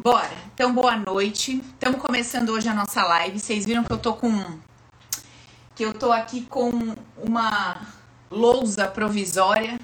Bora. 0.00 0.30
Então, 0.54 0.72
boa 0.72 0.96
noite. 0.96 1.60
Estamos 1.74 2.00
começando 2.00 2.50
hoje 2.50 2.68
a 2.68 2.72
nossa 2.72 3.02
live. 3.02 3.40
Vocês 3.40 3.64
viram 3.66 3.82
que 3.82 3.92
eu 3.92 3.98
tô 3.98 4.14
com 4.14 4.30
que 5.74 5.84
eu 5.84 5.92
tô 5.92 6.12
aqui 6.12 6.42
com 6.42 6.94
uma 7.16 7.84
lousa 8.30 8.86
provisória 8.86 9.76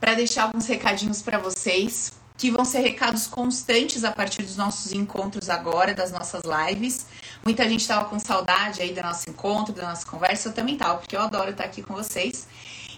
para 0.00 0.14
deixar 0.14 0.44
alguns 0.44 0.66
recadinhos 0.66 1.22
para 1.22 1.38
vocês, 1.38 2.12
que 2.36 2.50
vão 2.50 2.64
ser 2.64 2.80
recados 2.80 3.28
constantes 3.28 4.02
a 4.02 4.10
partir 4.10 4.42
dos 4.42 4.56
nossos 4.56 4.92
encontros 4.92 5.48
agora, 5.48 5.94
das 5.94 6.10
nossas 6.10 6.42
lives. 6.42 7.06
Muita 7.44 7.68
gente 7.68 7.82
estava 7.82 8.06
com 8.06 8.18
saudade 8.18 8.82
aí 8.82 8.92
do 8.92 9.00
nosso 9.02 9.30
encontro, 9.30 9.72
da 9.72 9.88
nossa 9.88 10.04
conversa, 10.04 10.48
eu 10.48 10.52
também 10.52 10.76
tava, 10.76 10.98
porque 10.98 11.14
eu 11.14 11.20
adoro 11.20 11.52
estar 11.52 11.64
aqui 11.64 11.80
com 11.80 11.94
vocês. 11.94 12.48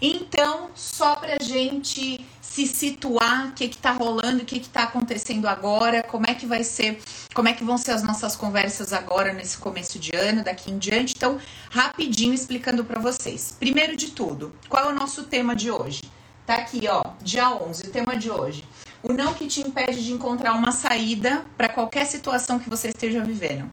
Então, 0.00 0.70
só 0.75 1.16
pra 1.16 1.36
gente 1.43 2.27
se 2.53 2.66
situar, 2.66 3.48
o 3.48 3.53
que 3.53 3.66
que 3.66 3.79
tá 3.79 3.93
rolando, 3.93 4.43
o 4.43 4.45
que 4.45 4.61
que 4.61 4.68
tá 4.68 4.82
acontecendo 4.82 5.48
agora, 5.48 6.03
como 6.03 6.27
é 6.29 6.35
que 6.35 6.45
vai 6.45 6.62
ser, 6.62 7.00
como 7.32 7.48
é 7.48 7.55
que 7.55 7.64
vão 7.64 7.79
ser 7.79 7.93
as 7.93 8.03
nossas 8.03 8.36
conversas 8.36 8.93
agora 8.93 9.32
nesse 9.32 9.57
começo 9.57 9.99
de 9.99 10.14
ano, 10.14 10.45
daqui 10.45 10.71
em 10.71 10.76
diante. 10.76 11.14
Então, 11.17 11.39
rapidinho 11.71 12.35
explicando 12.35 12.85
para 12.85 13.00
vocês. 13.00 13.57
Primeiro 13.59 13.96
de 13.96 14.11
tudo, 14.11 14.54
qual 14.68 14.90
é 14.90 14.93
o 14.93 14.95
nosso 14.95 15.25
tema 15.25 15.57
de 15.57 15.71
hoje? 15.71 16.03
Tá 16.45 16.57
aqui, 16.57 16.82
ó, 16.90 17.03
dia 17.23 17.50
11, 17.50 17.86
o 17.86 17.90
tema 17.90 18.17
de 18.17 18.31
hoje. 18.31 18.62
O 19.03 19.14
não 19.14 19.32
que 19.32 19.46
te 19.46 19.67
impede 19.67 20.04
de 20.04 20.12
encontrar 20.12 20.53
uma 20.53 20.73
saída 20.73 21.46
para 21.57 21.71
qualquer 21.71 22.04
situação 22.04 22.59
que 22.59 22.68
você 22.68 22.89
esteja 22.89 23.25
vivendo. 23.25 23.73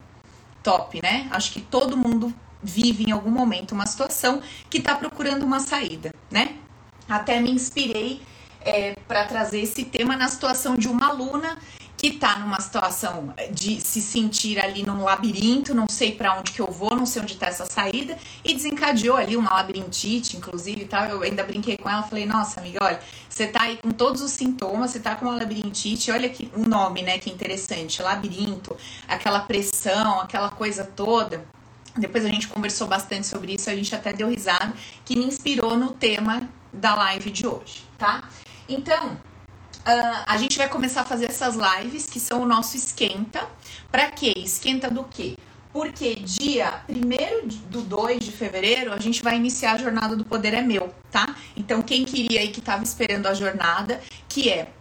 Top, 0.64 1.02
né? 1.04 1.28
Acho 1.32 1.52
que 1.52 1.60
todo 1.60 1.98
mundo 1.98 2.34
vive 2.64 3.04
em 3.10 3.12
algum 3.12 3.30
momento 3.30 3.74
uma 3.74 3.86
situação 3.86 4.42
que 4.70 4.78
está 4.78 4.96
procurando 4.96 5.44
uma 5.44 5.60
saída, 5.60 6.14
né? 6.32 6.56
Até 7.10 7.42
me 7.42 7.52
inspirei 7.52 8.22
é, 8.62 8.96
para 9.08 9.26
trazer 9.26 9.62
esse 9.62 9.86
tema 9.86 10.16
na 10.16 10.28
situação 10.28 10.76
de 10.76 10.88
uma 10.88 11.08
aluna 11.08 11.58
que 12.00 12.08
está 12.08 12.40
numa 12.40 12.62
situação 12.62 13.34
de 13.52 13.82
se 13.82 14.02
sentir 14.02 14.58
ali 14.58 14.84
num 14.84 15.04
labirinto, 15.04 15.76
não 15.76 15.86
sei 15.90 16.14
para 16.14 16.40
onde 16.40 16.54
que 16.54 16.62
eu 16.62 16.72
vou, 16.72 16.96
não 16.96 17.06
sei 17.06 17.22
onde 17.22 17.34
está 17.34 17.48
essa 17.48 17.66
saída, 17.66 18.18
e 18.42 18.54
desencadeou 18.54 19.18
ali 19.18 19.36
uma 19.36 19.54
labirintite, 19.54 20.38
inclusive, 20.38 20.86
tal. 20.86 21.04
Eu 21.08 21.22
ainda 21.24 21.44
brinquei 21.44 21.76
com 21.76 21.90
ela, 21.90 22.02
falei: 22.04 22.26
"Nossa, 22.26 22.62
amiga, 22.62 22.80
olha, 22.82 23.02
você 23.30 23.48
tá 23.48 23.64
aí 23.64 23.76
com 23.76 23.92
todos 23.92 24.22
os 24.22 24.32
sintomas, 24.32 24.92
você 24.92 25.00
tá 25.02 25.14
com 25.16 25.26
uma 25.26 25.36
labirintite, 25.36 26.10
olha 26.10 26.30
que 26.30 26.50
o 26.56 26.66
nome, 26.66 27.02
né, 27.02 27.20
que 27.20 27.30
interessante, 27.30 28.02
labirinto, 28.02 28.78
aquela 29.06 29.42
pressão, 29.42 30.22
aquela 30.22 30.50
coisa 30.50 30.86
toda". 30.86 31.44
Depois 31.98 32.24
a 32.24 32.30
gente 32.30 32.48
conversou 32.48 32.88
bastante 32.88 33.28
sobre 33.28 33.56
isso, 33.56 33.70
a 33.70 33.76
gente 33.76 33.94
até 33.94 34.14
deu 34.14 34.30
risada, 34.30 34.74
que 35.04 35.18
me 35.18 35.26
inspirou 35.26 35.76
no 35.76 35.92
tema 35.92 36.48
da 36.72 36.96
live 36.96 37.30
de 37.30 37.46
hoje, 37.46 37.84
tá? 37.98 38.24
Então, 38.70 39.14
uh, 39.14 40.24
a 40.28 40.38
gente 40.38 40.58
vai 40.58 40.70
começar 40.70 41.02
a 41.02 41.06
fazer 41.06 41.26
essas 41.26 41.56
lives, 41.56 42.06
que 42.06 42.20
são 42.20 42.44
o 42.44 42.46
nosso 42.46 42.78
esquenta. 42.78 43.48
Para 43.92 44.12
quê? 44.12 44.32
Esquenta 44.38 44.92
do 44.92 45.04
quê? 45.04 45.36
Porque 45.74 46.16
dia 46.16 46.84
1 46.88 47.48
do 47.70 47.82
2 47.82 48.20
de 48.20 48.32
fevereiro 48.32 48.94
a 48.94 49.00
gente 49.00 49.24
vai 49.24 49.36
iniciar 49.36 49.74
a 49.74 49.78
jornada 49.78 50.16
do 50.16 50.24
Poder 50.24 50.54
é 50.54 50.62
Meu, 50.62 50.94
tá? 51.12 51.36
Então, 51.58 51.82
quem 51.82 52.06
queria 52.06 52.42
aí 52.42 52.50
que 52.50 52.60
estava 52.60 52.84
esperando 52.84 53.28
a 53.28 53.34
jornada, 53.34 54.00
que 54.28 54.50
é 54.50 54.72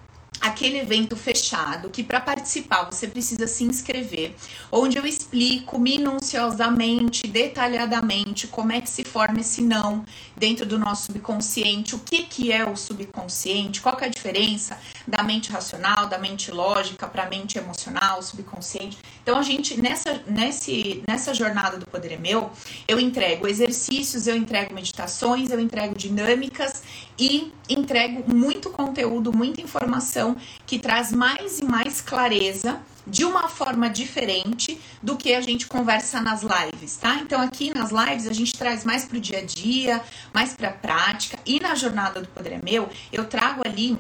aquele 0.41 0.78
evento 0.78 1.17
fechado 1.17 1.91
que 1.91 2.03
para 2.03 2.20
participar 2.20 2.84
você 2.84 3.06
precisa 3.06 3.47
se 3.47 3.64
inscrever, 3.64 4.34
onde 4.70 4.97
eu 4.98 5.06
explico 5.06 5.78
minuciosamente, 5.78 7.27
detalhadamente 7.27 8.47
como 8.47 8.72
é 8.72 8.80
que 8.80 8.91
se 8.91 9.05
forma 9.05 9.41
esse 9.41 9.62
não 9.62 10.05
dentro 10.36 10.64
do 10.64 10.78
nosso 10.78 11.06
subconsciente, 11.06 11.95
o 11.95 11.98
que 11.98 12.22
que 12.25 12.53
é 12.53 12.64
o 12.64 12.77
subconsciente, 12.77 13.80
qual 13.80 13.97
que 13.97 14.05
é 14.05 14.06
a 14.06 14.11
diferença 14.11 14.78
da 15.06 15.22
mente 15.22 15.50
racional, 15.50 16.06
da 16.06 16.19
mente 16.19 16.50
lógica 16.50 17.06
para 17.06 17.25
a 17.25 17.28
mente 17.28 17.58
emocional, 17.58 18.23
subconsciente. 18.23 18.98
Então 19.23 19.39
a 19.39 19.42
gente 19.42 19.80
nessa 19.80 20.23
nesse 20.27 21.02
nessa 21.06 21.34
jornada 21.34 21.77
do 21.77 21.86
poder 21.86 22.12
é 22.12 22.17
meu, 22.17 22.50
eu 22.86 22.98
entrego 22.98 23.47
exercícios, 23.47 24.27
eu 24.27 24.36
entrego 24.36 24.75
meditações, 24.75 25.50
eu 25.50 25.61
entrego 25.61 25.95
dinâmicas 25.95 26.83
e 27.18 27.52
entrego 27.68 28.24
muito 28.33 28.70
conteúdo, 28.70 29.33
muita 29.33 29.61
informação 29.61 30.36
que 30.67 30.79
traz 30.79 31.12
mais 31.12 31.61
e 31.61 31.64
mais 31.64 32.01
clareza 32.01 32.80
de 33.06 33.24
uma 33.24 33.48
forma 33.48 33.89
diferente 33.89 34.79
do 35.02 35.17
que 35.17 35.34
a 35.34 35.40
gente 35.40 35.67
conversa 35.67 36.20
nas 36.20 36.42
lives, 36.42 36.96
tá? 36.96 37.17
Então 37.17 37.40
aqui 37.40 37.73
nas 37.74 37.90
lives 37.90 38.27
a 38.27 38.33
gente 38.33 38.52
traz 38.52 38.84
mais 38.84 39.05
pro 39.05 39.18
dia 39.18 39.39
a 39.39 39.45
dia, 39.45 40.02
mais 40.33 40.55
pra 40.55 40.70
prática 40.70 41.39
e 41.46 41.58
na 41.58 41.74
jornada 41.74 42.20
do 42.20 42.29
Poder 42.29 42.52
é 42.52 42.61
Meu, 42.62 42.89
eu 43.12 43.24
trago 43.24 43.62
ali 43.64 43.96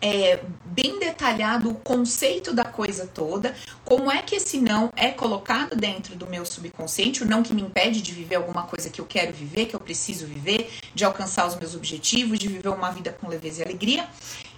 é, 0.00 0.40
bem 0.64 0.98
detalhado 0.98 1.70
o 1.70 1.74
conceito 1.74 2.52
da 2.52 2.64
coisa 2.64 3.06
toda, 3.06 3.54
como 3.84 4.10
é 4.10 4.22
que 4.22 4.36
esse 4.36 4.58
não 4.58 4.90
é 4.96 5.10
colocado 5.10 5.74
dentro 5.74 6.14
do 6.16 6.26
meu 6.26 6.44
subconsciente, 6.44 7.22
o 7.22 7.26
não 7.26 7.42
que 7.42 7.54
me 7.54 7.62
impede 7.62 8.02
de 8.02 8.12
viver 8.12 8.36
alguma 8.36 8.64
coisa 8.64 8.90
que 8.90 9.00
eu 9.00 9.06
quero 9.06 9.32
viver, 9.32 9.66
que 9.66 9.76
eu 9.76 9.80
preciso 9.80 10.26
viver, 10.26 10.70
de 10.94 11.04
alcançar 11.04 11.46
os 11.46 11.56
meus 11.56 11.74
objetivos, 11.74 12.38
de 12.38 12.48
viver 12.48 12.68
uma 12.68 12.90
vida 12.90 13.16
com 13.18 13.28
leveza 13.28 13.62
e 13.62 13.64
alegria, 13.64 14.06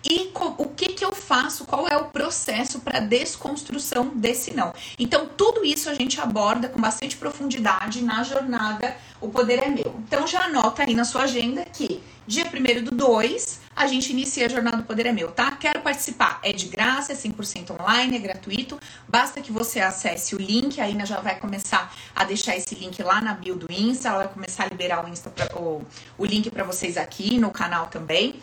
e 0.04 0.31
o 0.34 0.66
que, 0.66 0.87
que 0.87 1.04
eu 1.04 1.12
faço, 1.12 1.65
qual 1.65 1.87
é 1.88 1.97
o 1.97 2.06
processo 2.06 2.81
para 2.81 3.00
desconstrução 3.00 4.09
desse 4.15 4.54
não. 4.54 4.72
Então, 4.98 5.28
tudo 5.37 5.65
isso 5.65 5.91
a 5.91 5.94
gente 5.94 6.21
aborda 6.21 6.69
com 6.69 6.81
bastante 6.81 7.16
profundidade 7.16 8.03
na 8.03 8.22
jornada 8.22 8.97
O 9.21 9.28
Poder 9.28 9.62
é 9.62 9.69
Meu. 9.69 9.94
Então, 10.06 10.27
já 10.27 10.44
anota 10.44 10.82
aí 10.82 10.94
na 10.94 11.04
sua 11.04 11.22
agenda 11.22 11.65
que 11.65 12.00
dia 12.27 12.44
1 12.44 12.84
do 12.84 12.91
2 12.93 13.60
a 13.78 13.87
gente 13.87 14.11
inicia 14.11 14.47
a 14.47 14.49
jornada 14.49 14.78
do 14.78 14.83
Poder 14.83 15.06
é 15.06 15.12
Meu, 15.12 15.31
tá? 15.31 15.53
Quero 15.53 15.81
participar. 15.81 16.41
É 16.43 16.53
de 16.53 16.66
graça, 16.66 17.12
é 17.12 17.15
100% 17.15 17.81
online, 17.81 18.16
é 18.16 18.19
gratuito. 18.19 18.78
Basta 19.06 19.41
que 19.41 19.53
você 19.53 19.78
acesse 19.78 20.34
o 20.34 20.39
link, 20.39 20.81
a 20.81 20.89
Ina 20.89 21.06
já 21.06 21.21
vai 21.21 21.39
começar 21.39 21.94
a 22.15 22.25
deixar 22.25 22.56
esse 22.56 22.75
link 22.75 23.00
lá 23.03 23.21
na 23.21 23.34
bio 23.34 23.55
do 23.55 23.71
Insta, 23.71 24.09
ela 24.09 24.19
vai 24.19 24.28
começar 24.28 24.65
a 24.65 24.66
liberar 24.66 25.05
o, 25.05 25.09
Insta 25.09 25.31
pra, 25.31 25.56
o, 25.56 25.83
o 26.19 26.25
link 26.27 26.50
para 26.50 26.65
vocês 26.65 26.97
aqui 26.97 27.39
no 27.39 27.53
canal 27.53 27.87
também 27.87 28.43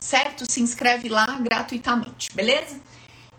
certo? 0.00 0.50
Se 0.50 0.60
inscreve 0.60 1.08
lá 1.08 1.26
gratuitamente, 1.40 2.34
beleza? 2.34 2.80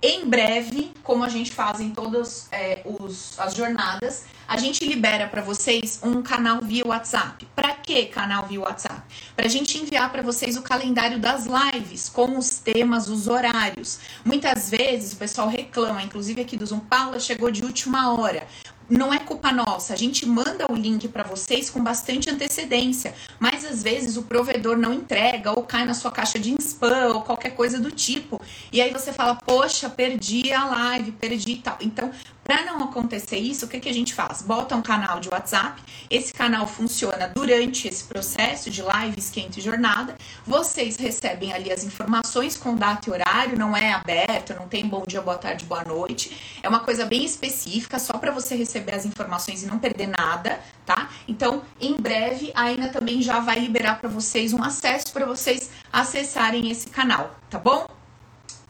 Em 0.02 0.26
breve, 0.26 0.94
como 1.04 1.26
a 1.26 1.30
gente 1.30 1.52
faz 1.52 1.82
em 1.82 1.90
todas 1.90 2.48
é, 2.54 2.82
os, 2.86 3.38
as 3.38 3.54
jornadas, 3.54 4.24
a 4.48 4.56
gente 4.56 4.86
libera 4.86 5.28
para 5.28 5.42
vocês 5.42 6.00
um 6.02 6.22
canal 6.22 6.62
via 6.62 6.88
WhatsApp. 6.88 7.46
Para 7.54 7.74
que 7.74 8.06
canal 8.06 8.46
via 8.46 8.62
WhatsApp? 8.62 9.02
Para 9.36 9.46
a 9.46 9.50
gente 9.50 9.78
enviar 9.78 10.10
para 10.10 10.22
vocês 10.22 10.56
o 10.56 10.62
calendário 10.62 11.20
das 11.20 11.46
lives 11.46 12.08
com 12.08 12.38
os 12.38 12.60
temas, 12.60 13.10
os 13.10 13.28
horários. 13.28 14.00
Muitas 14.24 14.70
vezes 14.70 15.12
o 15.12 15.18
pessoal 15.18 15.50
reclama, 15.50 16.02
inclusive 16.02 16.42
aqui 16.42 16.56
do 16.56 16.66
Zoom, 16.66 16.80
Paula 16.80 17.20
chegou 17.20 17.52
de 17.52 17.66
última 17.66 18.14
hora 18.14 18.48
não 18.90 19.14
é 19.14 19.20
culpa 19.20 19.52
nossa. 19.52 19.94
A 19.94 19.96
gente 19.96 20.26
manda 20.26 20.72
o 20.72 20.76
link 20.76 21.08
para 21.08 21.24
vocês 21.24 21.70
com 21.70 21.82
bastante 21.84 22.30
antecedência, 22.30 23.14
mas 23.40 23.64
às 23.64 23.84
vezes 23.84 24.18
o 24.18 24.24
provedor 24.24 24.78
não 24.78 24.94
entrega 24.94 25.52
ou 25.52 25.64
cai 25.64 25.86
na 25.86 25.94
sua 25.94 26.12
caixa 26.12 26.40
de 26.40 26.56
spam 26.60 27.14
ou 27.14 27.22
qualquer 27.22 27.52
coisa 27.52 27.80
do 27.80 27.92
tipo. 27.92 28.42
E 28.72 28.82
aí 28.82 28.92
você 28.92 29.14
fala: 29.14 29.36
"Poxa, 29.36 29.90
perdi 29.90 30.52
a 30.52 30.66
live, 30.66 31.12
perdi 31.12 31.52
e 31.52 31.58
tal". 31.58 31.78
Então, 31.82 32.12
para 32.50 32.66
não 32.66 32.86
acontecer 32.86 33.38
isso, 33.38 33.68
o 33.68 33.70
que, 33.70 33.80
que 33.80 33.88
a 33.88 33.94
gente 33.94 34.12
faz? 34.12 34.42
Bota 34.42 34.76
um 34.76 34.82
canal 34.82 35.20
de 35.20 35.30
WhatsApp, 35.30 35.80
esse 36.10 36.34
canal 36.34 36.66
funciona 36.66 37.28
durante 37.28 37.88
esse 37.88 38.04
processo 38.04 38.72
de 38.72 38.82
live, 38.82 39.20
esquenta 39.20 39.60
e 39.60 39.62
jornada. 39.62 40.18
Vocês 40.48 40.98
recebem 40.98 41.54
ali 41.54 41.72
as 41.72 41.84
informações 41.84 42.58
com 42.58 42.76
data 42.76 43.08
e 43.08 43.14
horário, 43.14 43.56
não 43.56 43.78
é 43.78 43.94
aberto, 43.94 44.56
não 44.56 44.68
tem 44.68 44.84
bom 44.88 45.04
dia, 45.06 45.22
boa 45.22 45.38
tarde, 45.38 45.64
boa 45.64 45.84
noite. 45.84 46.60
É 46.64 46.68
uma 46.68 46.80
coisa 46.80 47.06
bem 47.06 47.24
específica, 47.24 48.00
só 48.00 48.18
para 48.18 48.32
você 48.32 48.56
receber 48.56 48.96
as 48.96 49.06
informações 49.06 49.62
e 49.62 49.68
não 49.68 49.78
perder 49.78 50.08
nada, 50.08 50.60
tá? 50.88 51.08
Então, 51.28 51.62
em 51.80 51.94
breve, 51.98 52.52
a 52.56 52.72
Ina 52.72 52.90
também 52.90 53.22
já 53.22 53.40
vai 53.40 53.60
liberar 53.60 54.00
para 54.00 54.10
vocês 54.10 54.54
um 54.54 54.64
acesso 54.64 55.14
para 55.14 55.28
vocês 55.28 55.70
acessarem 55.94 56.72
esse 56.72 56.90
canal, 56.90 57.36
tá 57.48 57.60
bom? 57.60 57.86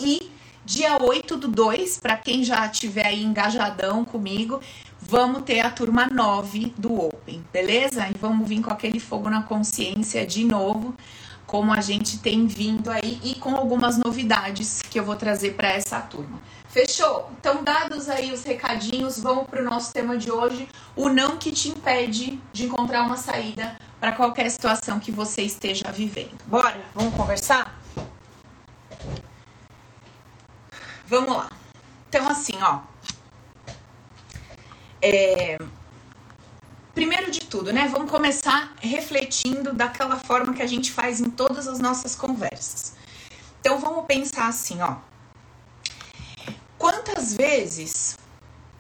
E 0.02 0.38
Dia 0.66 1.02
8 1.02 1.38
do 1.38 1.48
2, 1.48 2.00
para 2.00 2.18
quem 2.18 2.44
já 2.44 2.66
estiver 2.66 3.08
aí 3.08 3.24
engajadão 3.24 4.06
comigo, 4.06 4.62
vamos 5.02 5.44
ter 5.44 5.62
a 5.62 5.70
turma 5.70 6.08
9 6.12 6.74
do 6.78 6.94
Open, 6.94 7.44
beleza? 7.52 8.08
E 8.08 8.18
vamos 8.18 8.48
vir 8.48 8.62
com 8.62 8.72
aquele 8.72 9.00
fogo 9.00 9.30
na 9.30 9.42
consciência 9.44 10.26
de 10.26 10.44
novo, 10.44 10.94
como 11.48 11.74
a 11.74 11.82
gente 11.82 12.20
tem 12.20 12.46
vindo 12.46 12.92
aí 12.92 13.20
e 13.24 13.36
com 13.36 13.56
algumas 13.56 13.98
novidades 13.98 14.82
que 14.82 15.00
eu 15.00 15.04
vou 15.04 15.16
trazer 15.16 15.56
para 15.56 15.70
essa 15.70 16.00
turma. 16.00 16.40
Fechou? 16.68 17.32
Então, 17.40 17.64
dados 17.64 18.08
aí 18.08 18.32
os 18.32 18.44
recadinhos, 18.44 19.20
vamos 19.20 19.48
para 19.48 19.62
o 19.62 19.66
nosso 19.66 19.92
tema 19.92 20.18
de 20.18 20.32
hoje: 20.32 20.68
o 20.96 21.10
não 21.10 21.38
que 21.38 21.52
te 21.52 21.70
impede 21.70 22.40
de 22.54 22.66
encontrar 22.66 23.02
uma 23.04 23.18
saída 23.18 23.76
para 24.00 24.12
qualquer 24.12 24.50
situação 24.52 25.00
que 25.00 25.12
você 25.12 25.42
esteja 25.42 25.92
vivendo. 25.92 26.38
Bora? 26.46 26.80
Vamos 26.94 27.16
conversar? 27.16 27.79
Vamos 31.10 31.36
lá. 31.36 31.50
Então, 32.08 32.28
assim, 32.28 32.54
ó. 32.62 32.82
É... 35.02 35.58
Primeiro 36.94 37.32
de 37.32 37.42
tudo, 37.42 37.74
né? 37.74 37.88
Vamos 37.88 38.12
começar 38.12 38.74
refletindo 38.80 39.74
daquela 39.74 40.18
forma 40.18 40.54
que 40.54 40.62
a 40.62 40.68
gente 40.68 40.92
faz 40.92 41.20
em 41.20 41.32
todas 41.32 41.68
as 41.68 41.80
nossas 41.80 42.16
conversas. 42.16 42.94
Então, 43.60 43.80
vamos 43.80 44.06
pensar 44.06 44.48
assim, 44.48 44.82
ó. 44.82 44.98
Quantas 46.78 47.34
vezes 47.34 48.18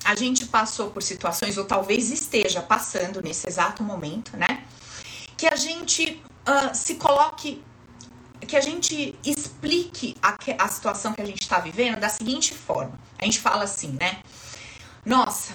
a 0.06 0.16
gente 0.16 0.46
passou 0.46 0.92
por 0.92 1.02
situações, 1.02 1.58
ou 1.58 1.66
talvez 1.66 2.12
esteja 2.12 2.62
passando 2.62 3.24
nesse 3.24 3.48
exato 3.48 3.82
momento, 3.82 4.38
né? 4.38 4.64
Que 5.36 5.48
a 5.48 5.56
gente 5.56 6.22
uh, 6.48 6.76
se 6.76 6.96
coloque, 6.96 7.64
que 8.48 8.56
a 8.56 8.62
gente 8.62 9.18
explique 9.24 10.16
a, 10.22 10.38
a 10.58 10.68
situação 10.68 11.14
que 11.14 11.22
a 11.22 11.26
gente 11.26 11.42
está 11.42 11.60
vivendo 11.60 12.00
da 12.00 12.10
seguinte 12.10 12.54
forma. 12.54 13.00
A 13.18 13.26
gente 13.26 13.40
fala 13.40 13.64
assim, 13.64 13.98
né? 14.00 14.22
Nossa, 15.06 15.54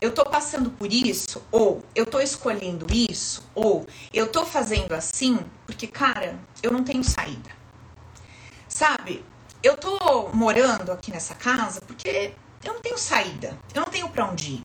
eu 0.00 0.12
tô 0.12 0.24
passando 0.24 0.70
por 0.70 0.92
isso, 0.92 1.42
ou 1.50 1.82
eu 1.94 2.04
tô 2.04 2.20
escolhendo 2.20 2.86
isso, 2.92 3.42
ou 3.54 3.86
eu 4.12 4.30
tô 4.30 4.44
fazendo 4.44 4.92
assim, 4.92 5.38
porque, 5.66 5.86
cara, 5.86 6.38
eu 6.62 6.70
não 6.70 6.84
tenho 6.84 7.02
saída. 7.02 7.50
Sabe? 8.68 9.24
Eu 9.62 9.76
tô 9.76 10.28
morando 10.32 10.92
aqui 10.92 11.10
nessa 11.10 11.34
casa 11.34 11.80
porque 11.80 12.32
eu 12.62 12.74
não 12.74 12.80
tenho 12.80 12.98
saída, 12.98 13.58
eu 13.74 13.80
não 13.80 13.90
tenho 13.90 14.08
para 14.08 14.26
onde 14.30 14.52
ir. 14.52 14.64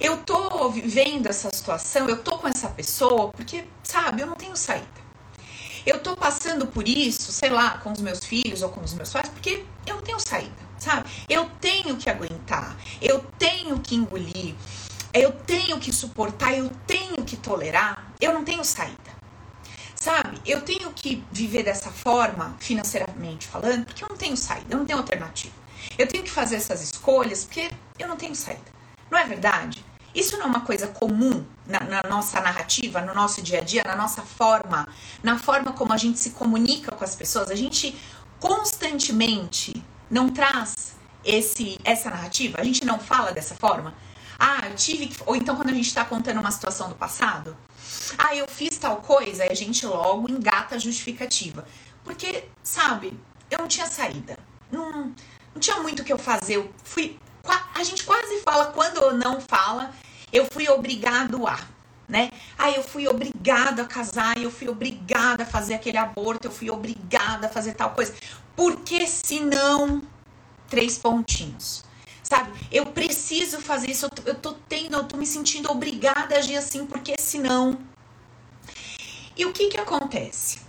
Eu 0.00 0.18
tô 0.18 0.68
vivendo 0.70 1.26
essa 1.26 1.50
situação, 1.52 2.08
eu 2.08 2.22
tô 2.22 2.38
com 2.38 2.48
essa 2.48 2.68
pessoa 2.68 3.30
porque, 3.30 3.64
sabe, 3.82 4.22
eu 4.22 4.26
não 4.26 4.36
tenho 4.36 4.56
saída. 4.56 5.05
Eu 5.86 6.00
tô 6.00 6.16
passando 6.16 6.66
por 6.66 6.88
isso, 6.88 7.30
sei 7.30 7.48
lá, 7.48 7.78
com 7.78 7.92
os 7.92 8.00
meus 8.00 8.24
filhos 8.24 8.60
ou 8.60 8.68
com 8.70 8.80
os 8.80 8.92
meus 8.92 9.12
pais, 9.12 9.28
porque 9.28 9.64
eu 9.86 9.94
não 9.94 10.02
tenho 10.02 10.18
saída, 10.18 10.50
sabe? 10.80 11.08
Eu 11.28 11.48
tenho 11.60 11.96
que 11.96 12.10
aguentar, 12.10 12.76
eu 13.00 13.24
tenho 13.38 13.78
que 13.78 13.94
engolir, 13.94 14.56
eu 15.14 15.30
tenho 15.30 15.78
que 15.78 15.92
suportar, 15.92 16.52
eu 16.58 16.68
tenho 16.88 17.24
que 17.24 17.36
tolerar, 17.36 18.12
eu 18.20 18.34
não 18.34 18.44
tenho 18.44 18.64
saída. 18.64 19.14
Sabe? 19.94 20.40
Eu 20.44 20.60
tenho 20.62 20.92
que 20.92 21.24
viver 21.30 21.62
dessa 21.62 21.90
forma, 21.90 22.56
financeiramente 22.58 23.46
falando, 23.46 23.86
porque 23.86 24.02
eu 24.02 24.08
não 24.08 24.16
tenho 24.16 24.36
saída, 24.36 24.66
eu 24.74 24.78
não 24.78 24.86
tenho 24.86 24.98
alternativa. 24.98 25.54
Eu 25.96 26.08
tenho 26.08 26.24
que 26.24 26.30
fazer 26.30 26.56
essas 26.56 26.82
escolhas 26.82 27.44
porque 27.44 27.70
eu 27.96 28.08
não 28.08 28.16
tenho 28.16 28.34
saída. 28.34 28.74
Não 29.08 29.16
é 29.16 29.24
verdade? 29.24 29.85
Isso 30.16 30.38
não 30.38 30.46
é 30.46 30.48
uma 30.48 30.62
coisa 30.62 30.86
comum 30.86 31.44
na, 31.66 31.80
na, 31.80 32.02
nossa 32.08 32.40
narrativa, 32.40 33.02
no 33.02 33.14
nosso 33.14 33.42
dia 33.42 33.58
a 33.58 33.60
dia, 33.62 33.84
na 33.84 33.94
nossa 33.94 34.22
forma, 34.22 34.88
na 35.22 35.38
forma 35.38 35.74
como 35.74 35.92
a 35.92 35.98
gente 35.98 36.18
se 36.18 36.30
comunica 36.30 36.90
com 36.90 37.04
as 37.04 37.14
pessoas. 37.14 37.50
A 37.50 37.54
gente 37.54 37.94
constantemente 38.40 39.84
não 40.10 40.30
traz 40.30 40.96
esse, 41.22 41.78
essa 41.84 42.08
narrativa, 42.08 42.58
a 42.58 42.64
gente 42.64 42.82
não 42.86 42.98
fala 42.98 43.30
dessa 43.30 43.54
forma. 43.56 43.92
Ah, 44.38 44.66
eu 44.70 44.74
tive 44.74 45.08
que. 45.08 45.22
Ou 45.26 45.36
então 45.36 45.54
quando 45.54 45.68
a 45.68 45.74
gente 45.74 45.88
está 45.88 46.02
contando 46.02 46.40
uma 46.40 46.50
situação 46.50 46.88
do 46.88 46.94
passado. 46.94 47.54
Ah, 48.16 48.34
eu 48.34 48.48
fiz 48.48 48.78
tal 48.78 48.96
coisa, 48.96 49.44
e 49.44 49.50
a 49.50 49.54
gente 49.54 49.84
logo 49.84 50.30
engata 50.30 50.76
a 50.76 50.78
justificativa. 50.78 51.66
Porque, 52.02 52.48
sabe, 52.62 53.18
eu 53.50 53.58
não 53.58 53.68
tinha 53.68 53.86
saída. 53.86 54.38
Não, 54.72 55.14
não 55.52 55.60
tinha 55.60 55.78
muito 55.80 56.00
o 56.00 56.04
que 56.04 56.12
eu 56.12 56.18
fazer. 56.18 56.56
Eu 56.56 56.70
fui. 56.84 57.18
A 57.74 57.84
gente 57.84 58.04
quase 58.04 58.40
fala 58.40 58.72
quando 58.72 59.12
não 59.14 59.40
fala, 59.40 59.92
eu 60.32 60.46
fui 60.50 60.68
obrigado 60.68 61.46
a, 61.46 61.58
né? 62.08 62.30
Aí 62.58 62.76
eu 62.76 62.82
fui 62.82 63.06
obrigado 63.08 63.80
a 63.80 63.84
casar, 63.84 64.38
eu 64.38 64.50
fui 64.50 64.68
obrigada 64.68 65.42
a 65.42 65.46
fazer 65.46 65.74
aquele 65.74 65.98
aborto, 65.98 66.48
eu 66.48 66.52
fui 66.52 66.70
obrigada 66.70 67.46
a 67.46 67.50
fazer 67.50 67.74
tal 67.74 67.90
coisa. 67.90 68.14
Porque 68.54 69.06
senão, 69.06 70.02
três 70.68 70.98
pontinhos. 70.98 71.84
Sabe? 72.22 72.52
Eu 72.72 72.86
preciso 72.86 73.60
fazer 73.60 73.90
isso, 73.90 74.06
eu 74.06 74.10
tô, 74.10 74.22
eu 74.26 74.34
tô 74.34 74.52
tendo, 74.68 74.96
eu 74.96 75.04
tô 75.04 75.16
me 75.16 75.26
sentindo 75.26 75.70
obrigada 75.70 76.34
a 76.34 76.38
agir 76.38 76.56
assim, 76.56 76.84
porque 76.84 77.14
senão. 77.18 77.78
E 79.36 79.44
o 79.44 79.52
que 79.52 79.68
que 79.68 79.78
acontece? 79.78 80.60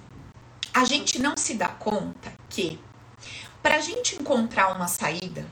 A 0.73 0.85
gente 0.85 1.19
não 1.19 1.35
se 1.35 1.55
dá 1.55 1.69
conta 1.69 2.31
que 2.49 2.79
para 3.63 3.77
a 3.77 3.79
gente 3.81 4.15
encontrar 4.15 4.75
uma 4.75 4.87
saída, 4.87 5.45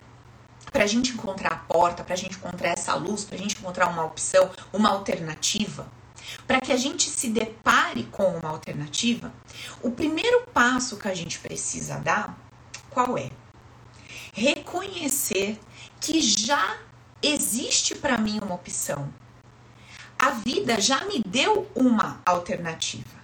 para 0.75 0.83
a 0.83 0.87
gente 0.87 1.13
encontrar 1.13 1.53
a 1.53 1.55
porta, 1.55 2.03
para 2.03 2.15
a 2.15 2.17
gente 2.17 2.35
encontrar 2.35 2.71
essa 2.71 2.93
luz, 2.95 3.23
para 3.23 3.37
a 3.37 3.39
gente 3.39 3.57
encontrar 3.57 3.87
uma 3.87 4.03
opção, 4.03 4.51
uma 4.73 4.89
alternativa, 4.89 5.87
para 6.45 6.59
que 6.59 6.69
a 6.69 6.75
gente 6.75 7.09
se 7.09 7.29
depare 7.29 8.03
com 8.11 8.25
uma 8.37 8.49
alternativa, 8.49 9.31
o 9.81 9.89
primeiro 9.89 10.41
passo 10.53 10.97
que 10.97 11.07
a 11.07 11.13
gente 11.13 11.39
precisa 11.39 11.97
dar, 11.99 12.37
qual 12.89 13.17
é? 13.17 13.29
Reconhecer 14.33 15.57
que 16.01 16.19
já 16.19 16.77
existe 17.23 17.95
para 17.95 18.17
mim 18.17 18.41
uma 18.43 18.55
opção. 18.55 19.07
A 20.19 20.31
vida 20.31 20.81
já 20.81 21.05
me 21.05 21.23
deu 21.25 21.71
uma 21.73 22.19
alternativa. 22.25 23.15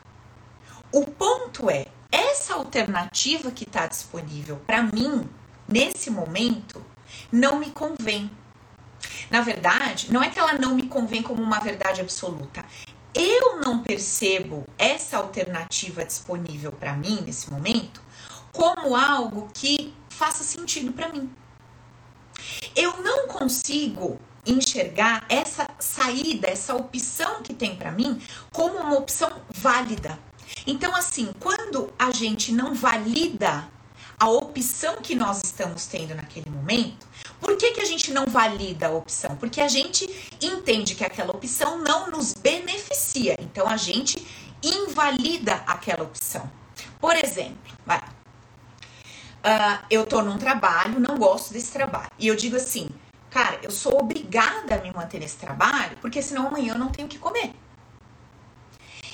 O 0.89 1.03
ponto 1.03 1.69
é 1.69 1.85
essa 2.09 2.53
alternativa 2.53 3.51
que 3.51 3.65
está 3.65 3.87
disponível 3.87 4.55
para 4.65 4.83
mim 4.83 5.29
nesse 5.67 6.09
momento 6.09 6.81
não 7.31 7.59
me 7.59 7.71
convém. 7.71 8.29
Na 9.29 9.41
verdade, 9.41 10.11
não 10.11 10.21
é 10.21 10.29
que 10.29 10.39
ela 10.39 10.53
não 10.53 10.75
me 10.75 10.87
convém 10.87 11.23
como 11.23 11.41
uma 11.41 11.59
verdade 11.59 12.01
absoluta. 12.01 12.65
Eu 13.13 13.59
não 13.59 13.81
percebo 13.81 14.65
essa 14.77 15.17
alternativa 15.17 16.05
disponível 16.05 16.71
para 16.71 16.93
mim 16.93 17.21
nesse 17.25 17.51
momento 17.51 18.01
como 18.51 18.95
algo 18.95 19.49
que 19.53 19.93
faça 20.09 20.43
sentido 20.43 20.91
para 20.91 21.09
mim. 21.09 21.29
Eu 22.75 23.01
não 23.01 23.27
consigo 23.27 24.19
enxergar 24.45 25.25
essa 25.29 25.67
saída, 25.79 26.47
essa 26.47 26.75
opção 26.75 27.41
que 27.43 27.53
tem 27.53 27.75
para 27.75 27.91
mim 27.91 28.21
como 28.51 28.77
uma 28.77 28.97
opção 28.97 29.31
válida. 29.49 30.17
Então, 30.65 30.95
assim, 30.95 31.31
quando 31.39 31.93
a 31.97 32.11
gente 32.11 32.51
não 32.51 32.73
valida 32.73 33.67
a 34.19 34.29
opção 34.29 34.97
que 34.97 35.15
nós 35.15 35.41
estamos 35.43 35.85
tendo 35.85 36.13
naquele 36.13 36.49
momento, 36.49 37.07
por 37.41 37.57
que, 37.57 37.71
que 37.71 37.81
a 37.81 37.85
gente 37.85 38.13
não 38.13 38.25
valida 38.25 38.87
a 38.87 38.91
opção? 38.91 39.35
Porque 39.35 39.59
a 39.59 39.67
gente 39.67 40.07
entende 40.39 40.93
que 40.93 41.03
aquela 41.03 41.31
opção 41.31 41.79
não 41.79 42.09
nos 42.11 42.33
beneficia. 42.33 43.35
Então, 43.39 43.67
a 43.67 43.75
gente 43.75 44.25
invalida 44.63 45.55
aquela 45.65 46.03
opção. 46.03 46.49
Por 46.99 47.15
exemplo, 47.15 47.73
vai. 47.83 47.97
Uh, 47.97 49.83
eu 49.89 50.05
tô 50.05 50.21
num 50.21 50.37
trabalho, 50.37 50.99
não 50.99 51.17
gosto 51.17 51.51
desse 51.51 51.71
trabalho. 51.71 52.11
E 52.19 52.27
eu 52.27 52.35
digo 52.35 52.55
assim, 52.55 52.87
cara, 53.31 53.59
eu 53.63 53.71
sou 53.71 53.99
obrigada 53.99 54.75
a 54.75 54.77
me 54.77 54.93
manter 54.93 55.19
nesse 55.19 55.37
trabalho, 55.37 55.97
porque 55.99 56.21
senão 56.21 56.47
amanhã 56.47 56.73
eu 56.75 56.79
não 56.79 56.89
tenho 56.89 57.07
o 57.07 57.09
que 57.09 57.17
comer. 57.17 57.55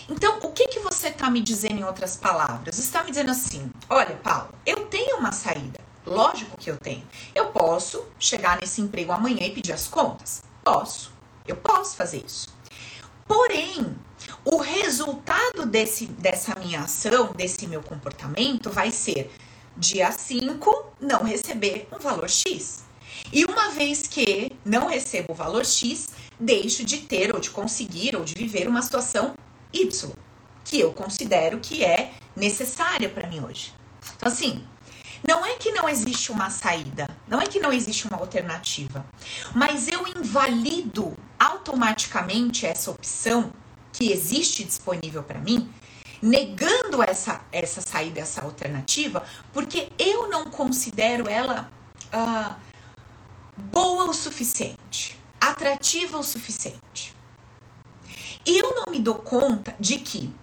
Então, 0.10 0.40
o 0.40 0.52
que, 0.52 0.68
que 0.68 0.80
você 0.80 1.08
está 1.08 1.30
me 1.30 1.42
dizendo 1.42 1.80
em 1.80 1.84
outras 1.86 2.18
palavras? 2.18 2.78
Está 2.78 3.04
me 3.04 3.10
dizendo 3.10 3.32
assim: 3.32 3.72
olha, 3.90 4.16
Paulo, 4.18 4.50
eu 4.66 4.86
tenho 4.88 5.18
uma 5.18 5.32
saída. 5.32 5.87
Lógico 6.08 6.58
que 6.58 6.72
eu 6.72 6.78
tenho. 6.78 7.04
Eu 7.36 7.48
posso 7.48 8.06
chegar 8.18 8.58
nesse 8.62 8.80
emprego 8.80 9.12
amanhã 9.12 9.46
e 9.46 9.52
pedir 9.52 9.74
as 9.74 9.88
contas? 9.88 10.42
Posso. 10.64 11.12
Eu 11.46 11.58
posso 11.58 11.98
fazer 11.98 12.24
isso. 12.26 12.48
Porém, 13.28 13.94
o 14.46 14.56
resultado 14.58 15.66
desse, 15.66 16.06
dessa 16.06 16.56
minha 16.56 16.82
ação, 16.82 17.34
desse 17.34 17.68
meu 17.68 17.84
comportamento, 17.84 18.70
vai 18.70 18.90
ser 18.90 19.30
dia 19.76 20.10
5 20.10 20.94
não 21.02 21.24
receber 21.24 21.90
um 21.92 22.00
valor 22.00 22.30
X. 22.30 22.86
E 23.34 23.44
uma 23.44 23.72
vez 23.72 24.08
que 24.08 24.54
não 24.64 24.88
recebo 24.88 25.34
o 25.34 25.36
valor 25.36 25.66
X, 25.66 26.08
deixo 26.40 26.86
de 26.86 27.00
ter 27.00 27.36
ou 27.36 27.42
de 27.42 27.50
conseguir 27.50 28.16
ou 28.16 28.24
de 28.24 28.34
viver 28.34 28.70
uma 28.70 28.82
situação 28.82 29.34
Y, 29.74 30.12
que 30.64 30.80
eu 30.80 30.94
considero 30.94 31.60
que 31.60 31.84
é 31.84 32.14
necessária 32.34 33.10
para 33.10 33.28
mim 33.28 33.42
hoje. 33.42 33.74
Então, 34.16 34.32
assim, 34.32 34.64
não 35.26 35.46
é 35.46 35.56
que 35.56 35.72
não 35.72 35.88
existe 35.88 36.32
uma 36.32 36.50
saída, 36.50 37.10
não 37.28 37.42
é 37.42 37.46
que 37.46 37.60
não 37.60 37.72
existe 37.72 38.08
uma 38.08 38.18
alternativa, 38.18 39.06
mas 39.54 39.88
eu 39.88 40.08
invalido 40.08 41.16
automaticamente 41.40 42.66
essa 42.66 42.92
opção 42.92 43.52
que 43.94 44.12
existe 44.12 44.64
disponível 44.64 45.24
para 45.24 45.40
mim, 45.40 45.72
negando 46.22 47.02
essa, 47.02 47.42
essa 47.52 47.82
saída, 47.82 48.20
essa 48.20 48.42
alternativa, 48.42 49.24
porque 49.54 49.90
eu 49.98 50.28
não 50.30 50.46
considero 50.46 51.30
ela 51.30 51.70
uh, 52.14 52.56
boa 53.58 54.06
o 54.06 54.14
suficiente, 54.14 55.18
atrativa 55.40 56.18
o 56.18 56.24
suficiente. 56.24 57.16
E 58.46 58.58
eu 58.58 58.76
não 58.76 58.92
me 58.92 59.00
dou 59.00 59.16
conta 59.16 59.76
de 59.80 59.98
que 59.98 60.34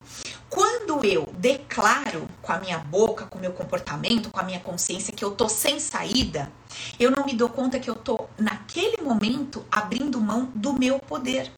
quando 0.54 1.04
eu 1.04 1.28
declaro 1.37 2.28
com 2.40 2.52
a 2.52 2.58
minha 2.58 2.78
boca, 2.78 3.26
com 3.26 3.38
o 3.38 3.40
meu 3.40 3.50
comportamento, 3.50 4.30
com 4.30 4.38
a 4.38 4.44
minha 4.44 4.61
consciência 4.61 5.12
que 5.12 5.25
eu 5.25 5.32
tô 5.32 5.49
sem 5.49 5.80
saída, 5.80 6.49
eu 6.96 7.11
não 7.11 7.26
me 7.26 7.34
dou 7.34 7.49
conta 7.49 7.80
que 7.80 7.90
eu 7.90 7.96
tô 7.96 8.28
naquele 8.38 9.02
momento 9.02 9.66
abrindo 9.68 10.20
mão 10.20 10.52
do 10.54 10.73
meu 10.73 11.00
poder. 11.00 11.50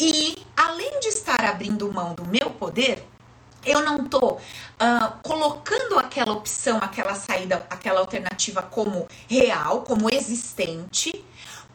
E 0.00 0.38
além 0.56 0.98
de 1.00 1.08
estar 1.08 1.44
abrindo 1.44 1.92
mão 1.92 2.14
do 2.14 2.24
meu 2.24 2.48
poder, 2.48 3.06
eu 3.66 3.82
não 3.82 4.06
tô 4.06 4.32
uh, 4.32 4.40
colocando 5.22 5.98
aquela 5.98 6.32
opção, 6.32 6.78
aquela 6.78 7.14
saída, 7.14 7.66
aquela 7.68 8.00
alternativa 8.00 8.62
como 8.62 9.06
real, 9.28 9.82
como 9.82 10.08
existente, 10.10 11.22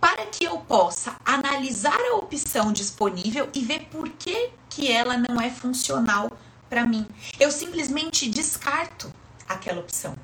para 0.02 0.26
que 0.26 0.44
eu 0.44 0.58
possa 0.58 1.16
analisar 1.24 2.00
a 2.00 2.16
opção 2.16 2.74
disponível 2.74 3.48
e 3.54 3.60
ver 3.60 3.86
por 3.92 4.10
que, 4.10 4.50
que 4.70 4.92
ela 4.92 5.18
não 5.18 5.42
é 5.42 5.50
funcional 5.50 6.32
para 6.70 6.86
mim. 6.86 7.06
Eu 7.40 7.52
simplesmente 7.52 8.30
descarto 8.30 9.12
aquela 9.48 9.80
opção. 9.80 10.16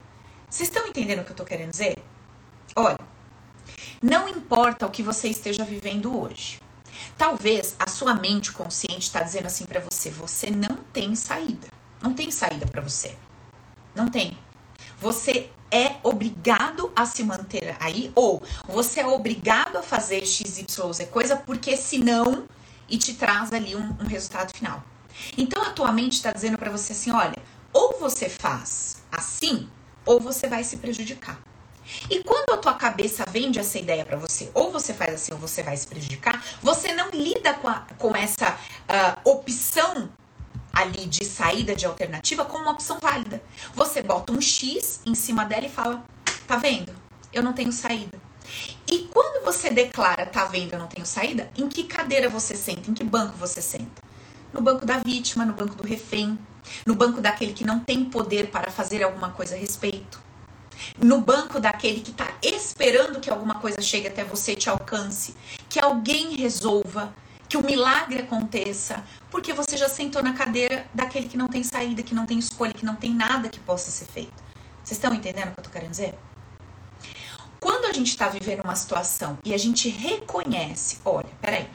Vocês 0.49 0.69
estão 0.69 0.87
entendendo 0.87 1.19
o 1.19 1.23
que 1.23 1.31
eu 1.31 1.33
estou 1.33 1.45
querendo 1.45 1.71
dizer? 1.71 1.97
Olha, 2.75 2.99
não 4.01 4.29
importa 4.29 4.85
o 4.85 4.91
que 4.91 5.01
você 5.01 5.27
esteja 5.27 5.65
vivendo 5.65 6.17
hoje. 6.17 6.59
Talvez 7.17 7.75
a 7.79 7.89
sua 7.89 8.13
mente 8.13 8.51
consciente 8.51 9.07
está 9.07 9.21
dizendo 9.21 9.47
assim 9.47 9.65
para 9.65 9.79
você: 9.79 10.09
você 10.09 10.51
não 10.51 10.77
tem 10.93 11.15
saída. 11.15 11.67
Não 12.01 12.13
tem 12.13 12.29
saída 12.29 12.65
para 12.65 12.81
você. 12.81 13.15
Não 13.95 14.09
tem. 14.09 14.37
Você 14.99 15.49
é 15.71 15.95
obrigado 16.03 16.91
a 16.95 17.05
se 17.05 17.23
manter 17.23 17.75
aí 17.79 18.11
ou 18.15 18.41
você 18.67 18.99
é 18.99 19.07
obrigado 19.07 19.77
a 19.77 19.83
fazer 19.83 20.25
XYZ 20.25 20.65
coisa 21.11 21.35
porque 21.35 21.75
senão 21.75 22.47
e 22.89 22.97
te 22.97 23.13
traz 23.13 23.51
ali 23.51 23.75
um, 23.75 23.95
um 23.99 24.07
resultado 24.07 24.55
final. 24.55 24.83
Então 25.37 25.61
a 25.61 25.71
tua 25.71 25.91
mente 25.91 26.13
está 26.13 26.31
dizendo 26.31 26.57
para 26.57 26.71
você 26.71 26.93
assim: 26.93 27.11
olha, 27.11 27.37
ou 27.71 27.97
você 27.99 28.29
faz 28.29 29.03
assim 29.11 29.69
ou 30.05 30.19
você 30.19 30.47
vai 30.47 30.63
se 30.63 30.77
prejudicar. 30.77 31.39
E 32.09 32.23
quando 32.23 32.51
a 32.51 32.57
tua 32.57 32.73
cabeça 32.73 33.25
vende 33.29 33.59
essa 33.59 33.77
ideia 33.77 34.05
para 34.05 34.17
você, 34.17 34.49
ou 34.53 34.71
você 34.71 34.93
faz 34.93 35.13
assim 35.13 35.33
ou 35.33 35.39
você 35.39 35.61
vai 35.61 35.77
se 35.77 35.87
prejudicar, 35.87 36.43
você 36.61 36.93
não 36.93 37.09
lida 37.11 37.53
com, 37.55 37.67
a, 37.67 37.85
com 37.97 38.15
essa 38.15 38.51
uh, 38.53 39.29
opção 39.29 40.09
ali 40.73 41.05
de 41.05 41.23
saída 41.25 41.75
de 41.75 41.85
alternativa 41.85 42.43
como 42.43 42.63
uma 42.63 42.71
opção 42.71 42.99
válida. 42.99 43.41
Você 43.73 44.01
bota 44.01 44.33
um 44.33 44.41
X 44.41 45.01
em 45.05 45.15
cima 45.15 45.45
dela 45.45 45.65
e 45.65 45.69
fala: 45.69 46.03
tá 46.47 46.57
vendo? 46.57 46.93
Eu 47.31 47.43
não 47.43 47.53
tenho 47.53 47.71
saída. 47.71 48.19
E 48.87 49.07
quando 49.11 49.43
você 49.43 49.69
declara, 49.69 50.25
tá 50.25 50.45
vendo, 50.45 50.73
eu 50.73 50.79
não 50.79 50.87
tenho 50.87 51.05
saída, 51.05 51.49
em 51.57 51.67
que 51.67 51.83
cadeira 51.83 52.29
você 52.29 52.55
senta? 52.55 52.89
Em 52.89 52.93
que 52.93 53.03
banco 53.03 53.37
você 53.37 53.61
senta? 53.61 54.01
No 54.53 54.61
banco 54.61 54.85
da 54.85 54.97
vítima, 54.99 55.45
no 55.45 55.53
banco 55.53 55.75
do 55.75 55.83
refém, 55.83 56.37
no 56.85 56.95
banco 56.95 57.21
daquele 57.21 57.53
que 57.53 57.65
não 57.65 57.79
tem 57.79 58.05
poder 58.05 58.51
para 58.51 58.71
fazer 58.71 59.03
alguma 59.03 59.31
coisa 59.31 59.55
a 59.55 59.57
respeito 59.57 60.25
no 61.01 61.21
banco 61.21 61.59
daquele 61.59 62.01
que 62.01 62.11
está 62.11 62.33
esperando 62.41 63.19
que 63.19 63.29
alguma 63.29 63.55
coisa 63.55 63.81
chegue 63.81 64.07
até 64.07 64.23
você 64.23 64.55
te 64.55 64.69
alcance, 64.69 65.35
que 65.69 65.79
alguém 65.79 66.35
resolva, 66.35 67.13
que 67.47 67.57
o 67.57 67.63
milagre 67.63 68.19
aconteça, 68.19 69.03
porque 69.29 69.53
você 69.53 69.77
já 69.77 69.87
sentou 69.87 70.23
na 70.23 70.33
cadeira 70.33 70.85
daquele 70.93 71.27
que 71.27 71.37
não 71.37 71.47
tem 71.47 71.63
saída, 71.63 72.03
que 72.03 72.15
não 72.15 72.25
tem 72.25 72.39
escolha, 72.39 72.73
que 72.73 72.85
não 72.85 72.95
tem 72.95 73.13
nada 73.13 73.49
que 73.49 73.59
possa 73.59 73.91
ser 73.91 74.05
feito. 74.05 74.43
Vocês 74.83 74.97
estão 74.97 75.13
entendendo 75.13 75.49
o 75.49 75.51
que 75.51 75.59
eu 75.59 75.61
estou 75.61 75.73
querendo 75.73 75.91
dizer? 75.91 76.15
Quando 77.65 77.85
a 77.85 77.93
gente 77.93 78.09
está 78.09 78.29
vivendo 78.29 78.61
uma 78.61 78.75
situação 78.75 79.39
e 79.43 79.51
a 79.51 79.57
gente 79.57 79.89
reconhece, 79.89 80.99
olha, 81.03 81.31
peraí, 81.41 81.67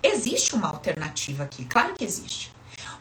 existe 0.00 0.54
uma 0.54 0.68
alternativa 0.68 1.42
aqui, 1.42 1.64
claro 1.64 1.94
que 1.94 2.04
existe. 2.04 2.52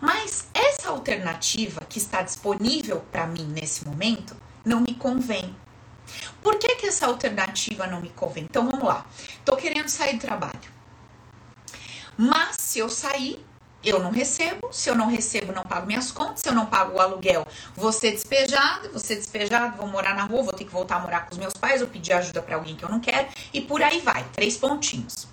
Mas 0.01 0.47
essa 0.51 0.89
alternativa 0.89 1.81
que 1.87 1.99
está 1.99 2.23
disponível 2.23 2.99
para 3.11 3.27
mim 3.27 3.45
nesse 3.45 3.85
momento, 3.85 4.35
não 4.65 4.81
me 4.81 4.95
convém. 4.95 5.55
Por 6.41 6.57
que, 6.57 6.77
que 6.77 6.87
essa 6.87 7.05
alternativa 7.05 7.85
não 7.85 8.01
me 8.01 8.09
convém? 8.09 8.45
Então 8.45 8.67
vamos 8.67 8.87
lá. 8.87 9.05
Tô 9.45 9.55
querendo 9.55 9.87
sair 9.87 10.15
do 10.15 10.21
trabalho. 10.21 10.71
Mas 12.17 12.55
se 12.59 12.79
eu 12.79 12.89
sair, 12.89 13.45
eu 13.83 13.99
não 13.99 14.11
recebo. 14.11 14.69
Se 14.71 14.89
eu 14.89 14.95
não 14.95 15.07
recebo, 15.07 15.51
não 15.53 15.63
pago 15.63 15.87
minhas 15.87 16.11
contas. 16.11 16.41
Se 16.41 16.49
eu 16.49 16.53
não 16.53 16.65
pago 16.65 16.97
o 16.97 17.01
aluguel, 17.01 17.45
vou 17.75 17.91
ser 17.91 18.11
despejado. 18.11 18.89
Vou 18.89 18.99
ser 18.99 19.15
despejado, 19.15 19.77
vou 19.77 19.87
morar 19.87 20.15
na 20.15 20.23
rua, 20.23 20.43
vou 20.43 20.53
ter 20.53 20.65
que 20.65 20.71
voltar 20.71 20.97
a 20.97 20.99
morar 20.99 21.25
com 21.25 21.31
os 21.31 21.37
meus 21.37 21.53
pais, 21.53 21.81
ou 21.81 21.87
pedir 21.87 22.13
ajuda 22.13 22.41
para 22.41 22.55
alguém 22.55 22.75
que 22.75 22.83
eu 22.83 22.89
não 22.89 22.99
quero. 22.99 23.27
E 23.53 23.61
por 23.61 23.81
aí 23.81 24.01
vai. 24.01 24.25
Três 24.33 24.57
pontinhos. 24.57 25.27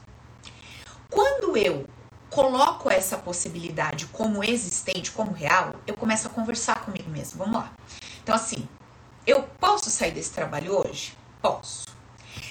Quando 1.10 1.56
eu 1.56 1.86
coloco 2.30 2.90
essa 2.90 3.16
possibilidade 3.16 4.06
como 4.06 4.44
existente, 4.44 5.10
como 5.10 5.32
real, 5.32 5.74
eu 5.86 5.94
começo 5.94 6.26
a 6.26 6.30
conversar 6.30 6.84
comigo 6.84 7.08
mesmo. 7.10 7.38
Vamos 7.38 7.54
lá. 7.54 7.72
Então, 8.22 8.34
assim, 8.34 8.68
eu 9.26 9.42
posso 9.58 9.90
sair 9.90 10.12
desse 10.12 10.30
trabalho 10.30 10.78
hoje? 10.78 11.16
Posso. 11.40 11.86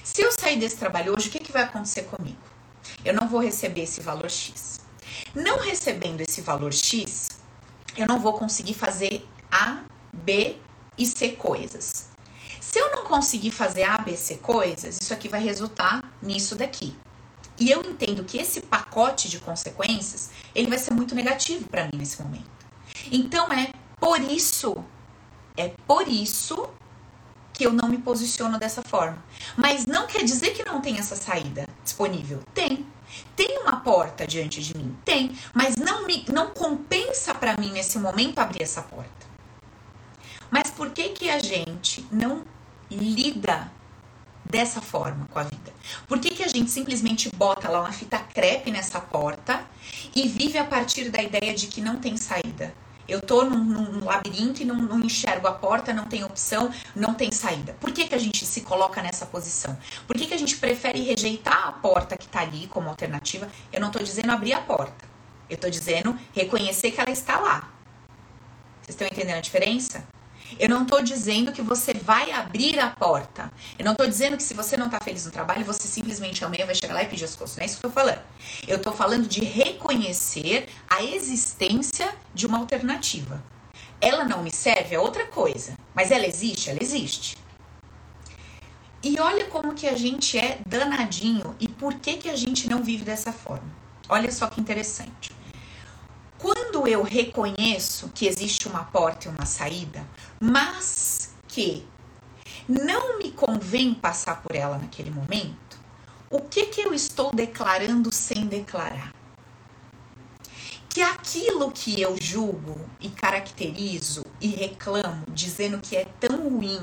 Se 0.04 0.22
eu 0.22 0.32
sair 0.32 0.58
desse 0.58 0.78
trabalho 0.78 1.14
hoje, 1.16 1.30
o 1.30 1.32
que, 1.32 1.40
que 1.40 1.52
vai 1.52 1.64
acontecer 1.64 2.04
comigo? 2.04 2.38
Eu 3.04 3.14
não 3.14 3.28
vou 3.28 3.42
receber 3.42 3.82
esse 3.82 4.02
valor 4.02 4.30
X. 4.30 4.80
Não 5.36 5.60
recebendo 5.60 6.22
esse 6.22 6.40
valor 6.40 6.74
X, 6.74 7.28
eu 7.98 8.08
não 8.08 8.20
vou 8.20 8.34
conseguir 8.34 8.74
fazer 8.74 9.28
A, 9.52 9.84
B 10.14 10.58
e 10.98 11.06
C 11.06 11.30
coisas. 11.30 12.08
Se 12.62 12.80
eu 12.80 12.92
não 12.92 13.04
conseguir 13.04 13.52
fazer 13.52 13.84
A, 13.84 13.98
B, 13.98 14.16
C 14.16 14.36
coisas, 14.36 14.98
isso 15.02 15.14
aqui 15.14 15.28
vai 15.28 15.42
resultar 15.42 16.02
nisso 16.22 16.56
daqui. 16.56 16.96
E 17.60 17.70
eu 17.70 17.82
entendo 17.82 18.24
que 18.24 18.38
esse 18.38 18.62
pacote 18.62 19.30
de 19.30 19.40
consequências, 19.40 20.30
ele 20.54 20.68
vai 20.68 20.78
ser 20.78 20.94
muito 20.94 21.14
negativo 21.14 21.68
para 21.70 21.84
mim 21.86 21.98
nesse 21.98 22.22
momento. 22.22 22.50
Então 23.12 23.52
é 23.52 23.72
por 24.00 24.20
isso 24.20 24.84
é 25.58 25.70
por 25.88 26.08
isso 26.08 26.70
que 27.54 27.66
eu 27.66 27.72
não 27.72 27.88
me 27.88 27.98
posiciono 27.98 28.60
dessa 28.60 28.82
forma. 28.82 29.24
Mas 29.56 29.86
não 29.86 30.06
quer 30.06 30.24
dizer 30.24 30.52
que 30.52 30.66
não 30.66 30.82
tem 30.82 30.98
essa 30.98 31.16
saída 31.16 31.68
disponível. 31.84 32.42
Tem. 32.54 32.86
Tem 33.36 33.60
uma 33.60 33.78
porta 33.78 34.26
diante 34.26 34.62
de 34.62 34.78
mim? 34.78 34.96
Tem. 35.06 35.36
Mas 35.54 35.76
não, 35.76 36.06
me, 36.06 36.26
não 36.32 36.52
compensa 36.52 37.34
para 37.34 37.58
mim 37.58 37.72
nesse 37.72 37.98
momento 38.00 38.40
abrir 38.40 38.64
essa 38.64 38.82
porta. 38.82 39.26
Mas 40.50 40.70
por 40.72 40.92
que, 40.92 41.10
que 41.10 41.30
a 41.30 41.40
gente 41.40 42.06
não 42.12 42.44
lida 42.90 43.72
dessa 44.44 44.82
forma 44.82 45.28
com 45.32 45.40
a 45.40 45.44
vida? 45.44 45.74
Por 46.08 46.20
que, 46.20 46.30
que 46.30 46.44
a 46.44 46.48
gente 46.48 46.70
simplesmente 46.70 47.30
bota 47.36 47.70
lá 47.70 47.82
uma 47.82 47.92
fita 47.92 48.20
crepe 48.20 48.72
nessa 48.72 49.02
porta 49.02 49.64
e 50.16 50.28
vive 50.28 50.58
a 50.58 50.64
partir 50.64 51.10
da 51.10 51.22
ideia 51.22 51.54
de 51.54 51.68
que 51.68 51.82
não 51.82 51.98
tem 51.98 52.16
saída? 52.16 52.74
Eu 53.08 53.22
tô 53.22 53.44
num, 53.44 53.64
num 53.64 54.06
labirinto 54.06 54.62
e 54.62 54.66
não, 54.66 54.76
não, 54.76 55.00
enxergo 55.00 55.48
a 55.48 55.52
porta, 55.52 55.94
não 55.94 56.06
tem 56.06 56.24
opção, 56.24 56.72
não 56.96 57.14
tem 57.14 57.32
saída. 57.32 57.74
Por 57.80 57.92
que, 57.92 58.08
que 58.08 58.16
a 58.16 58.18
gente 58.18 58.46
se 58.46 58.62
coloca 58.62 59.02
nessa 59.02 59.26
posição? 59.26 59.78
Por 60.08 60.18
que, 60.18 60.26
que 60.26 60.34
a 60.34 60.38
gente 60.38 60.58
prefere 60.58 61.02
rejeitar 61.02 61.68
a 61.68 61.72
porta 61.72 62.18
que 62.18 62.28
tá 62.28 62.42
ali 62.42 62.68
como 62.68 62.90
alternativa? 62.90 63.48
Eu 63.72 63.80
não 63.80 63.92
tô 63.92 64.00
dizendo 64.00 64.32
abrir 64.32 64.54
a 64.54 64.62
porta. 64.62 65.06
Eu 65.50 65.58
tô 65.58 65.70
dizendo 65.70 66.18
reconhecer 66.34 66.92
que 66.92 67.00
ela 67.00 67.12
está 67.12 67.40
lá. 67.40 67.72
Vocês 68.82 68.96
estão 68.96 69.08
entendendo 69.08 69.38
a 69.38 69.42
diferença? 69.42 70.15
Eu 70.60 70.70
não 70.70 70.84
estou 70.84 71.02
dizendo 71.02 71.52
que 71.52 71.62
você 71.62 71.94
vai 71.94 72.32
abrir 72.32 72.80
a 72.80 72.90
porta. 72.90 73.52
Eu 73.78 73.86
não 73.86 73.92
estou 73.94 74.08
dizendo 74.08 74.38
que 74.38 74.44
se 74.44 74.54
você 74.54 74.78
não 74.78 74.86
está 74.86 75.00
feliz 75.00 75.26
no 75.26 75.32
trabalho, 75.32 75.66
você 75.66 75.88
simplesmente 75.88 76.44
amanhã 76.46 76.66
vai 76.66 76.76
chegar 76.76 76.94
lá 76.94 77.04
e 77.04 77.08
pedir 77.08 77.26
as 77.26 77.36
coisas. 77.36 77.56
Não 77.56 77.64
é 77.64 77.66
isso 77.66 77.80
que 77.80 77.86
eu 77.86 77.90
estou 77.90 78.04
falando. 78.04 78.22
Eu 78.68 78.78
estou 78.78 78.94
falando 78.94 79.28
de 79.28 79.44
reconhecer 79.44 80.68
a 80.90 81.04
existência 81.04 82.14
de 82.34 82.46
uma 82.46 82.60
alternativa. 82.60 83.44
Ela 84.00 84.24
não 84.24 84.44
me 84.44 84.52
serve 84.52 84.96
é 84.96 85.00
outra 85.00 85.26
coisa, 85.26 85.78
mas 85.94 86.12
ela 86.12 86.26
existe, 86.26 86.70
ela 86.70 86.80
existe. 86.82 87.38
E 89.02 89.20
olha 89.20 89.46
como 89.46 89.74
que 89.74 89.88
a 89.88 89.96
gente 89.96 90.38
é 90.38 90.60
danadinho 90.66 91.56
e 91.60 91.68
por 91.68 91.94
que 91.96 92.18
que 92.18 92.30
a 92.30 92.36
gente 92.36 92.70
não 92.70 92.84
vive 92.84 93.04
dessa 93.04 93.32
forma. 93.32 93.72
Olha 94.10 94.32
só 94.32 94.48
que 94.48 94.60
interessante. 94.60 95.32
Quando 96.38 96.88
eu 96.88 97.02
reconheço 97.02 98.12
que 98.14 98.28
existe 98.28 98.68
uma 98.68 98.84
porta 98.84 99.28
e 99.28 99.32
uma 99.32 99.46
saída, 99.46 100.06
mas 100.46 101.34
que 101.48 101.84
não 102.68 103.18
me 103.18 103.32
convém 103.32 103.96
passar 103.96 104.44
por 104.44 104.56
ela 104.56 104.78
naquele 104.78 105.10
momento, 105.10 105.80
o 106.30 106.40
que 106.40 106.68
que 106.68 106.82
eu 106.82 106.94
estou 106.94 107.32
declarando 107.34 108.14
sem 108.14 108.46
declarar? 108.46 109.12
Que 110.88 111.02
aquilo 111.02 111.72
que 111.72 112.00
eu 112.00 112.16
julgo 112.22 112.80
e 113.02 113.10
caracterizo 113.10 114.24
e 114.40 114.48
reclamo, 114.48 115.26
dizendo 115.30 115.80
que 115.80 115.96
é 115.96 116.06
tão 116.20 116.50
ruim, 116.50 116.82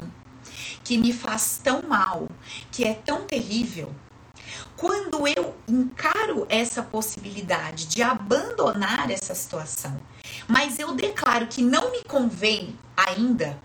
que 0.83 0.99
me 0.99 1.13
faz 1.13 1.61
tão 1.63 1.83
mal, 1.83 2.29
que 2.73 2.85
é 2.85 2.95
tão 2.95 3.25
terrível, 3.25 3.95
quando 4.77 5.27
eu 5.29 5.55
encaro 5.69 6.47
essa 6.49 6.83
possibilidade 6.83 7.87
de 7.87 8.03
abandonar 8.03 9.11
essa 9.11 9.35
situação, 9.35 10.01
mas 10.49 10.79
eu 10.79 10.95
declaro 10.95 11.47
que 11.47 11.63
não 11.63 11.91
me 11.91 12.03
convém 12.05 12.79
ainda, 12.97 13.59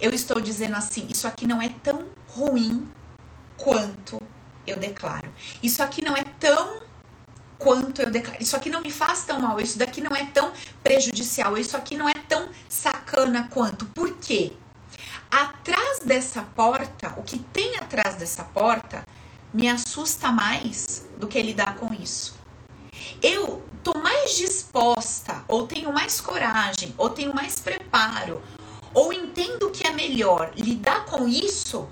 eu 0.00 0.10
estou 0.12 0.40
dizendo 0.40 0.76
assim: 0.76 1.06
isso 1.10 1.26
aqui 1.26 1.46
não 1.46 1.60
é 1.60 1.68
tão 1.68 2.06
ruim 2.28 2.88
quanto 3.56 4.20
eu 4.66 4.76
declaro. 4.76 5.32
Isso 5.62 5.82
aqui 5.82 6.04
não 6.04 6.16
é 6.16 6.24
tão 6.38 6.80
quanto 7.58 8.02
eu 8.02 8.10
declaro. 8.10 8.42
Isso 8.42 8.56
aqui 8.56 8.68
não 8.68 8.82
me 8.82 8.90
faz 8.90 9.24
tão 9.24 9.40
mal. 9.40 9.60
Isso 9.60 9.78
daqui 9.78 10.00
não 10.00 10.14
é 10.14 10.26
tão 10.26 10.52
prejudicial. 10.82 11.56
Isso 11.56 11.76
aqui 11.76 11.96
não 11.96 12.08
é 12.08 12.14
tão 12.28 12.48
sacana 12.68 13.48
quanto. 13.50 13.86
Por 13.86 14.16
quê? 14.18 14.52
Atrás 15.30 16.00
dessa 16.00 16.42
porta, 16.42 17.14
o 17.16 17.22
que 17.22 17.38
tem 17.38 17.76
atrás 17.76 18.14
dessa 18.16 18.44
porta 18.44 19.04
me 19.52 19.68
assusta 19.68 20.30
mais 20.30 21.06
do 21.18 21.26
que 21.26 21.40
lidar 21.42 21.76
com 21.76 21.92
isso. 21.94 22.35
Eu 23.22 23.62
tô 23.82 23.96
mais 23.98 24.36
disposta, 24.36 25.44
ou 25.48 25.66
tenho 25.66 25.92
mais 25.92 26.20
coragem, 26.20 26.94
ou 26.96 27.10
tenho 27.10 27.34
mais 27.34 27.58
preparo, 27.58 28.42
ou 28.92 29.12
entendo 29.12 29.70
que 29.70 29.86
é 29.86 29.92
melhor 29.92 30.52
lidar 30.56 31.04
com 31.06 31.28
isso 31.28 31.88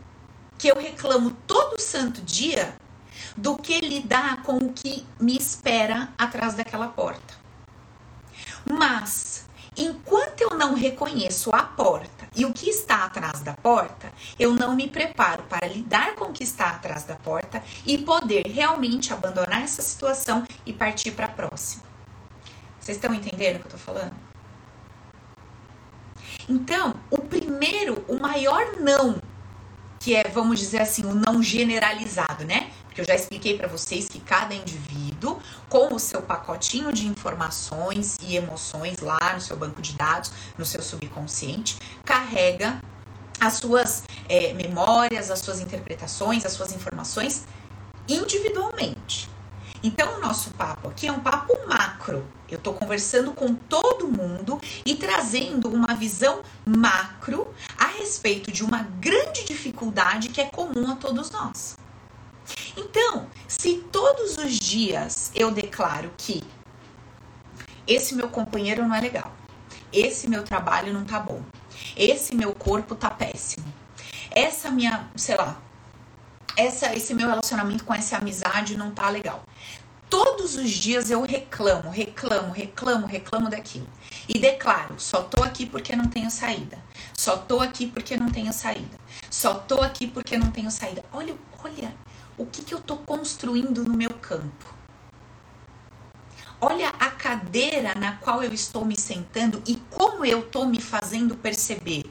que 0.59 0.68
eu 0.68 0.76
reclamo 0.76 1.33
todo 1.47 1.80
santo 1.80 2.23
dia 2.23 2.75
do 3.37 3.56
que 3.56 3.80
lidar 3.80 4.42
com 4.42 4.56
o 4.56 4.73
que 4.73 5.04
me 5.21 5.37
espera 5.37 6.09
atrás 6.16 6.54
daquela 6.54 6.88
porta. 6.88 7.35
Mas 8.64 9.44
enquanto 9.76 10.40
eu 10.40 10.50
não 10.50 10.75
reconheço 10.75 11.50
a 11.52 11.62
porta 11.62 12.13
e 12.36 12.44
o 12.44 12.52
que 12.52 12.68
está 12.68 13.04
atrás 13.04 13.40
da 13.40 13.54
porta, 13.54 14.12
eu 14.38 14.52
não 14.52 14.74
me 14.74 14.88
preparo 14.88 15.44
para 15.44 15.66
lidar 15.66 16.14
com 16.14 16.26
o 16.26 16.32
que 16.32 16.44
está 16.44 16.70
atrás 16.70 17.04
da 17.04 17.14
porta 17.14 17.62
e 17.86 17.98
poder 17.98 18.46
realmente 18.46 19.12
abandonar 19.12 19.62
essa 19.62 19.82
situação 19.82 20.44
e 20.66 20.72
partir 20.72 21.12
para 21.12 21.26
a 21.26 21.30
próxima. 21.30 21.82
Vocês 22.80 22.96
estão 22.96 23.14
entendendo 23.14 23.56
o 23.56 23.58
que 23.60 23.66
eu 23.66 23.76
estou 23.76 23.80
falando? 23.80 24.14
Então, 26.48 26.94
o 27.10 27.18
primeiro, 27.18 28.04
o 28.06 28.18
maior 28.18 28.76
não, 28.78 29.20
que 29.98 30.14
é, 30.14 30.24
vamos 30.24 30.58
dizer 30.58 30.82
assim, 30.82 31.06
o 31.06 31.14
não 31.14 31.42
generalizado, 31.42 32.44
né? 32.44 32.70
Porque 32.84 33.00
eu 33.00 33.04
já 33.06 33.14
expliquei 33.14 33.56
para 33.56 33.66
vocês 33.66 34.06
que 34.08 34.20
cada 34.20 34.54
indivíduo, 34.54 35.03
com 35.68 35.94
o 35.94 35.98
seu 35.98 36.22
pacotinho 36.22 36.92
de 36.92 37.06
informações 37.06 38.18
e 38.22 38.36
emoções 38.36 38.98
lá 38.98 39.32
no 39.34 39.40
seu 39.40 39.56
banco 39.56 39.80
de 39.80 39.92
dados, 39.94 40.30
no 40.58 40.64
seu 40.64 40.82
subconsciente, 40.82 41.78
carrega 42.04 42.80
as 43.40 43.54
suas 43.54 44.04
é, 44.28 44.52
memórias, 44.54 45.30
as 45.30 45.40
suas 45.40 45.60
interpretações, 45.60 46.44
as 46.46 46.52
suas 46.52 46.72
informações 46.72 47.44
individualmente. 48.08 49.28
Então, 49.82 50.16
o 50.16 50.20
nosso 50.20 50.50
papo 50.52 50.88
aqui 50.88 51.06
é 51.06 51.12
um 51.12 51.20
papo 51.20 51.54
macro. 51.68 52.26
Eu 52.48 52.56
estou 52.56 52.72
conversando 52.72 53.32
com 53.32 53.54
todo 53.54 54.08
mundo 54.08 54.58
e 54.84 54.94
trazendo 54.94 55.68
uma 55.68 55.94
visão 55.94 56.40
macro 56.64 57.52
a 57.76 57.86
respeito 57.86 58.50
de 58.50 58.64
uma 58.64 58.82
grande 58.98 59.44
dificuldade 59.44 60.28
que 60.30 60.40
é 60.40 60.46
comum 60.46 60.90
a 60.90 60.96
todos 60.96 61.30
nós. 61.30 61.76
Então, 62.76 63.26
se 63.46 63.78
todos 63.92 64.36
os 64.36 64.58
dias 64.58 65.30
eu 65.34 65.50
declaro 65.50 66.10
que 66.16 66.42
esse 67.86 68.14
meu 68.14 68.28
companheiro 68.28 68.86
não 68.86 68.94
é 68.94 69.00
legal, 69.00 69.32
esse 69.92 70.28
meu 70.28 70.42
trabalho 70.42 70.92
não 70.92 71.04
tá 71.04 71.20
bom, 71.20 71.42
esse 71.96 72.34
meu 72.34 72.54
corpo 72.54 72.94
tá 72.94 73.10
péssimo, 73.10 73.66
essa 74.30 74.70
minha, 74.70 75.08
sei 75.14 75.36
lá, 75.36 75.60
essa, 76.56 76.94
esse 76.94 77.14
meu 77.14 77.28
relacionamento 77.28 77.84
com 77.84 77.94
essa 77.94 78.16
amizade 78.16 78.76
não 78.76 78.90
tá 78.90 79.08
legal. 79.10 79.44
Todos 80.08 80.54
os 80.54 80.70
dias 80.70 81.10
eu 81.10 81.22
reclamo, 81.22 81.90
reclamo, 81.90 82.52
reclamo, 82.52 83.06
reclamo 83.06 83.50
daquilo. 83.50 83.88
E 84.28 84.38
declaro, 84.38 84.94
só 84.98 85.22
tô 85.22 85.42
aqui 85.42 85.66
porque 85.66 85.96
não 85.96 86.06
tenho 86.06 86.30
saída. 86.30 86.78
Só 87.12 87.36
tô 87.36 87.60
aqui 87.60 87.86
porque 87.86 88.16
não 88.16 88.30
tenho 88.30 88.52
saída. 88.52 88.96
Só 89.28 89.54
tô 89.54 89.80
aqui 89.80 90.06
porque 90.06 90.36
não 90.36 90.50
tenho 90.52 90.70
saída. 90.70 91.04
Olha, 91.12 91.34
olha 91.64 91.92
o 92.36 92.46
que, 92.46 92.62
que 92.62 92.74
eu 92.74 92.80
tô 92.80 92.96
construindo 92.96 93.84
no 93.84 93.96
meu 93.96 94.10
campo. 94.10 94.74
Olha 96.60 96.88
a 96.98 97.10
cadeira 97.10 97.94
na 97.94 98.16
qual 98.16 98.42
eu 98.42 98.52
estou 98.52 98.84
me 98.84 98.98
sentando 98.98 99.62
e 99.66 99.76
como 99.90 100.24
eu 100.24 100.40
estou 100.40 100.66
me 100.66 100.80
fazendo 100.80 101.36
perceber 101.36 102.04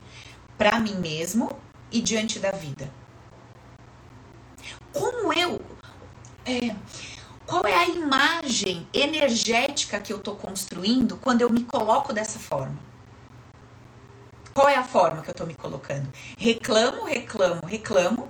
para 0.58 0.80
mim 0.80 0.96
mesmo 0.96 1.50
e 1.92 2.02
diante 2.02 2.40
da 2.40 2.52
vida. 2.52 2.92
Como 4.92 5.34
eu. 5.34 5.60
É, 6.46 6.76
qual 7.46 7.66
é 7.66 7.76
a 7.76 7.88
imagem 7.88 8.88
energética 8.94 10.00
que 10.00 10.14
eu 10.14 10.18
estou 10.18 10.36
construindo 10.36 11.18
quando 11.18 11.42
eu 11.42 11.50
me 11.50 11.64
coloco 11.64 12.14
dessa 12.14 12.38
forma? 12.38 12.78
Qual 14.54 14.70
é 14.70 14.76
a 14.76 14.84
forma 14.84 15.24
que 15.24 15.30
eu 15.30 15.34
estou 15.34 15.48
me 15.48 15.56
colocando? 15.56 16.08
Reclamo, 16.38 17.06
reclamo, 17.06 17.66
reclamo. 17.66 18.30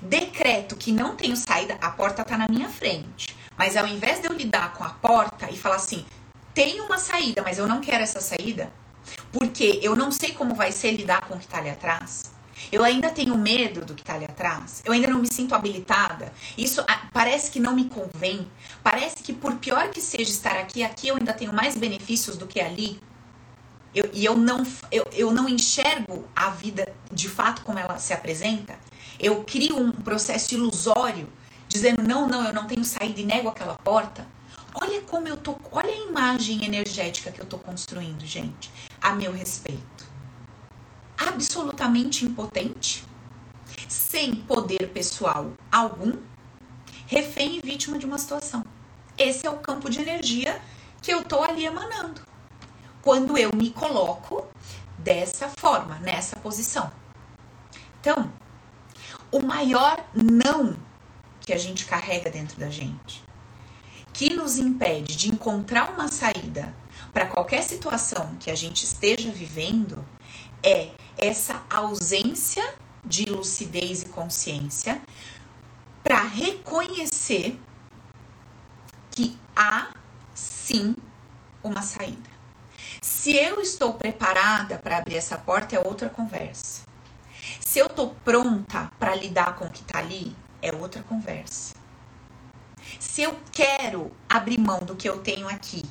Decreto 0.00 0.76
que 0.76 0.92
não 0.92 1.16
tenho 1.16 1.36
saída, 1.36 1.78
a 1.80 1.90
porta 1.90 2.22
está 2.22 2.36
na 2.36 2.48
minha 2.48 2.68
frente. 2.68 3.36
Mas 3.56 3.76
ao 3.76 3.86
invés 3.86 4.20
de 4.20 4.26
eu 4.26 4.32
lidar 4.32 4.74
com 4.74 4.84
a 4.84 4.90
porta 4.90 5.50
e 5.50 5.56
falar 5.56 5.76
assim, 5.76 6.04
tem 6.52 6.80
uma 6.80 6.98
saída, 6.98 7.42
mas 7.42 7.58
eu 7.58 7.66
não 7.66 7.80
quero 7.80 8.02
essa 8.02 8.20
saída, 8.20 8.72
porque 9.32 9.80
eu 9.82 9.94
não 9.96 10.10
sei 10.10 10.32
como 10.32 10.54
vai 10.54 10.72
ser 10.72 10.92
lidar 10.92 11.22
com 11.22 11.34
o 11.34 11.38
que 11.38 11.44
está 11.44 11.58
ali 11.58 11.70
atrás, 11.70 12.34
eu 12.70 12.82
ainda 12.82 13.10
tenho 13.10 13.36
medo 13.36 13.84
do 13.84 13.94
que 13.94 14.02
está 14.02 14.14
ali 14.14 14.24
atrás. 14.24 14.82
Eu 14.84 14.92
ainda 14.92 15.08
não 15.08 15.20
me 15.20 15.32
sinto 15.32 15.54
habilitada. 15.54 16.32
Isso 16.56 16.84
ah, 16.88 17.08
parece 17.12 17.50
que 17.50 17.60
não 17.60 17.74
me 17.74 17.84
convém. 17.84 18.48
Parece 18.82 19.22
que 19.22 19.32
por 19.32 19.54
pior 19.56 19.90
que 19.90 20.00
seja 20.00 20.30
estar 20.30 20.58
aqui, 20.58 20.82
aqui 20.82 21.08
eu 21.08 21.16
ainda 21.16 21.32
tenho 21.32 21.52
mais 21.52 21.76
benefícios 21.76 22.36
do 22.36 22.46
que 22.46 22.60
ali. 22.60 23.00
Eu, 23.94 24.10
e 24.12 24.24
eu 24.24 24.36
não, 24.36 24.66
eu, 24.90 25.04
eu 25.12 25.32
não 25.32 25.48
enxergo 25.48 26.26
a 26.34 26.50
vida 26.50 26.92
de 27.12 27.28
fato 27.28 27.62
como 27.62 27.78
ela 27.78 27.98
se 27.98 28.12
apresenta. 28.12 28.76
Eu 29.18 29.44
crio 29.44 29.78
um 29.78 29.92
processo 29.92 30.54
ilusório, 30.54 31.28
dizendo 31.68 32.02
não, 32.02 32.26
não, 32.26 32.44
eu 32.44 32.52
não 32.52 32.66
tenho 32.66 32.84
saída 32.84 33.20
e 33.20 33.24
nego 33.24 33.48
aquela 33.48 33.74
porta. 33.74 34.26
Olha 34.74 35.00
como 35.02 35.28
eu 35.28 35.36
tô, 35.36 35.56
olha 35.70 35.90
a 35.90 36.08
imagem 36.08 36.64
energética 36.64 37.30
que 37.30 37.40
eu 37.40 37.46
tô 37.46 37.58
construindo, 37.58 38.26
gente, 38.26 38.70
a 39.00 39.12
meu 39.12 39.32
respeito 39.32 39.94
absolutamente 41.16 42.24
impotente, 42.24 43.04
sem 43.88 44.34
poder 44.34 44.90
pessoal 44.90 45.52
algum, 45.70 46.12
refém 47.06 47.56
e 47.56 47.60
vítima 47.60 47.98
de 47.98 48.06
uma 48.06 48.18
situação. 48.18 48.64
Esse 49.16 49.46
é 49.46 49.50
o 49.50 49.58
campo 49.58 49.88
de 49.88 50.00
energia 50.00 50.60
que 51.00 51.12
eu 51.12 51.24
tô 51.24 51.42
ali 51.42 51.64
emanando. 51.64 52.20
Quando 53.02 53.36
eu 53.36 53.50
me 53.54 53.70
coloco 53.70 54.46
dessa 54.98 55.48
forma, 55.48 55.98
nessa 55.98 56.36
posição. 56.36 56.90
Então, 58.00 58.32
o 59.34 59.44
maior 59.44 59.98
não 60.14 60.76
que 61.40 61.52
a 61.52 61.58
gente 61.58 61.86
carrega 61.86 62.30
dentro 62.30 62.56
da 62.56 62.70
gente, 62.70 63.20
que 64.12 64.32
nos 64.32 64.58
impede 64.58 65.16
de 65.16 65.28
encontrar 65.28 65.90
uma 65.92 66.06
saída 66.06 66.72
para 67.12 67.26
qualquer 67.26 67.64
situação 67.64 68.36
que 68.38 68.48
a 68.48 68.54
gente 68.54 68.84
esteja 68.84 69.32
vivendo, 69.32 70.06
é 70.62 70.90
essa 71.18 71.64
ausência 71.68 72.62
de 73.04 73.24
lucidez 73.24 74.02
e 74.02 74.06
consciência 74.06 75.02
para 76.04 76.22
reconhecer 76.22 77.58
que 79.10 79.36
há 79.56 79.88
sim 80.32 80.94
uma 81.60 81.82
saída. 81.82 82.30
Se 83.02 83.34
eu 83.34 83.60
estou 83.60 83.94
preparada 83.94 84.78
para 84.78 84.98
abrir 84.98 85.16
essa 85.16 85.36
porta, 85.36 85.74
é 85.74 85.80
outra 85.80 86.08
conversa. 86.08 86.83
Se 87.74 87.80
eu 87.80 87.86
estou 87.86 88.14
pronta 88.24 88.88
para 89.00 89.16
lidar 89.16 89.56
com 89.56 89.64
o 89.64 89.68
que 89.68 89.80
está 89.82 89.98
ali, 89.98 90.32
é 90.62 90.72
outra 90.72 91.02
conversa. 91.02 91.74
Se 93.00 93.22
eu 93.22 93.36
quero 93.50 94.12
abrir 94.28 94.60
mão 94.60 94.78
do 94.78 94.94
que 94.94 95.08
eu 95.08 95.18
tenho 95.18 95.48
aqui 95.48 95.82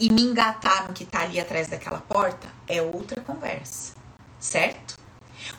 e 0.00 0.10
me 0.10 0.20
engatar 0.20 0.88
no 0.88 0.92
que 0.92 1.04
está 1.04 1.20
ali 1.20 1.38
atrás 1.38 1.68
daquela 1.68 2.00
porta, 2.00 2.48
é 2.66 2.82
outra 2.82 3.20
conversa 3.20 3.94
certo? 4.40 4.98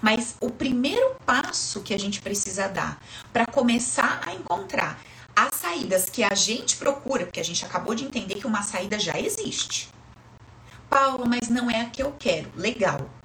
Mas 0.02 0.36
o 0.42 0.50
primeiro 0.50 1.16
passo 1.26 1.80
que 1.80 1.94
a 1.94 1.98
gente 1.98 2.22
precisa 2.22 2.68
dar 2.68 3.02
para 3.32 3.46
começar 3.46 4.20
a 4.28 4.34
encontrar 4.34 5.00
as 5.34 5.56
saídas 5.56 6.10
que 6.10 6.26
a 6.26 6.36
gente 6.36 6.76
procura, 6.76 7.26
porque 7.26 7.40
a 7.40 7.46
gente 7.46 7.64
acabou 7.64 7.96
de 7.96 8.04
entender 8.04 8.36
que 8.36 8.48
uma 8.48 8.64
saída 8.64 9.00
já 9.00 9.18
existe. 9.18 9.90
Paulo, 10.90 11.24
mas 11.26 11.48
não 11.48 11.72
é 11.72 11.80
a 11.80 11.90
que 11.90 12.04
eu 12.04 12.14
quero. 12.20 12.52
Legal. 12.54 13.23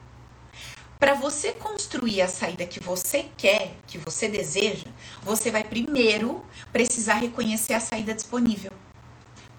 Para 0.98 1.14
você 1.14 1.52
construir 1.52 2.20
a 2.22 2.28
saída 2.28 2.66
que 2.66 2.80
você 2.80 3.26
quer, 3.36 3.76
que 3.86 3.96
você 3.98 4.28
deseja, 4.28 4.86
você 5.22 5.48
vai 5.48 5.62
primeiro 5.62 6.44
precisar 6.72 7.14
reconhecer 7.14 7.74
a 7.74 7.80
saída 7.80 8.12
disponível. 8.12 8.72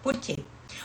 Por 0.03 0.17
quê? 0.17 0.39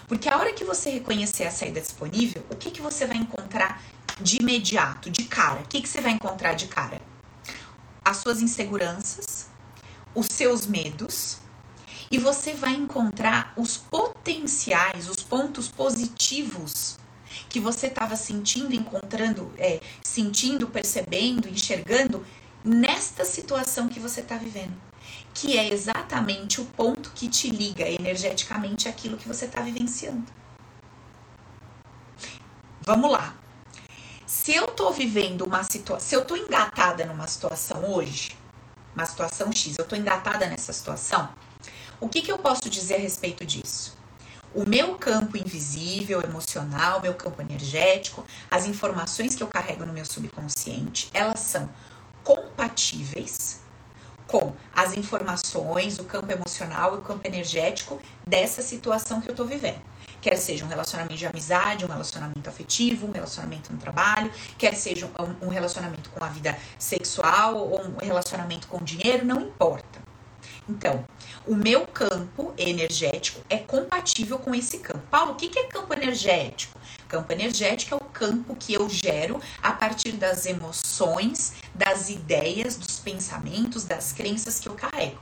Porque 0.07 0.29
a 0.29 0.39
hora 0.39 0.53
que 0.53 0.63
você 0.63 0.91
reconhecer 0.91 1.45
a 1.45 1.51
saída 1.51 1.81
disponível, 1.81 2.45
o 2.49 2.55
que, 2.55 2.71
que 2.71 2.81
você 2.81 3.05
vai 3.05 3.17
encontrar 3.17 3.83
de 4.21 4.37
imediato, 4.37 5.11
de 5.11 5.25
cara? 5.25 5.61
O 5.63 5.67
que, 5.67 5.83
que 5.83 5.89
você 5.89 6.01
vai 6.01 6.13
encontrar 6.13 6.53
de 6.53 6.69
cara? 6.69 7.03
As 8.05 8.19
suas 8.19 8.41
inseguranças, 8.41 9.49
os 10.15 10.27
seus 10.31 10.69
medos, 10.69 11.39
e 12.13 12.17
você 12.17 12.53
vai 12.53 12.75
encontrar 12.75 13.53
os 13.57 13.77
potenciais, 13.77 15.09
os 15.09 15.25
pontos 15.25 15.67
positivos 15.67 16.97
que 17.55 17.61
você 17.61 17.87
estava 17.87 18.17
sentindo, 18.17 18.75
encontrando, 18.75 19.55
é, 19.57 19.81
sentindo, 20.03 20.67
percebendo, 20.67 21.49
enxergando 21.49 22.27
nesta 22.65 23.25
situação 23.25 23.89
que 23.89 24.01
você 24.01 24.23
está 24.23 24.37
vivendo. 24.37 24.75
Que 25.33 25.57
é 25.57 25.73
exatamente 25.73 26.61
o 26.61 26.65
ponto 26.65 27.13
que 27.13 27.29
te 27.29 27.49
liga 27.49 27.89
energeticamente 27.89 28.89
aquilo 28.89 29.17
que 29.17 29.29
você 29.29 29.45
está 29.45 29.61
vivenciando. 29.63 30.25
Vamos 32.81 33.13
lá 33.13 33.37
se 34.27 34.53
eu 34.53 34.67
tô 34.67 34.91
vivendo 34.91 35.43
uma 35.43 35.63
situação, 35.63 36.01
se 36.01 36.17
eu 36.17 36.25
tô 36.25 36.35
engatada 36.35 37.07
numa 37.07 37.29
situação 37.29 37.89
hoje, 37.89 38.37
uma 38.97 39.07
situação 39.07 39.53
X, 39.53 39.79
eu 39.79 39.87
tô 39.87 39.95
engatada 39.95 40.47
nessa 40.47 40.73
situação, 40.73 41.29
o 42.01 42.09
que, 42.09 42.21
que 42.21 42.33
eu 42.33 42.39
posso 42.39 42.69
dizer 42.69 42.97
a 42.97 42.99
respeito 42.99 43.47
disso? 43.47 43.97
O 44.55 44.65
meu 44.69 44.95
campo 44.95 45.37
invisível, 45.37 46.23
emocional, 46.23 47.01
meu 47.01 47.13
campo 47.15 47.43
energético, 47.43 48.25
as 48.49 48.67
informações 48.67 49.35
que 49.35 49.43
eu 49.43 49.49
carrego 49.49 49.85
no 49.85 49.93
meu 49.93 50.05
subconsciente, 50.05 51.11
elas 51.13 51.41
são 51.41 51.69
compatíveis 52.23 53.61
com 54.29 54.55
as 54.73 54.97
informações, 54.97 55.99
o 55.99 56.05
campo 56.05 56.31
emocional 56.31 56.95
e 56.95 56.99
o 56.99 57.01
campo 57.03 57.27
energético 57.27 58.01
dessa 58.25 58.63
situação 58.63 59.21
que 59.21 59.29
eu 59.29 59.35
tô 59.35 59.45
vivendo. 59.45 59.83
quer 60.21 60.37
seja 60.37 60.65
um 60.65 60.69
relacionamento 60.69 61.17
de 61.17 61.27
amizade, 61.27 61.85
um 61.85 61.89
relacionamento 61.89 62.49
afetivo, 62.49 63.09
um 63.09 63.11
relacionamento 63.11 63.73
no 63.73 63.79
trabalho, 63.79 64.31
quer 64.57 64.75
seja 64.75 65.11
um 65.43 65.49
relacionamento 65.49 66.09
com 66.11 66.25
a 66.25 66.29
vida 66.29 66.57
sexual 66.79 67.57
ou 67.57 67.81
um 67.85 67.97
relacionamento 67.97 68.69
com 68.69 68.79
dinheiro, 68.79 69.27
não 69.27 69.41
importa. 69.41 70.05
Então, 70.69 71.05
o 71.47 71.55
meu 71.55 71.87
campo 71.87 72.55
energético 72.57 73.41
é 73.51 73.59
compatível 73.59 74.39
com 74.39 74.55
esse 74.55 74.79
campo. 74.79 75.03
Paulo, 75.11 75.33
o 75.33 75.35
que 75.35 75.59
é 75.59 75.65
campo 75.65 75.93
energético? 75.93 76.79
Campo 77.07 77.33
energético 77.33 77.95
é 77.95 77.97
o 77.99 78.01
campo 78.01 78.57
que 78.57 78.73
eu 78.73 78.89
gero 78.89 79.41
a 79.63 79.73
partir 79.73 80.13
das 80.13 80.47
emoções, 80.47 81.53
das 81.75 82.09
ideias, 82.09 82.77
dos 82.77 82.99
pensamentos, 82.99 83.85
das 83.85 84.13
crenças 84.13 84.59
que 84.59 84.69
eu 84.69 84.75
carrego. 84.75 85.19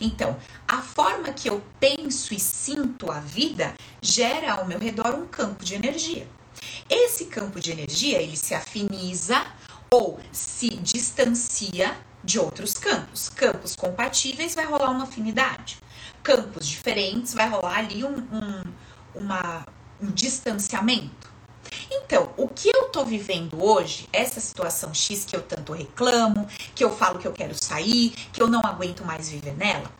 Então, 0.00 0.36
a 0.66 0.80
forma 0.80 1.32
que 1.32 1.50
eu 1.50 1.62
penso 1.80 2.32
e 2.32 2.40
sinto 2.40 3.10
a 3.10 3.18
vida 3.20 3.74
gera 4.00 4.54
ao 4.54 4.66
meu 4.66 4.78
redor 4.78 5.14
um 5.14 5.26
campo 5.26 5.64
de 5.64 5.74
energia. 5.74 6.26
Esse 6.88 7.26
campo 7.26 7.60
de 7.60 7.72
energia, 7.72 8.22
ele 8.22 8.36
se 8.36 8.54
afiniza 8.54 9.44
ou 9.90 10.18
se 10.32 10.68
distancia 10.68 11.96
de 12.26 12.40
outros 12.40 12.74
campos. 12.74 13.28
Campos 13.28 13.76
compatíveis 13.76 14.54
vai 14.54 14.66
rolar 14.66 14.90
uma 14.90 15.04
afinidade. 15.04 15.78
Campos 16.22 16.66
diferentes 16.66 17.32
vai 17.32 17.48
rolar 17.48 17.78
ali 17.78 18.04
um, 18.04 18.18
um, 18.18 18.64
uma, 19.14 19.64
um 20.02 20.10
distanciamento. 20.10 21.30
Então, 21.90 22.32
o 22.36 22.48
que 22.48 22.68
eu 22.68 22.88
tô 22.88 23.04
vivendo 23.04 23.64
hoje, 23.64 24.08
essa 24.12 24.40
situação 24.40 24.92
X 24.92 25.24
que 25.24 25.36
eu 25.36 25.42
tanto 25.42 25.72
reclamo, 25.72 26.46
que 26.74 26.84
eu 26.84 26.94
falo 26.94 27.18
que 27.18 27.26
eu 27.26 27.32
quero 27.32 27.54
sair, 27.54 28.10
que 28.32 28.42
eu 28.42 28.48
não 28.48 28.60
aguento 28.60 29.04
mais 29.04 29.28
viver 29.28 29.56
nela, 29.56 29.90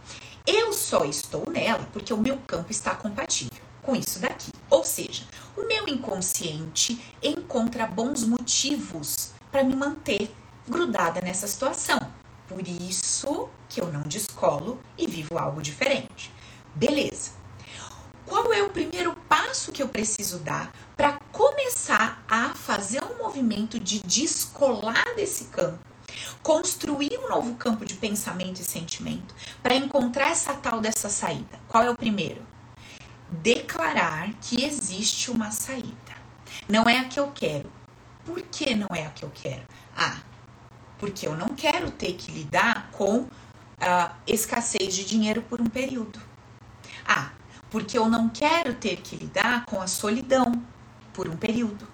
eu 0.46 0.72
só 0.72 1.04
estou 1.04 1.48
nela 1.50 1.88
porque 1.92 2.12
o 2.12 2.18
meu 2.18 2.38
campo 2.38 2.70
está 2.70 2.94
compatível 2.94 3.64
com 3.82 3.94
isso 3.94 4.18
daqui. 4.18 4.50
Ou 4.68 4.84
seja, 4.84 5.22
o 5.56 5.64
meu 5.64 5.86
inconsciente 5.88 7.00
encontra 7.22 7.86
bons 7.86 8.24
motivos 8.24 9.30
para 9.50 9.62
me 9.62 9.76
manter 9.76 10.30
grudada 10.68 11.20
nessa 11.20 11.46
situação. 11.46 11.98
Por 12.48 12.66
isso 12.66 13.48
que 13.68 13.80
eu 13.80 13.92
não 13.92 14.02
descolo 14.02 14.80
e 14.96 15.06
vivo 15.06 15.38
algo 15.38 15.60
diferente. 15.60 16.32
Beleza. 16.74 17.32
Qual 18.24 18.52
é 18.52 18.62
o 18.62 18.70
primeiro 18.70 19.14
passo 19.28 19.72
que 19.72 19.82
eu 19.82 19.88
preciso 19.88 20.38
dar 20.40 20.72
para 20.96 21.18
começar 21.32 22.24
a 22.28 22.50
fazer 22.54 23.02
um 23.04 23.18
movimento 23.18 23.78
de 23.78 24.00
descolar 24.00 25.14
desse 25.14 25.44
campo? 25.44 25.78
Construir 26.42 27.18
um 27.18 27.28
novo 27.28 27.54
campo 27.54 27.84
de 27.84 27.94
pensamento 27.94 28.60
e 28.60 28.64
sentimento 28.64 29.34
para 29.62 29.74
encontrar 29.74 30.30
essa 30.30 30.54
tal 30.54 30.80
dessa 30.80 31.08
saída. 31.08 31.58
Qual 31.68 31.84
é 31.84 31.90
o 31.90 31.96
primeiro? 31.96 32.42
Declarar 33.30 34.32
que 34.40 34.64
existe 34.64 35.30
uma 35.30 35.50
saída. 35.50 36.16
Não 36.68 36.84
é 36.84 36.98
a 36.98 37.04
que 37.04 37.18
eu 37.18 37.30
quero. 37.32 37.70
Por 38.24 38.42
que 38.42 38.74
não 38.74 38.88
é 38.92 39.06
a 39.06 39.10
que 39.10 39.24
eu 39.24 39.30
quero? 39.32 39.62
Ah, 39.96 40.18
porque 40.98 41.26
eu 41.26 41.36
não 41.36 41.48
quero 41.48 41.90
ter 41.90 42.14
que 42.14 42.32
lidar 42.32 42.90
com 42.92 43.26
a 43.80 44.14
escassez 44.26 44.94
de 44.94 45.04
dinheiro 45.04 45.42
por 45.42 45.60
um 45.60 45.66
período. 45.66 46.20
Ah, 47.06 47.30
porque 47.70 47.98
eu 47.98 48.08
não 48.08 48.28
quero 48.28 48.74
ter 48.74 48.96
que 48.96 49.16
lidar 49.16 49.66
com 49.66 49.80
a 49.80 49.86
solidão 49.86 50.62
por 51.12 51.28
um 51.28 51.36
período. 51.36 51.86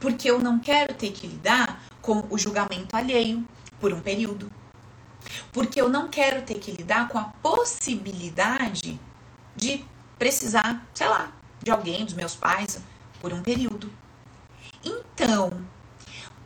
Porque 0.00 0.30
eu 0.30 0.38
não 0.38 0.58
quero 0.58 0.94
ter 0.94 1.12
que 1.12 1.26
lidar 1.26 1.82
com 2.00 2.24
o 2.30 2.38
julgamento 2.38 2.96
alheio 2.96 3.46
por 3.80 3.92
um 3.92 4.00
período. 4.00 4.50
Porque 5.52 5.80
eu 5.80 5.88
não 5.88 6.08
quero 6.08 6.42
ter 6.42 6.58
que 6.58 6.70
lidar 6.70 7.08
com 7.08 7.18
a 7.18 7.24
possibilidade 7.42 8.98
de 9.54 9.84
precisar, 10.18 10.86
sei 10.94 11.08
lá, 11.08 11.32
de 11.62 11.70
alguém, 11.70 12.04
dos 12.04 12.14
meus 12.14 12.34
pais, 12.34 12.80
por 13.20 13.32
um 13.32 13.42
período. 13.42 13.90
Então, 14.84 15.50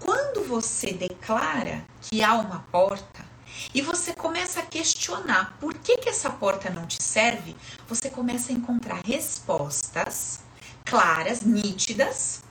quando 0.06 0.44
você 0.44 0.92
declara 0.92 1.84
que 2.00 2.22
há 2.22 2.34
uma 2.34 2.60
porta 2.70 3.26
e 3.74 3.82
você 3.82 4.14
começa 4.14 4.60
a 4.60 4.62
questionar 4.62 5.56
por 5.58 5.74
que, 5.74 5.96
que 5.96 6.08
essa 6.08 6.30
porta 6.30 6.70
não 6.70 6.86
te 6.86 7.02
serve, 7.02 7.56
você 7.88 8.08
começa 8.08 8.52
a 8.52 8.54
encontrar 8.54 9.00
respostas 9.04 10.40
claras, 10.84 11.40
nítidas, 11.40 12.44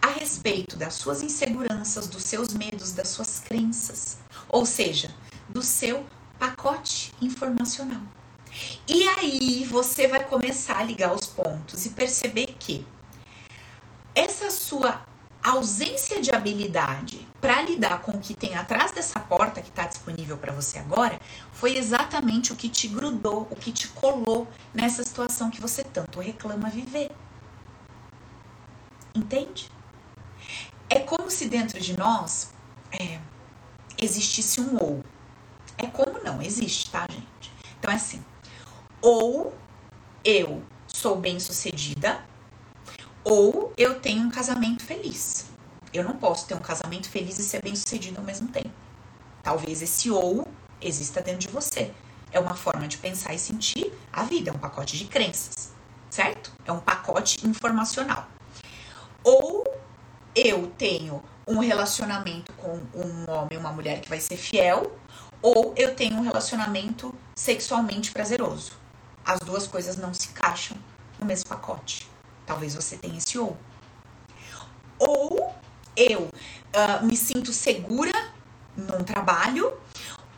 a 0.00 0.08
respeito 0.08 0.74
das 0.76 0.94
suas 0.94 1.22
inseguranças, 1.22 2.08
dos 2.08 2.24
seus 2.24 2.52
medos, 2.52 2.90
das 2.90 3.08
suas 3.08 3.38
crenças, 3.38 4.18
ou 4.48 4.66
seja, 4.66 5.14
do 5.48 5.62
seu 5.62 6.04
pacote 6.36 7.14
informacional. 7.22 8.02
E 8.88 9.06
aí 9.06 9.64
você 9.70 10.08
vai 10.08 10.24
começar 10.24 10.78
a 10.78 10.82
ligar 10.82 11.14
os 11.14 11.28
pontos 11.28 11.86
e 11.86 11.90
perceber 11.90 12.56
que 12.58 12.84
essa 14.16 14.50
sua 14.50 15.11
ausência 15.42 16.20
de 16.20 16.30
habilidade 16.30 17.26
para 17.40 17.62
lidar 17.62 18.00
com 18.02 18.12
o 18.12 18.20
que 18.20 18.34
tem 18.34 18.54
atrás 18.54 18.92
dessa 18.92 19.18
porta 19.18 19.60
que 19.60 19.68
está 19.68 19.86
disponível 19.86 20.38
para 20.38 20.52
você 20.52 20.78
agora 20.78 21.20
foi 21.52 21.76
exatamente 21.76 22.52
o 22.52 22.56
que 22.56 22.68
te 22.68 22.86
grudou, 22.86 23.48
o 23.50 23.56
que 23.56 23.72
te 23.72 23.88
colou 23.88 24.46
nessa 24.72 25.02
situação 25.02 25.50
que 25.50 25.60
você 25.60 25.82
tanto 25.82 26.20
reclama 26.20 26.70
viver. 26.70 27.10
Entende? 29.14 29.70
É 30.88 31.00
como 31.00 31.30
se 31.30 31.48
dentro 31.48 31.80
de 31.80 31.98
nós 31.98 32.52
é, 32.92 33.18
existisse 34.00 34.60
um 34.60 34.76
ou. 34.80 35.04
É 35.76 35.86
como 35.86 36.22
não 36.22 36.40
existe, 36.40 36.90
tá, 36.90 37.06
gente? 37.10 37.52
Então 37.78 37.90
é 37.90 37.96
assim: 37.96 38.24
ou 39.00 39.54
eu 40.24 40.62
sou 40.86 41.16
bem 41.16 41.40
sucedida 41.40 42.24
ou 43.24 43.72
eu 43.76 44.00
tenho 44.00 44.22
um 44.22 44.30
casamento 44.30 44.84
feliz. 44.84 45.46
Eu 45.92 46.04
não 46.04 46.16
posso 46.16 46.46
ter 46.46 46.54
um 46.54 46.60
casamento 46.60 47.08
feliz 47.08 47.38
e 47.38 47.42
ser 47.42 47.62
bem 47.62 47.76
sucedido 47.76 48.18
ao 48.18 48.24
mesmo 48.24 48.48
tempo. 48.48 48.70
Talvez 49.42 49.82
esse 49.82 50.10
ou 50.10 50.46
exista 50.80 51.20
dentro 51.20 51.40
de 51.40 51.48
você. 51.48 51.92
É 52.30 52.40
uma 52.40 52.54
forma 52.54 52.88
de 52.88 52.96
pensar 52.96 53.34
e 53.34 53.38
sentir 53.38 53.92
a 54.12 54.22
vida, 54.24 54.50
é 54.50 54.52
um 54.52 54.58
pacote 54.58 54.96
de 54.96 55.04
crenças, 55.04 55.70
certo? 56.08 56.50
É 56.64 56.72
um 56.72 56.80
pacote 56.80 57.46
informacional. 57.46 58.26
Ou 59.22 59.64
eu 60.34 60.66
tenho 60.78 61.22
um 61.46 61.58
relacionamento 61.58 62.52
com 62.54 62.80
um 62.94 63.30
homem, 63.30 63.58
uma 63.58 63.72
mulher 63.72 64.00
que 64.00 64.08
vai 64.08 64.18
ser 64.18 64.36
fiel, 64.36 64.96
ou 65.42 65.74
eu 65.76 65.94
tenho 65.94 66.16
um 66.16 66.22
relacionamento 66.22 67.14
sexualmente 67.34 68.12
prazeroso. 68.12 68.72
As 69.24 69.38
duas 69.40 69.66
coisas 69.66 69.96
não 69.96 70.14
se 70.14 70.28
encaixam 70.28 70.76
no 71.18 71.26
mesmo 71.26 71.48
pacote. 71.48 72.11
Talvez 72.52 72.74
você 72.74 72.98
tenha 72.98 73.16
esse 73.16 73.38
ou. 73.38 73.56
Ou 74.98 75.54
eu 75.96 76.24
uh, 76.24 77.02
me 77.02 77.16
sinto 77.16 77.50
segura 77.50 78.12
num 78.76 79.02
trabalho, 79.02 79.72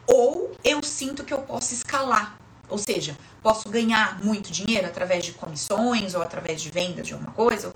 ou 0.07 0.57
eu 0.63 0.81
sinto 0.85 1.25
que 1.25 1.35
eu 1.35 1.43
posso 1.43 1.75
escalar. 1.75 2.39
Ou 2.69 2.79
seja, 2.79 3.19
posso 3.43 3.69
ganhar 3.69 4.25
muito 4.25 4.53
dinheiro 4.53 4.87
através 4.87 5.25
de 5.25 5.33
comissões 5.33 6.15
ou 6.15 6.23
através 6.23 6.63
de 6.63 6.71
vendas 6.71 7.05
de 7.05 7.15
alguma 7.15 7.33
coisa. 7.33 7.75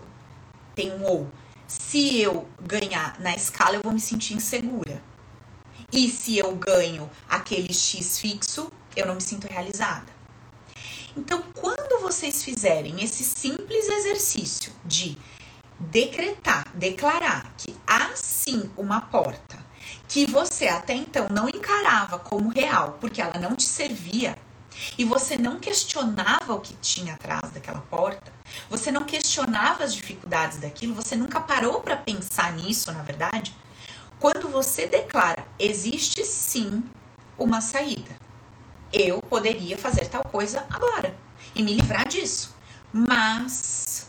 Tem 0.73 0.93
um 0.93 1.05
ou. 1.05 1.29
Se 1.67 2.21
eu 2.21 2.47
ganhar 2.63 3.19
na 3.19 3.35
escala, 3.35 3.75
eu 3.75 3.81
vou 3.83 3.93
me 3.93 4.01
sentir 4.01 4.35
insegura. 4.35 5.03
E 5.93 6.09
se 6.09 6.39
eu 6.39 6.55
ganho 6.55 7.11
aquele 7.29 7.75
X 7.75 8.21
fixo, 8.21 8.71
eu 8.95 9.05
não 9.05 9.17
me 9.17 9.21
sinto 9.21 9.49
realizada. 9.49 10.18
Então, 11.19 11.43
quando 11.53 12.01
vocês 12.01 12.45
fizerem 12.45 13.03
esse 13.03 13.25
simples 13.25 13.89
exercício 13.89 14.73
de 14.85 15.19
decretar, 15.77 16.65
declarar 16.73 17.53
que 17.59 17.75
há 17.85 18.11
sim 18.15 18.71
uma 18.77 19.01
porta 19.01 19.59
que 20.07 20.27
você 20.27 20.69
até 20.69 20.95
então 20.95 21.27
não 21.29 21.49
encarava 21.49 22.21
como 22.21 22.51
real, 22.51 22.99
porque 23.01 23.21
ela 23.21 23.37
não 23.37 23.57
te 23.57 23.65
servia, 23.65 24.39
e 24.97 25.05
você 25.05 25.37
não 25.37 25.59
questionava 25.59 26.55
o 26.55 26.61
que 26.61 26.75
tinha 26.75 27.15
atrás 27.15 27.51
daquela 27.51 27.81
porta, 27.81 28.33
você 28.71 28.93
não 28.93 29.03
questionava 29.03 29.83
as 29.83 29.93
dificuldades 29.93 30.59
daquilo, 30.59 30.95
você 30.95 31.17
nunca 31.17 31.41
parou 31.41 31.81
para 31.81 31.97
pensar 31.97 32.53
nisso, 32.53 32.93
na 32.93 33.03
verdade. 33.03 33.53
Quando 34.21 34.49
você 34.49 34.87
declara, 34.87 35.45
existe 35.59 36.25
sim 36.25 36.85
uma 37.37 37.61
saída 37.61 38.28
eu 38.93 39.21
poderia 39.23 39.77
fazer 39.77 40.07
tal 40.07 40.25
coisa 40.25 40.67
agora 40.71 41.17
e 41.55 41.63
me 41.63 41.75
livrar 41.75 42.07
disso. 42.07 42.55
Mas 42.93 44.09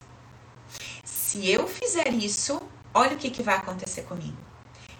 se 1.04 1.48
eu 1.50 1.68
fizer 1.68 2.14
isso, 2.14 2.62
olha 2.94 3.16
o 3.16 3.18
que, 3.18 3.30
que 3.30 3.44
vai 3.44 3.56
acontecer 3.58 4.04
comigo. 4.04 4.38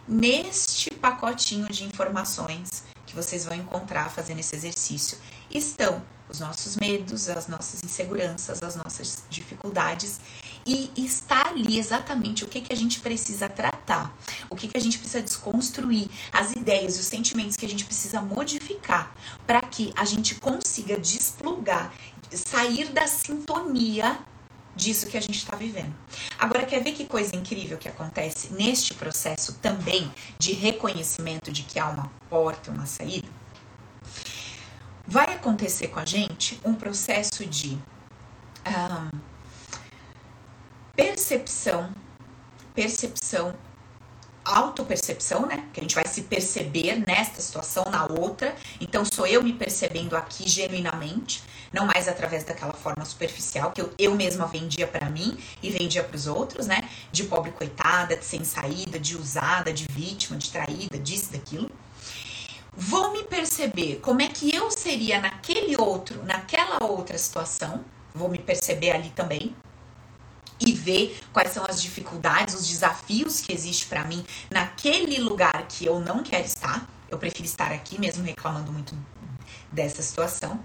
Neste 0.08 0.92
pacotinho 0.92 1.68
de 1.70 1.84
informações 1.84 2.84
que 3.06 3.16
vocês 3.16 3.46
vão 3.46 3.56
encontrar 3.56 4.10
fazendo 4.10 4.40
esse 4.40 4.56
exercício 4.56 5.18
estão 5.50 6.02
os 6.30 6.40
nossos 6.40 6.76
medos, 6.78 7.28
as 7.28 7.48
nossas 7.48 7.84
inseguranças, 7.84 8.62
as 8.62 8.76
nossas 8.76 9.24
dificuldades 9.30 10.20
e 10.70 10.92
está 11.06 11.50
ali 11.50 11.80
exatamente 11.80 12.44
o 12.44 12.48
que, 12.48 12.62
que 12.62 12.72
a 12.72 12.76
gente 12.76 13.00
precisa 13.00 13.50
tratar, 13.50 14.16
o 14.50 14.56
que, 14.56 14.68
que 14.68 14.78
a 14.78 14.82
gente 14.82 15.00
precisa 15.00 15.22
desconstruir, 15.22 16.08
as 16.32 16.52
ideias 16.52 17.00
os 17.00 17.06
sentimentos 17.06 17.56
que 17.56 17.66
a 17.66 17.70
gente 17.70 17.86
precisa 17.86 18.22
modificar 18.22 19.12
para 19.48 19.62
que 19.62 19.92
a 19.96 20.06
gente 20.06 20.36
consiga 20.36 20.96
desplugar, 20.98 21.92
sair 22.32 22.90
da 22.90 23.08
sintonia 23.08 24.20
disso 24.76 25.08
que 25.08 25.18
a 25.18 25.22
gente 25.22 25.40
está 25.40 25.56
vivendo. 25.56 25.94
Agora, 26.38 26.66
quer 26.66 26.84
ver 26.84 26.94
que 26.94 27.06
coisa 27.06 27.36
incrível 27.36 27.78
que 27.78 27.90
acontece 27.90 28.54
neste 28.54 28.94
processo 28.94 29.54
também 29.56 30.12
de 30.38 30.54
reconhecimento 30.54 31.52
de 31.52 31.64
que 31.64 31.80
há 31.80 31.90
uma 31.90 32.12
porta, 32.30 32.72
uma 32.72 32.86
saída? 32.86 33.28
Vai 35.06 35.34
acontecer 35.34 35.88
com 35.88 36.00
a 36.00 36.06
gente 36.06 36.60
um 36.64 36.76
processo 36.76 37.44
de 37.46 37.78
um, 38.66 39.20
percepção, 41.30 41.94
percepção 42.74 43.54
autopercepção, 44.44 45.46
né? 45.46 45.68
Que 45.72 45.80
a 45.80 45.84
gente 45.84 45.94
vai 45.94 46.08
se 46.08 46.24
perceber 46.24 47.04
nesta 47.06 47.40
situação, 47.40 47.86
na 47.92 48.08
outra. 48.08 48.56
Então, 48.82 49.06
sou 49.06 49.28
eu 49.28 49.44
me 49.44 49.54
percebendo 49.54 50.16
aqui 50.16 50.50
genuinamente, 50.50 51.44
não 51.72 51.86
mais 51.86 52.08
através 52.08 52.44
daquela 52.46 52.74
forma 52.74 53.06
superficial 53.06 53.72
que 53.72 53.80
eu, 53.80 53.94
eu 54.00 54.16
mesma 54.16 54.48
vendia 54.48 54.88
para 54.88 55.08
mim 55.08 55.38
e 55.62 55.70
vendia 55.70 56.04
para 56.04 56.16
os 56.16 56.26
outros, 56.26 56.66
né? 56.66 56.90
De 57.12 57.26
pobre 57.26 57.52
coitada, 57.52 58.16
de 58.16 58.26
sem 58.26 58.44
saída, 58.44 58.98
de 58.98 59.16
usada, 59.16 59.72
de 59.72 59.86
vítima, 59.92 60.36
de 60.36 60.50
traída, 60.50 60.98
disso, 60.98 61.32
daquilo. 61.32 61.70
Vou 62.76 63.12
me 63.12 63.24
perceber 63.26 64.00
como 64.02 64.24
é 64.24 64.30
que 64.30 64.56
eu 64.56 64.72
seria 64.72 65.22
naquele 65.22 65.80
outro, 65.80 66.24
naquela 66.24 66.84
outra 66.84 67.20
situação. 67.20 67.86
Vou 68.16 68.30
me 68.30 68.40
perceber 68.40 68.92
ali 68.92 69.12
também, 69.12 69.56
e 70.60 70.72
ver 70.72 71.20
quais 71.32 71.52
são 71.52 71.66
as 71.68 71.82
dificuldades, 71.82 72.56
os 72.56 72.68
desafios 72.68 73.42
que 73.42 73.54
existe 73.54 73.86
para 73.86 74.04
mim 74.04 74.26
naquele 74.50 75.20
lugar 75.20 75.68
que 75.68 75.86
eu 75.86 76.00
não 76.00 76.22
quero 76.24 76.46
estar. 76.46 76.88
Eu 77.10 77.18
prefiro 77.18 77.46
estar 77.46 77.72
aqui 77.72 78.00
mesmo 78.00 78.24
reclamando 78.24 78.72
muito 78.72 78.96
dessa 79.72 80.02
situação. 80.02 80.60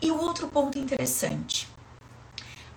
E 0.00 0.10
o 0.10 0.18
outro 0.18 0.48
ponto 0.48 0.78
interessante, 0.78 1.68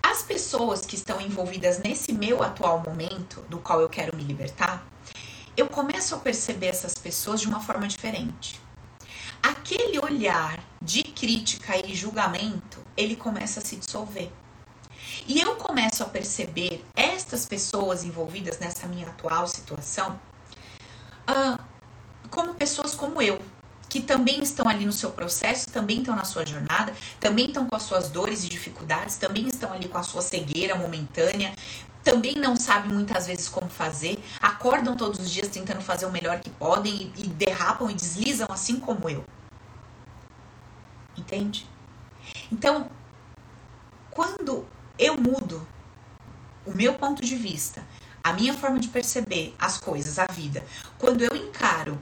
as 0.02 0.22
pessoas 0.22 0.86
que 0.86 0.94
estão 0.94 1.20
envolvidas 1.20 1.78
nesse 1.78 2.12
meu 2.12 2.42
atual 2.42 2.80
momento, 2.80 3.40
do 3.48 3.58
qual 3.58 3.80
eu 3.80 3.88
quero 3.88 4.16
me 4.16 4.22
libertar, 4.22 4.86
eu 5.56 5.66
começo 5.66 6.14
a 6.14 6.18
perceber 6.18 6.66
essas 6.66 6.94
pessoas 6.94 7.40
de 7.40 7.48
uma 7.48 7.60
forma 7.60 7.88
diferente. 7.88 8.60
Aquele 9.42 9.98
olhar 9.98 10.62
de 10.80 11.02
crítica 11.02 11.76
e 11.84 11.94
julgamento, 11.94 12.78
ele 12.96 13.16
começa 13.16 13.60
a 13.60 13.62
se 13.64 13.76
dissolver. 13.76 14.30
E 15.28 15.40
eu 15.40 15.56
começo 15.56 16.02
a 16.02 16.06
perceber 16.06 16.84
estas 16.94 17.46
pessoas 17.46 18.04
envolvidas 18.04 18.58
nessa 18.58 18.86
minha 18.86 19.08
atual 19.08 19.46
situação 19.48 20.18
uh, 21.28 21.62
como 22.30 22.54
pessoas 22.54 22.94
como 22.94 23.20
eu, 23.20 23.40
que 23.88 24.00
também 24.00 24.42
estão 24.42 24.68
ali 24.68 24.84
no 24.84 24.92
seu 24.92 25.10
processo, 25.10 25.68
também 25.70 25.98
estão 25.98 26.14
na 26.14 26.24
sua 26.24 26.44
jornada, 26.46 26.92
também 27.20 27.46
estão 27.46 27.66
com 27.66 27.74
as 27.74 27.82
suas 27.82 28.08
dores 28.08 28.44
e 28.44 28.48
dificuldades, 28.48 29.16
também 29.16 29.46
estão 29.46 29.72
ali 29.72 29.88
com 29.88 29.98
a 29.98 30.02
sua 30.02 30.22
cegueira 30.22 30.74
momentânea, 30.74 31.52
também 32.04 32.34
não 32.36 32.56
sabem 32.56 32.92
muitas 32.92 33.26
vezes 33.26 33.48
como 33.48 33.68
fazer, 33.68 34.22
acordam 34.40 34.96
todos 34.96 35.18
os 35.18 35.30
dias 35.30 35.48
tentando 35.48 35.80
fazer 35.80 36.06
o 36.06 36.12
melhor 36.12 36.38
que 36.40 36.50
podem 36.50 37.12
e, 37.16 37.22
e 37.22 37.26
derrapam 37.26 37.90
e 37.90 37.94
deslizam 37.94 38.46
assim 38.50 38.78
como 38.78 39.08
eu. 39.08 39.24
Entende? 41.16 41.66
Então, 42.52 42.88
quando 44.10 44.66
eu 44.98 45.16
mudo 45.16 45.66
o 46.64 46.72
meu 46.72 46.94
ponto 46.94 47.22
de 47.22 47.36
vista, 47.36 47.82
a 48.22 48.32
minha 48.32 48.54
forma 48.54 48.78
de 48.78 48.88
perceber 48.88 49.54
as 49.58 49.78
coisas, 49.78 50.18
a 50.18 50.26
vida, 50.26 50.64
quando 50.98 51.22
eu 51.22 51.36
encaro 51.36 51.98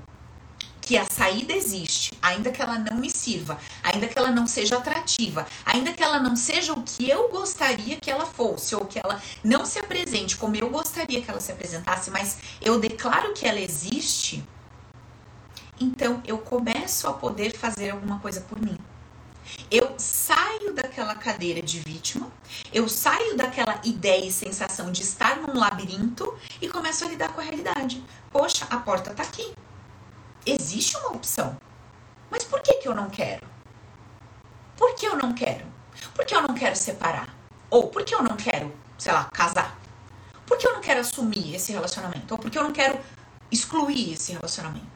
que 0.80 0.98
a 0.98 1.04
saída 1.04 1.54
existe, 1.54 2.12
ainda 2.20 2.50
que 2.50 2.61
ela 2.61 2.78
não 2.78 2.98
me 2.98 3.11
sirva, 3.11 3.59
ainda 3.83 4.07
que 4.07 4.18
ela 4.18 4.30
não 4.30 4.46
seja 4.46 4.76
atrativa, 4.76 5.46
ainda 5.64 5.92
que 5.92 6.02
ela 6.02 6.18
não 6.18 6.37
seja 6.37 6.74
o 6.74 6.83
que 6.83 7.09
eu 7.09 7.30
gostaria 7.30 7.96
que 7.96 8.11
ela 8.11 8.26
fosse, 8.26 8.74
ou 8.74 8.85
que 8.85 8.98
ela 8.98 9.20
não 9.42 9.64
se 9.64 9.78
apresente 9.78 10.37
como 10.37 10.57
eu 10.57 10.68
gostaria 10.68 11.22
que 11.22 11.30
ela 11.30 11.40
se 11.40 11.52
apresentasse, 11.52 12.11
mas 12.11 12.38
eu 12.61 12.78
declaro 12.78 13.33
que 13.33 13.46
ela 13.46 13.61
existe, 13.61 14.44
então 15.80 16.22
eu 16.26 16.38
começo 16.38 17.09
a 17.09 17.14
poder 17.14 17.57
fazer 17.57 17.90
alguma 17.90 18.18
coisa 18.18 18.42
por 18.42 18.61
mim. 18.61 18.78
Eu 19.70 19.94
saio 19.98 20.72
daquela 20.72 21.14
cadeira 21.14 21.61
de 21.62 21.80
vítima, 21.80 22.30
eu 22.72 22.88
saio 22.88 23.37
daquela 23.37 23.80
ideia 23.85 24.24
e 24.24 24.33
sensação 24.33 24.92
de 24.92 25.02
estar 25.02 25.37
num 25.37 25.59
labirinto 25.59 26.37
e 26.61 26.68
começo 26.68 27.04
a 27.04 27.09
lidar 27.09 27.33
com 27.33 27.40
a 27.40 27.44
realidade. 27.44 28.04
Poxa, 28.30 28.66
a 28.70 28.78
porta 28.78 29.14
tá 29.14 29.22
aqui. 29.22 29.54
Existe 30.46 30.96
uma 30.98 31.12
opção. 31.12 31.57
Mas 32.30 32.44
por 32.44 32.61
que, 32.61 32.74
que 32.74 32.88
eu 32.88 32.94
não 32.94 33.09
quero? 33.09 33.46
Por 34.76 34.94
que 34.94 35.07
eu 35.07 35.16
não 35.16 35.33
quero? 35.35 35.64
Por 36.14 36.24
que 36.24 36.35
eu 36.35 36.42
não 36.42 36.54
quero 36.54 36.76
separar? 36.76 37.28
Ou 37.70 37.88
por 37.88 38.04
que 38.04 38.14
eu 38.14 38.22
não 38.22 38.37
quero, 38.37 38.72
sei 38.98 39.12
lá, 39.12 39.24
casar? 39.33 39.78
Por 40.46 40.59
que 40.59 40.66
eu 40.66 40.74
não 40.74 40.80
quero 40.80 41.00
assumir 41.00 41.54
esse 41.54 41.72
relacionamento? 41.72 42.35
Ou 42.35 42.38
por 42.38 42.50
que 42.50 42.59
eu 42.59 42.64
não 42.64 42.72
quero 42.72 42.98
excluir 43.50 44.12
esse 44.12 44.33
relacionamento? 44.33 44.93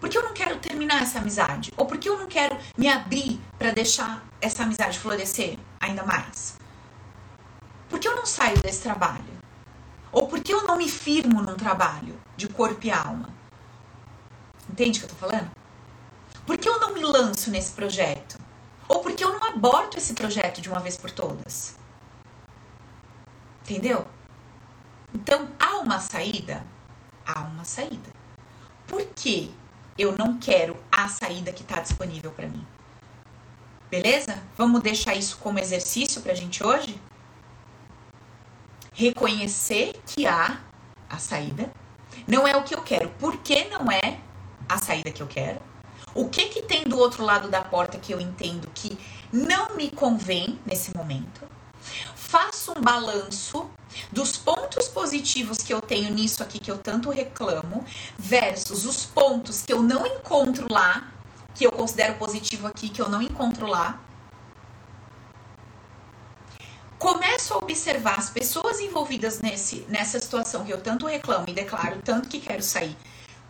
Por 0.00 0.08
que 0.08 0.16
eu 0.16 0.22
não 0.22 0.32
quero 0.32 0.58
terminar 0.58 1.02
essa 1.02 1.18
amizade? 1.18 1.72
Ou 1.76 1.84
por 1.84 1.98
que 1.98 2.08
eu 2.08 2.18
não 2.18 2.26
quero 2.26 2.56
me 2.76 2.88
abrir 2.88 3.38
para 3.58 3.70
deixar 3.70 4.24
essa 4.40 4.62
amizade 4.62 4.98
florescer 4.98 5.58
ainda 5.78 6.02
mais? 6.02 6.58
Por 7.88 7.98
que 7.98 8.08
eu 8.08 8.16
não 8.16 8.24
saio 8.24 8.60
desse 8.62 8.82
trabalho? 8.82 9.38
Ou 10.10 10.26
por 10.26 10.40
que 10.40 10.54
eu 10.54 10.66
não 10.66 10.76
me 10.76 10.88
firmo 10.88 11.42
num 11.42 11.54
trabalho 11.54 12.18
de 12.34 12.48
corpo 12.48 12.86
e 12.86 12.90
alma? 12.90 13.28
Entende 14.70 14.98
o 14.98 15.02
que 15.02 15.06
eu 15.06 15.16
tô 15.16 15.28
falando? 15.28 15.50
Por 16.46 16.56
que 16.56 16.68
eu 16.68 16.80
não 16.80 16.94
me 16.94 17.02
lanço 17.02 17.50
nesse 17.50 17.72
projeto? 17.72 18.38
Ou 18.88 19.00
por 19.00 19.12
que 19.12 19.22
eu 19.22 19.32
não 19.32 19.44
aborto 19.44 19.98
esse 19.98 20.14
projeto 20.14 20.60
de 20.60 20.68
uma 20.70 20.80
vez 20.80 20.96
por 20.96 21.10
todas? 21.10 21.76
Entendeu? 23.62 24.06
Então, 25.14 25.48
há 25.58 25.76
uma 25.78 26.00
saída? 26.00 26.64
Há 27.26 27.40
uma 27.42 27.64
saída. 27.64 28.10
Por 28.86 29.04
quê? 29.14 29.50
Eu 30.00 30.16
não 30.16 30.38
quero 30.38 30.76
a 30.90 31.08
saída 31.08 31.52
que 31.52 31.62
está 31.62 31.80
disponível 31.80 32.30
para 32.30 32.48
mim. 32.48 32.66
Beleza? 33.90 34.42
Vamos 34.56 34.80
deixar 34.80 35.14
isso 35.14 35.36
como 35.38 35.58
exercício 35.58 36.22
para 36.22 36.32
a 36.32 36.34
gente 36.34 36.64
hoje? 36.64 36.98
Reconhecer 38.92 40.00
que 40.06 40.26
há 40.26 40.60
a 41.08 41.18
saída. 41.18 41.70
Não 42.26 42.48
é 42.48 42.56
o 42.56 42.62
que 42.62 42.74
eu 42.74 42.82
quero. 42.82 43.10
Por 43.10 43.36
que 43.38 43.64
não 43.64 43.90
é 43.90 44.20
a 44.68 44.78
saída 44.78 45.10
que 45.10 45.22
eu 45.22 45.26
quero? 45.26 45.60
O 46.14 46.28
que 46.28 46.46
que 46.46 46.62
tem 46.62 46.84
do 46.84 46.98
outro 46.98 47.22
lado 47.22 47.48
da 47.48 47.62
porta 47.62 47.98
que 47.98 48.12
eu 48.12 48.20
entendo 48.20 48.70
que 48.74 48.98
não 49.32 49.76
me 49.76 49.90
convém 49.90 50.58
nesse 50.64 50.96
momento? 50.96 51.42
Faço 52.30 52.78
um 52.78 52.80
balanço 52.80 53.68
dos 54.12 54.36
pontos 54.36 54.86
positivos 54.86 55.58
que 55.58 55.74
eu 55.74 55.80
tenho 55.80 56.14
nisso 56.14 56.44
aqui 56.44 56.60
que 56.60 56.70
eu 56.70 56.78
tanto 56.78 57.10
reclamo 57.10 57.84
versus 58.16 58.84
os 58.84 59.04
pontos 59.04 59.62
que 59.62 59.72
eu 59.72 59.82
não 59.82 60.06
encontro 60.06 60.68
lá, 60.70 61.12
que 61.56 61.66
eu 61.66 61.72
considero 61.72 62.14
positivo 62.14 62.68
aqui 62.68 62.88
que 62.88 63.02
eu 63.02 63.08
não 63.08 63.20
encontro 63.20 63.66
lá. 63.66 64.00
Começo 67.00 67.52
a 67.52 67.56
observar 67.56 68.20
as 68.20 68.30
pessoas 68.30 68.78
envolvidas 68.78 69.40
nesse, 69.40 69.84
nessa 69.88 70.20
situação 70.20 70.64
que 70.64 70.72
eu 70.72 70.80
tanto 70.80 71.06
reclamo 71.06 71.46
e 71.48 71.52
declaro 71.52 72.00
tanto 72.00 72.28
que 72.28 72.38
quero 72.38 72.62
sair 72.62 72.96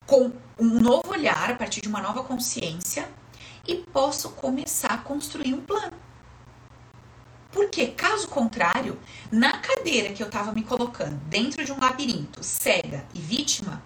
com 0.07 0.33
um 0.59 0.81
novo 0.81 1.11
olhar, 1.11 1.51
a 1.51 1.55
partir 1.55 1.83
de 1.83 1.89
uma 1.89 2.01
nova 2.01 2.25
consciência, 2.25 3.07
e 3.69 3.75
posso 3.75 4.31
começar 4.31 4.95
a 4.95 4.99
construir 4.99 5.53
um 5.53 5.61
plano. 5.61 6.10
Porque, 7.53 7.89
caso 7.89 8.29
contrário, 8.29 8.99
na 9.31 9.59
cadeira 9.59 10.13
que 10.13 10.23
eu 10.23 10.31
tava 10.31 10.53
me 10.53 10.63
colocando, 10.63 11.17
dentro 11.27 11.65
de 11.65 11.73
um 11.73 11.81
labirinto, 11.81 12.45
cega 12.45 13.05
e 13.13 13.19
vítima, 13.21 13.83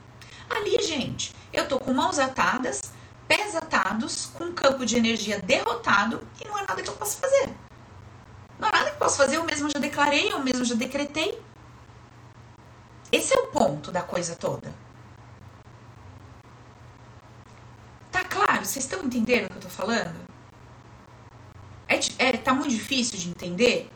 ali, 0.51 0.83
gente, 0.83 1.35
eu 1.53 1.67
tô 1.67 1.79
com 1.79 1.93
mãos 1.93 2.19
atadas, 2.19 2.93
pés 3.27 3.57
atados, 3.57 4.27
com 4.35 4.45
um 4.45 4.53
campo 4.53 4.85
de 4.85 4.97
energia 4.97 5.41
derrotado 5.41 6.27
e 6.41 6.47
não 6.47 6.57
há 6.57 6.63
nada 6.63 6.83
que 6.83 6.89
eu 6.89 6.97
possa 6.97 7.19
fazer. 7.19 7.49
Não 8.59 8.69
há 8.69 8.73
nada 8.73 8.91
que 8.91 8.97
eu 8.97 8.99
possa 8.99 9.17
fazer, 9.17 9.37
eu 9.37 9.45
mesmo 9.45 9.71
já 9.71 9.79
declarei, 9.79 10.31
eu 10.31 10.41
mesmo 10.41 10.65
já 10.65 10.75
decretei. 10.75 11.41
Esse 13.11 13.35
é 13.35 13.41
o 13.41 13.47
ponto 13.47 13.91
da 13.91 14.03
coisa 14.03 14.37
toda. 14.37 14.75
Tá 18.11 18.25
claro? 18.25 18.65
Vocês 18.65 18.85
estão 18.85 19.03
entendendo 19.05 19.47
o 19.47 19.49
que 19.51 19.57
eu 19.57 19.63
tô 19.63 19.69
falando? 19.69 20.24
É, 21.89 21.99
é, 22.19 22.33
tá 22.37 22.55
muito 22.55 22.71
difícil 22.71 23.19
de 23.19 23.29
entender? 23.29 23.91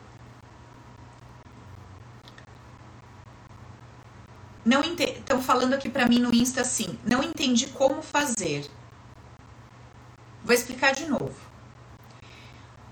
Não 4.65 4.81
Estão 4.83 5.41
falando 5.41 5.73
aqui 5.73 5.89
para 5.89 6.07
mim 6.07 6.19
no 6.19 6.33
Insta 6.33 6.61
assim. 6.61 6.99
Não 7.03 7.23
entendi 7.23 7.67
como 7.67 8.01
fazer. 8.01 8.69
Vou 10.43 10.53
explicar 10.53 10.93
de 10.93 11.05
novo. 11.05 11.35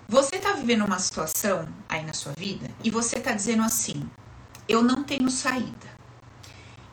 Você 0.07 0.39
tá 0.39 0.53
vivendo 0.53 0.85
uma 0.85 0.99
situação 0.99 1.67
aí 1.89 2.03
na 2.05 2.13
sua 2.13 2.31
vida 2.37 2.69
e 2.83 2.89
você 2.89 3.19
tá 3.19 3.33
dizendo 3.33 3.63
assim: 3.63 4.09
eu 4.67 4.81
não 4.81 5.03
tenho 5.03 5.29
saída. 5.29 5.87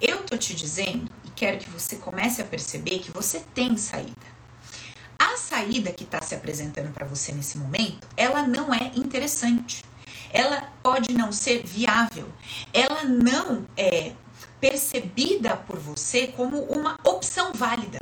Eu 0.01 0.25
tô 0.25 0.37
te 0.37 0.55
dizendo 0.55 1.11
e 1.25 1.31
quero 1.31 1.59
que 1.59 1.71
você 1.71 1.97
comece 1.97 2.43
a 2.43 2.45
perceber 2.45 2.99
que 2.99 3.11
você 3.11 3.41
tem 3.55 3.77
saída 3.77 4.34
saída 5.65 5.93
que 5.93 6.05
está 6.05 6.21
se 6.21 6.35
apresentando 6.35 6.93
para 6.93 7.07
você 7.07 7.33
nesse 7.33 7.57
momento, 7.57 8.07
ela 8.17 8.43
não 8.43 8.73
é 8.73 8.93
interessante. 8.95 9.83
ela 10.33 10.69
pode 10.83 11.13
não 11.13 11.31
ser 11.31 11.63
viável, 11.65 12.27
ela 12.73 13.05
não 13.05 13.65
é 13.77 14.13
percebida 14.61 15.57
por 15.57 15.79
você 15.79 16.27
como 16.27 16.61
uma 16.65 16.99
opção 17.05 17.53
válida. 17.53 18.01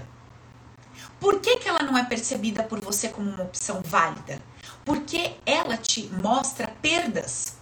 Por 1.20 1.40
que, 1.40 1.58
que 1.58 1.68
ela 1.68 1.82
não 1.82 1.96
é 1.96 2.04
percebida 2.04 2.62
por 2.62 2.80
você 2.80 3.10
como 3.10 3.28
uma 3.28 3.44
opção 3.44 3.82
válida? 3.84 4.40
Porque 4.82 5.34
ela 5.44 5.76
te 5.76 6.10
mostra 6.22 6.68
perdas. 6.80 7.58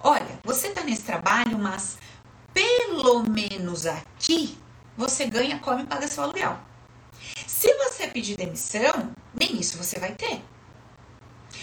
Olha, 0.00 0.38
você 0.44 0.68
está 0.68 0.84
nesse 0.84 1.02
trabalho, 1.02 1.58
mas 1.58 1.96
pelo 2.52 3.22
menos 3.22 3.86
aqui 3.86 4.58
você 4.98 5.24
ganha, 5.24 5.58
come 5.60 5.84
e 5.84 5.86
paga 5.86 6.06
seu 6.06 6.24
aluguel. 6.24 6.58
Se 7.64 7.72
você 7.78 8.06
pedir 8.08 8.36
demissão, 8.36 9.10
nem 9.32 9.58
isso 9.58 9.78
você 9.78 9.98
vai 9.98 10.12
ter. 10.12 10.44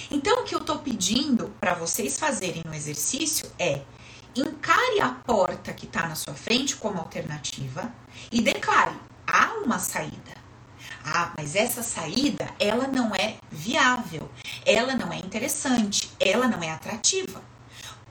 Então, 0.10 0.42
o 0.42 0.44
que 0.44 0.56
eu 0.56 0.60
estou 0.60 0.80
pedindo 0.80 1.54
para 1.60 1.76
vocês 1.76 2.18
fazerem 2.18 2.64
no 2.66 2.74
exercício 2.74 3.48
é 3.60 3.82
encare 4.36 5.00
a 5.00 5.10
porta 5.10 5.72
que 5.72 5.86
está 5.86 6.08
na 6.08 6.16
sua 6.16 6.34
frente 6.34 6.76
como 6.76 6.98
alternativa 6.98 7.94
e 8.32 8.42
declare: 8.42 8.96
há 9.28 9.54
uma 9.64 9.78
saída. 9.78 10.32
Ah, 11.06 11.34
mas 11.38 11.56
essa 11.56 11.84
saída, 11.84 12.50
ela 12.60 12.88
não 12.88 13.14
é 13.14 13.36
viável, 13.52 14.28
ela 14.66 14.96
não 14.96 15.14
é 15.14 15.18
interessante, 15.18 16.12
ela 16.20 16.48
não 16.48 16.64
é 16.64 16.72
atrativa. 16.72 17.44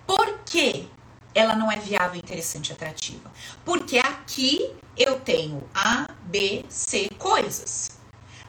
Por 0.07 0.39
quê? 0.45 0.87
Ela 1.35 1.55
não 1.55 1.71
é 1.71 1.77
viável, 1.77 2.19
interessante 2.19 2.73
atrativa? 2.73 3.31
Porque 3.65 3.99
aqui 3.99 4.75
eu 4.97 5.21
tenho 5.21 5.63
A, 5.75 6.09
B, 6.25 6.65
C 6.69 7.09
coisas. 7.19 7.99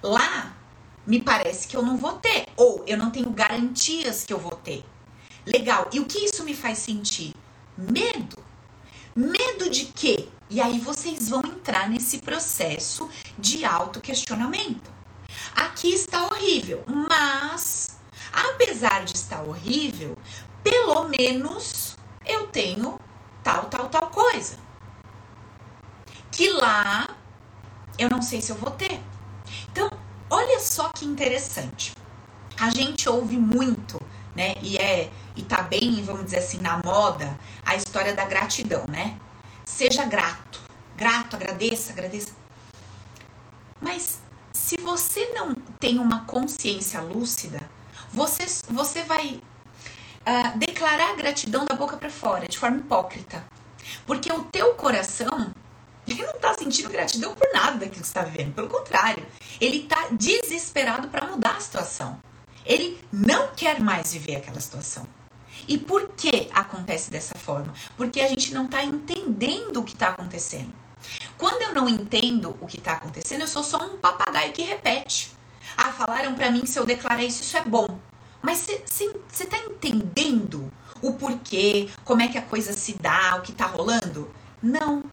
Lá 0.02 0.56
me 1.06 1.22
parece 1.22 1.68
que 1.68 1.76
eu 1.76 1.82
não 1.82 1.98
vou 1.98 2.14
ter, 2.14 2.48
ou 2.56 2.84
eu 2.88 2.98
não 2.98 3.12
tenho 3.12 3.30
garantias 3.30 4.24
que 4.24 4.34
eu 4.34 4.40
vou 4.40 4.56
ter. 4.56 4.84
Legal. 5.46 5.90
E 5.92 6.00
o 6.00 6.06
que 6.06 6.20
isso 6.20 6.44
me 6.44 6.54
faz 6.54 6.78
sentir? 6.78 7.34
Medo. 7.78 8.38
Medo 9.16 9.70
de 9.70 9.86
quê? 9.86 10.30
E 10.50 10.62
aí 10.62 10.80
vocês 10.80 11.30
vão 11.30 11.42
entrar 11.46 11.90
nesse 11.90 12.20
processo 12.20 13.10
de 13.38 13.66
autoquestionamento. 13.66 14.92
Aqui 15.56 15.94
está 15.94 16.26
horrível, 16.26 16.84
mas 16.88 17.98
apesar 18.32 19.04
de 19.04 19.16
estar 19.16 19.42
horrível, 19.44 20.18
pelo 20.64 21.06
menos 21.06 21.91
eu 22.26 22.48
tenho 22.48 23.00
tal, 23.44 23.66
tal, 23.66 23.90
tal 23.90 24.08
coisa. 24.08 24.58
Que 26.32 26.50
lá 26.52 27.08
eu 27.98 28.10
não 28.10 28.22
sei 28.22 28.42
se 28.42 28.52
eu 28.52 28.56
vou 28.56 28.72
ter. 28.72 29.00
Então, 29.72 29.90
olha 30.30 30.60
só 30.60 30.90
que 30.90 31.06
interessante. 31.06 31.94
A 32.60 32.70
gente 32.70 33.10
ouve 33.10 33.38
muito, 33.38 34.02
né? 34.36 34.56
E 34.62 34.78
é 34.78 35.12
e 35.36 35.44
tá 35.44 35.62
bem, 35.62 36.04
vamos 36.04 36.26
dizer 36.26 36.40
assim, 36.40 36.60
na 36.60 36.82
moda, 36.84 37.38
a 37.66 37.76
história 37.76 38.14
da 38.14 38.26
gratidão, 38.26 38.84
né? 38.88 39.18
Seja 39.66 40.06
grato. 40.06 40.60
Grato, 40.96 41.36
agradeça, 41.36 41.94
agradeça. 41.94 42.32
Mas 43.80 44.20
se 44.52 44.78
você 44.78 45.32
não 45.34 45.56
tem 45.80 45.98
uma 45.98 46.26
consciência 46.26 47.02
lúcida, 47.02 47.62
você, 48.12 48.46
você 48.70 49.04
vai 49.04 49.42
uh, 50.26 50.58
declarar 50.58 51.16
gratidão 51.16 51.66
da 51.66 51.76
boca 51.76 51.98
para 51.98 52.10
fora, 52.10 52.48
de 52.48 52.58
forma 52.58 52.78
hipócrita. 52.78 53.44
Porque 54.06 54.32
o 54.32 54.44
teu 54.44 54.74
coração, 54.76 55.54
ele 56.08 56.24
não 56.24 56.36
está 56.36 56.54
sentindo 56.54 56.90
gratidão 56.90 57.34
por 57.36 57.48
nada 57.54 57.88
que 57.88 57.96
você 57.96 58.02
está 58.02 58.24
vivendo. 58.24 58.54
Pelo 58.54 58.68
contrário, 58.68 59.26
ele 59.60 59.78
está 59.78 60.08
desesperado 60.12 61.08
para 61.08 61.28
mudar 61.28 61.58
a 61.58 61.60
situação. 61.60 62.20
Ele 62.66 63.00
não 63.12 63.50
quer 63.56 63.80
mais 63.80 64.14
viver 64.14 64.38
aquela 64.38 64.60
situação. 64.60 65.06
E 65.68 65.78
por 65.78 66.10
que 66.10 66.50
acontece 66.54 67.12
dessa 67.12 67.38
forma? 67.38 67.74
Porque 67.96 68.22
a 68.22 68.28
gente 68.28 68.54
não 68.54 68.66
está 68.66 68.84
entendendo 68.84 69.78
o 69.78 69.84
que 69.84 69.94
está 69.94 70.10
acontecendo. 70.10 70.74
Quando 71.38 71.62
eu 71.62 71.74
não 71.74 71.90
entendo 71.90 72.56
o 72.62 72.68
que 72.68 72.78
está 72.78 72.94
acontecendo, 72.94 73.42
eu 73.42 73.48
sou 73.48 73.64
só 73.64 73.78
um 73.78 73.98
papagaio 73.98 74.54
que 74.54 74.62
repete. 74.62 75.32
Ah, 75.78 75.92
falaram 75.92 76.36
para 76.36 76.52
mim 76.52 76.62
que 76.62 76.68
se 76.70 76.78
eu 76.78 76.86
declarar 76.86 77.24
isso, 77.24 77.42
isso 77.42 77.58
é 77.58 77.64
bom. 77.64 78.00
Mas 78.42 78.68
você 78.86 79.06
está 79.32 79.58
entendendo 79.58 80.72
o 81.02 81.14
porquê, 81.14 81.90
como 82.04 82.22
é 82.22 82.28
que 82.28 82.38
a 82.38 82.42
coisa 82.42 82.74
se 82.74 82.94
dá, 82.94 83.36
o 83.38 83.42
que 83.42 83.52
está 83.52 83.66
rolando? 83.66 84.34
Não. 84.62 85.04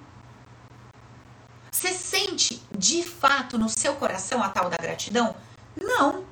Você 1.70 1.92
sente 1.92 2.62
de 2.76 3.02
fato 3.02 3.58
no 3.58 3.68
seu 3.68 3.94
coração 3.96 4.42
a 4.42 4.48
tal 4.48 4.68
da 4.68 4.76
gratidão? 4.76 5.36
Não. 5.80 6.24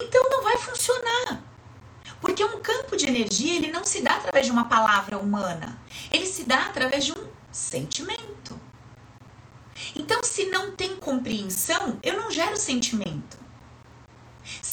Então 0.00 0.30
não 0.30 0.42
vai 0.42 0.56
funcionar. 0.58 1.42
Porque 2.20 2.44
um 2.44 2.60
campo 2.60 2.96
de 2.96 3.06
energia, 3.06 3.56
ele 3.56 3.72
não 3.72 3.84
se 3.84 4.02
dá 4.02 4.16
através 4.16 4.46
de 4.46 4.52
uma 4.52 4.64
palavra 4.66 5.18
humana. 5.18 5.80
Ele 6.10 6.26
se 6.26 6.44
dá 6.44 6.66
através 6.66 7.04
de 7.04 7.12
um 7.12 7.28
sentimento. 7.50 8.58
Então, 9.96 10.22
se 10.22 10.46
não 10.46 10.72
tem 10.72 10.96
compreensão, 10.96 11.98
eu 12.02 12.16
não 12.16 12.30
gero 12.30 12.56
sentimento. 12.56 13.39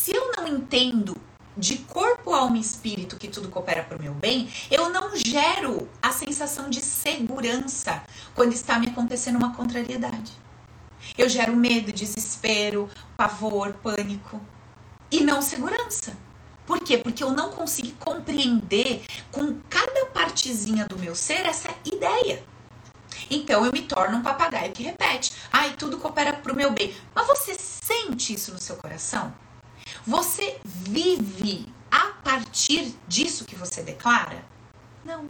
Se 0.07 0.15
eu 0.15 0.31
não 0.37 0.47
entendo 0.47 1.17
de 1.57 1.79
corpo, 1.79 2.33
alma 2.33 2.55
e 2.55 2.61
espírito 2.61 3.17
que 3.17 3.27
tudo 3.27 3.49
coopera 3.49 3.83
para 3.83 3.97
o 3.97 4.01
meu 4.01 4.13
bem, 4.13 4.49
eu 4.71 4.89
não 4.89 5.11
gero 5.17 5.85
a 6.01 6.13
sensação 6.13 6.69
de 6.69 6.79
segurança 6.79 8.01
quando 8.33 8.53
está 8.53 8.79
me 8.79 8.87
acontecendo 8.87 9.35
uma 9.35 9.53
contrariedade. 9.53 10.31
Eu 11.17 11.27
gero 11.27 11.53
medo, 11.57 11.91
desespero, 11.91 12.89
pavor, 13.17 13.73
pânico 13.83 14.39
e 15.11 15.25
não 15.25 15.41
segurança. 15.41 16.15
Por 16.65 16.79
quê? 16.79 16.97
Porque 16.97 17.21
eu 17.21 17.31
não 17.31 17.51
consegui 17.51 17.91
compreender 17.99 19.03
com 19.29 19.59
cada 19.69 20.05
partezinha 20.05 20.85
do 20.85 20.97
meu 20.97 21.15
ser 21.15 21.45
essa 21.45 21.67
ideia. 21.83 22.41
Então 23.29 23.65
eu 23.65 23.73
me 23.73 23.81
torno 23.81 24.19
um 24.19 24.23
papagaio 24.23 24.71
que 24.71 24.83
repete: 24.83 25.33
ai, 25.51 25.75
tudo 25.75 25.97
coopera 25.97 26.31
para 26.31 26.53
o 26.53 26.55
meu 26.55 26.71
bem. 26.71 26.95
Mas 27.13 27.27
você 27.27 27.55
sente 27.55 28.33
isso 28.35 28.53
no 28.53 28.61
seu 28.61 28.77
coração? 28.77 29.35
Você 30.07 30.57
vive 30.63 31.67
a 31.91 32.13
partir 32.23 32.95
disso 33.09 33.43
que 33.43 33.57
você 33.57 33.83
declara? 33.83 34.41
Não. 35.03 35.29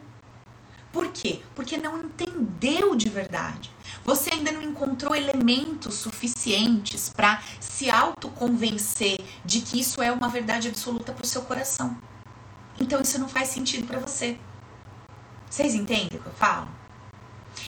Por 0.93 1.11
quê? 1.11 1.41
Porque 1.55 1.77
não 1.77 2.03
entendeu 2.03 2.95
de 2.95 3.09
verdade. 3.09 3.71
Você 4.05 4.31
ainda 4.31 4.51
não 4.51 4.61
encontrou 4.61 5.15
elementos 5.15 5.95
suficientes 5.95 7.09
para 7.09 7.41
se 7.59 7.89
autoconvencer 7.89 9.19
de 9.43 9.61
que 9.61 9.79
isso 9.79 9.99
é 9.99 10.11
uma 10.11 10.29
verdade 10.29 10.67
absoluta 10.67 11.11
para 11.11 11.23
o 11.23 11.27
seu 11.27 11.41
coração. 11.41 11.97
Então 12.79 13.01
isso 13.01 13.17
não 13.17 13.27
faz 13.27 13.47
sentido 13.47 13.87
para 13.87 13.97
você. 13.97 14.37
Vocês 15.49 15.73
entendem 15.73 16.19
o 16.19 16.21
que 16.21 16.27
eu 16.27 16.33
falo? 16.33 16.69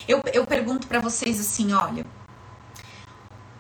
Eu, 0.08 0.22
eu 0.32 0.46
pergunto 0.46 0.88
para 0.88 1.00
vocês 1.00 1.40
assim: 1.40 1.74
olha, 1.74 2.06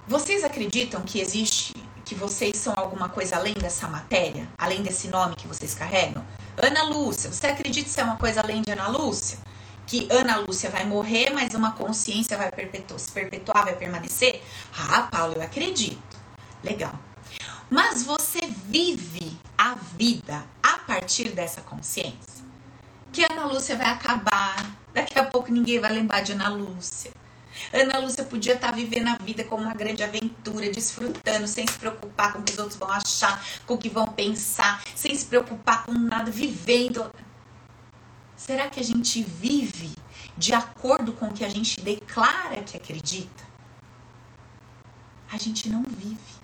vocês 0.07 0.43
acreditam 0.43 1.01
que 1.01 1.19
existe 1.19 1.78
que 2.09 2.15
vocês 2.15 2.57
são 2.57 2.73
alguma 2.75 3.07
coisa 3.07 3.35
além 3.35 3.53
dessa 3.53 3.87
matéria? 3.87 4.49
Além 4.57 4.81
desse 4.81 5.07
nome 5.09 5.35
que 5.35 5.47
vocês 5.47 5.75
carregam? 5.75 6.25
Ana 6.57 6.85
Lúcia, 6.85 7.31
você 7.31 7.45
acredita 7.45 7.83
que 7.83 7.91
isso 7.91 8.01
é 8.01 8.03
uma 8.03 8.17
coisa 8.17 8.41
além 8.41 8.63
de 8.63 8.71
Ana 8.71 8.87
Lúcia? 8.87 9.37
Que 9.85 10.07
Ana 10.09 10.37
Lúcia 10.37 10.71
vai 10.71 10.85
morrer, 10.85 11.29
mas 11.29 11.53
uma 11.53 11.73
consciência 11.73 12.35
vai 12.35 12.49
perpetuar, 12.51 12.99
se 12.99 13.11
perpetuar, 13.11 13.63
vai 13.63 13.75
permanecer? 13.75 14.41
Ah, 14.75 15.03
Paulo, 15.03 15.35
eu 15.35 15.43
acredito. 15.43 16.01
Legal. 16.63 16.95
Mas 17.69 18.01
você 18.01 18.41
vive 18.65 19.37
a 19.55 19.75
vida 19.75 20.43
a 20.63 20.79
partir 20.79 21.29
dessa 21.29 21.61
consciência? 21.61 22.43
Que 23.11 23.23
Ana 23.23 23.45
Lúcia 23.45 23.77
vai 23.77 23.87
acabar, 23.87 24.55
daqui 24.95 25.19
a 25.19 25.25
pouco 25.25 25.51
ninguém 25.51 25.79
vai 25.79 25.93
lembrar 25.93 26.21
de 26.21 26.31
Ana 26.31 26.49
Lúcia. 26.49 27.11
Ana 27.73 27.99
Lúcia 27.99 28.23
podia 28.23 28.53
estar 28.53 28.69
tá 28.69 28.73
vivendo 28.75 29.07
a 29.07 29.15
vida 29.15 29.43
como 29.43 29.63
uma 29.63 29.73
grande 29.73 30.03
aventura, 30.03 30.71
desfrutando, 30.71 31.47
sem 31.47 31.65
se 31.67 31.77
preocupar 31.77 32.33
com 32.33 32.39
o 32.39 32.43
que 32.43 32.53
os 32.53 32.59
outros 32.59 32.77
vão 32.77 32.89
achar, 32.89 33.43
com 33.65 33.75
o 33.75 33.77
que 33.77 33.89
vão 33.89 34.07
pensar, 34.07 34.81
sem 34.95 35.13
se 35.15 35.25
preocupar 35.25 35.85
com 35.85 35.91
nada, 35.91 36.31
vivendo. 36.31 37.11
Será 38.35 38.69
que 38.69 38.79
a 38.79 38.83
gente 38.83 39.21
vive 39.21 39.91
de 40.37 40.53
acordo 40.53 41.13
com 41.13 41.27
o 41.27 41.33
que 41.33 41.43
a 41.43 41.49
gente 41.49 41.81
declara 41.81 42.63
que 42.63 42.77
acredita? 42.77 43.43
A 45.31 45.37
gente 45.37 45.69
não 45.69 45.83
vive. 45.83 46.39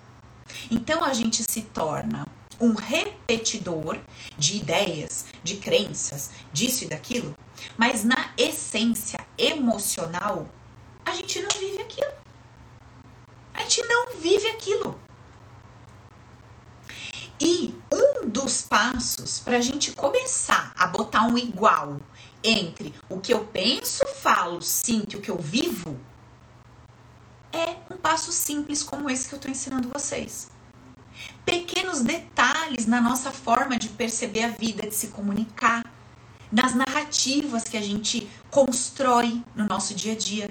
Então 0.70 1.02
a 1.02 1.12
gente 1.12 1.42
se 1.42 1.62
torna 1.62 2.26
um 2.60 2.74
repetidor 2.74 3.98
de 4.38 4.56
ideias, 4.56 5.26
de 5.42 5.56
crenças, 5.56 6.30
disso 6.52 6.84
e 6.84 6.88
daquilo, 6.88 7.36
mas 7.76 8.04
na 8.04 8.30
essência 8.36 9.18
emocional 9.36 10.48
a 11.06 11.12
gente 11.12 11.40
não 11.40 11.48
vive 11.58 11.80
aquilo. 11.80 12.12
A 13.54 13.62
gente 13.62 13.82
não 13.84 14.16
vive 14.18 14.48
aquilo. 14.48 15.00
E 17.40 17.74
um 17.92 18.28
dos 18.28 18.62
passos 18.62 19.40
para 19.40 19.56
a 19.56 19.60
gente 19.60 19.92
começar 19.92 20.72
a 20.76 20.86
botar 20.86 21.22
um 21.22 21.38
igual 21.38 22.00
entre 22.42 22.92
o 23.08 23.20
que 23.20 23.32
eu 23.32 23.44
penso, 23.44 24.04
falo, 24.20 24.60
sinto 24.60 25.14
e 25.14 25.16
o 25.16 25.22
que 25.22 25.30
eu 25.30 25.38
vivo 25.38 25.98
é 27.52 27.76
um 27.90 27.96
passo 27.96 28.32
simples 28.32 28.82
como 28.82 29.08
esse 29.08 29.28
que 29.28 29.34
eu 29.34 29.38
estou 29.38 29.50
ensinando 29.50 29.88
vocês. 29.88 30.50
Pequenos 31.44 32.00
detalhes 32.00 32.86
na 32.86 33.00
nossa 33.00 33.30
forma 33.30 33.78
de 33.78 33.88
perceber 33.88 34.44
a 34.44 34.48
vida, 34.48 34.86
de 34.86 34.94
se 34.94 35.08
comunicar, 35.08 35.84
nas 36.50 36.74
narrativas 36.74 37.64
que 37.64 37.76
a 37.76 37.82
gente 37.82 38.28
constrói 38.50 39.42
no 39.54 39.66
nosso 39.66 39.94
dia 39.94 40.12
a 40.12 40.16
dia. 40.16 40.50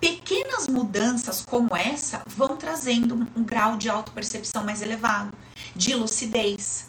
Pequenas 0.00 0.66
mudanças 0.66 1.44
como 1.44 1.76
essa 1.76 2.22
vão 2.26 2.56
trazendo 2.56 3.14
um 3.36 3.44
grau 3.44 3.76
de 3.76 3.90
autopercepção 3.90 4.64
mais 4.64 4.80
elevado, 4.80 5.36
de 5.76 5.94
lucidez. 5.94 6.88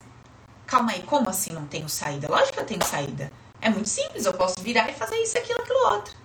Calma 0.66 0.94
aí, 0.94 1.04
como 1.04 1.30
assim 1.30 1.52
não 1.52 1.66
tenho 1.66 1.90
saída? 1.90 2.30
Lógico 2.30 2.54
que 2.54 2.60
eu 2.60 2.66
tenho 2.66 2.86
saída. 2.86 3.32
É 3.60 3.70
muito 3.70 3.90
simples, 3.90 4.26
eu 4.26 4.34
posso 4.34 4.62
virar 4.62 4.90
e 4.90 4.94
fazer 4.94 5.18
isso, 5.18 5.38
aquilo, 5.38 5.62
aquilo 5.62 5.94
outro. 5.94 6.16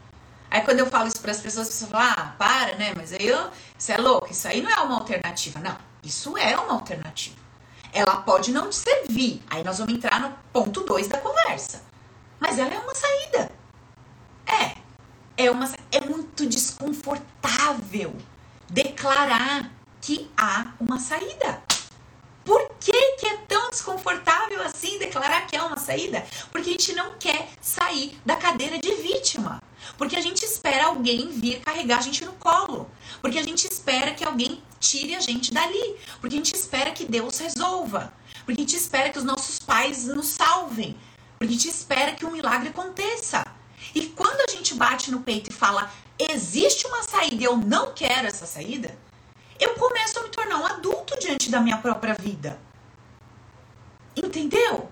Aí 0.49 0.61
quando 0.61 0.79
eu 0.79 0.87
falo 0.87 1.09
isso 1.09 1.21
para 1.21 1.33
as 1.33 1.41
pessoas, 1.41 1.69
as 1.69 1.75
pessoas 1.75 1.91
falam, 1.91 2.15
ah, 2.17 2.35
para, 2.39 2.77
né? 2.77 2.95
Mas 2.97 3.13
aí 3.13 3.27
eu, 3.27 3.51
você 3.77 3.93
é 3.93 3.99
louco, 3.99 4.31
isso 4.31 4.47
aí 4.47 4.63
não 4.63 4.71
é 4.71 4.81
uma 4.81 4.95
alternativa. 4.95 5.59
Não, 5.59 5.77
isso 6.03 6.39
é 6.39 6.57
uma 6.57 6.75
alternativa. 6.75 7.37
Ela 7.93 8.17
pode 8.19 8.53
não 8.53 8.71
te 8.71 8.77
servir. 8.77 9.43
Aí 9.51 9.65
nós 9.65 9.79
vamos 9.79 9.95
entrar 9.95 10.21
no 10.21 10.33
ponto 10.53 10.83
2 10.83 11.09
da 11.09 11.19
conversa. 11.19 11.83
Mas 12.39 12.59
ela 12.59 12.73
é 12.73 12.79
uma 12.79 12.95
saída. 12.95 13.51
É. 14.47 14.86
É, 15.37 15.51
uma, 15.51 15.71
é 15.93 16.01
muito 16.01 16.47
desconfortável 16.47 18.17
declarar 18.71 19.71
que 20.01 20.31
há 20.37 20.73
uma 20.81 20.99
saída. 20.99 21.63
Por 22.45 22.71
que, 22.81 23.17
que 23.17 23.27
é 23.27 23.37
tão 23.49 23.71
desconfortável 23.71 24.63
assim 24.63 24.99
declarar 24.99 25.47
que 25.47 25.57
há 25.57 25.67
uma 25.67 25.77
saída? 25.77 26.25
Porque 26.53 26.71
a 26.71 26.73
gente 26.73 26.95
não 26.95 27.19
quer 27.19 27.49
sair 27.61 28.17
da 28.25 28.37
cadeira 28.37 28.79
de 28.79 28.95
vítima. 28.95 29.61
Porque 29.99 30.17
a 30.17 30.21
gente 30.21 30.45
espera 30.45 30.87
alguém 30.87 31.29
vir 31.31 31.61
carregar 31.61 31.99
a 31.99 32.03
gente 32.03 32.25
no 32.25 32.33
colo. 32.35 32.89
Porque 33.21 33.39
a 33.39 33.43
gente 33.43 33.67
espera 33.67 34.15
que 34.15 34.25
alguém 34.25 34.63
tire 34.79 35.17
a 35.17 35.21
gente 35.21 35.53
dali. 35.53 35.97
Porque 36.21 36.37
a 36.37 36.39
gente 36.39 36.55
espera 36.55 36.93
que 36.93 37.05
Deus 37.05 37.39
resolva. 37.39 38.13
Porque 38.45 38.61
a 38.61 38.65
gente 38.65 38.77
espera 38.77 39.11
que 39.11 39.19
os 39.19 39.25
nossos 39.25 39.59
pais 39.59 40.05
nos 40.07 40.27
salvem. 40.27 40.97
Porque 41.37 41.53
a 41.53 41.57
gente 41.57 41.69
espera 41.69 42.13
que 42.13 42.25
um 42.25 42.31
milagre 42.31 42.69
aconteça. 42.69 43.45
E 43.97 44.09
quando 44.09 44.43
a 44.47 44.53
gente 44.53 44.75
bate 44.75 45.11
no 45.11 45.23
peito 45.23 45.49
e 45.49 45.55
fala, 45.55 45.91
existe 46.19 46.87
uma 46.87 47.03
saída 47.03 47.37
e 47.37 47.45
eu 47.45 47.57
não 47.57 47.95
quero 47.95 48.27
essa 48.27 48.45
saída, 48.45 48.95
eu 49.59 49.73
começo 49.73 50.19
a 50.19 50.23
me 50.23 50.29
tornar 50.29 50.59
um 50.59 50.67
adulto 50.67 51.19
diante 51.19 51.51
da 51.51 51.61
minha 51.61 51.79
própria 51.79 52.13
vida. 52.13 52.61
Entendeu? 54.15 54.91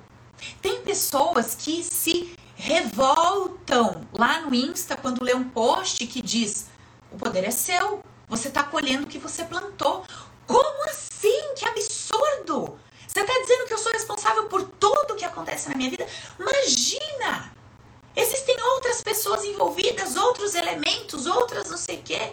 Tem 0.63 0.81
pessoas 0.81 1.55
que 1.55 1.85
se 1.85 2.35
revoltam 2.57 4.09
lá 4.11 4.41
no 4.41 4.55
Insta 4.55 4.97
quando 4.97 5.23
lê 5.23 5.35
um 5.35 5.51
post 5.51 6.07
que 6.07 6.23
diz: 6.23 6.69
o 7.13 7.19
poder 7.19 7.45
é 7.45 7.51
seu, 7.51 8.03
você 8.27 8.49
está 8.49 8.63
colhendo 8.63 9.05
o 9.05 9.07
que 9.07 9.19
você 9.19 9.45
plantou. 9.45 10.03
Como 10.47 10.89
assim? 10.89 11.53
Que 11.57 11.67
absurdo! 11.67 12.79
Você 13.07 13.21
está 13.21 13.39
dizendo 13.39 13.67
que 13.67 13.75
eu 13.75 13.79
sou 13.79 13.93
responsável 13.93 14.47
por 14.47 14.63
tudo 14.63 15.15
que 15.15 15.27
acontece 15.27 15.69
na 15.69 15.75
minha 15.75 15.91
vida? 15.91 16.07
Imagina! 16.41 17.53
Existem 18.17 18.57
outras 18.63 19.03
pessoas 19.03 19.45
envolvidas, 19.45 20.17
outros 20.17 20.55
elementos, 20.55 21.27
outras 21.27 21.69
não 21.71 21.77
sei 21.77 21.97
o 21.97 22.03
quê. 22.03 22.33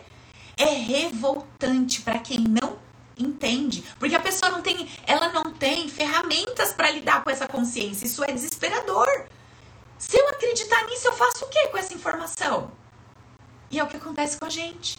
É 0.57 0.65
revoltante 0.65 2.01
para 2.01 2.19
quem 2.19 2.39
não 2.39 2.77
entende, 3.17 3.83
porque 3.99 4.15
a 4.15 4.19
pessoa 4.19 4.51
não 4.51 4.61
tem, 4.61 4.89
ela 5.05 5.29
não 5.29 5.53
tem 5.53 5.89
ferramentas 5.89 6.71
para 6.73 6.91
lidar 6.91 7.23
com 7.23 7.29
essa 7.29 7.47
consciência. 7.47 8.05
Isso 8.05 8.23
é 8.23 8.31
desesperador. 8.31 9.07
Se 9.97 10.17
eu 10.17 10.27
acreditar 10.29 10.85
nisso, 10.85 11.07
eu 11.07 11.13
faço 11.13 11.45
o 11.45 11.49
que 11.49 11.67
com 11.67 11.77
essa 11.77 11.93
informação? 11.93 12.71
E 13.69 13.79
é 13.79 13.83
o 13.83 13.87
que 13.87 13.97
acontece 13.97 14.37
com 14.37 14.45
a 14.45 14.49
gente. 14.49 14.97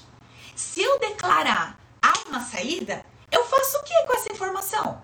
Se 0.54 0.80
eu 0.82 0.98
declarar 0.98 1.78
há 2.00 2.28
uma 2.28 2.40
saída, 2.40 3.04
eu 3.30 3.44
faço 3.44 3.78
o 3.78 3.82
que 3.82 4.06
com 4.06 4.14
essa 4.14 4.32
informação? 4.32 5.02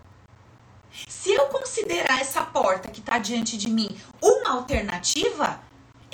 Se 1.06 1.32
eu 1.32 1.46
considerar 1.46 2.20
essa 2.20 2.42
porta 2.42 2.90
que 2.90 3.00
está 3.00 3.18
diante 3.18 3.56
de 3.56 3.68
mim 3.68 4.00
uma 4.20 4.52
alternativa, 4.52 5.60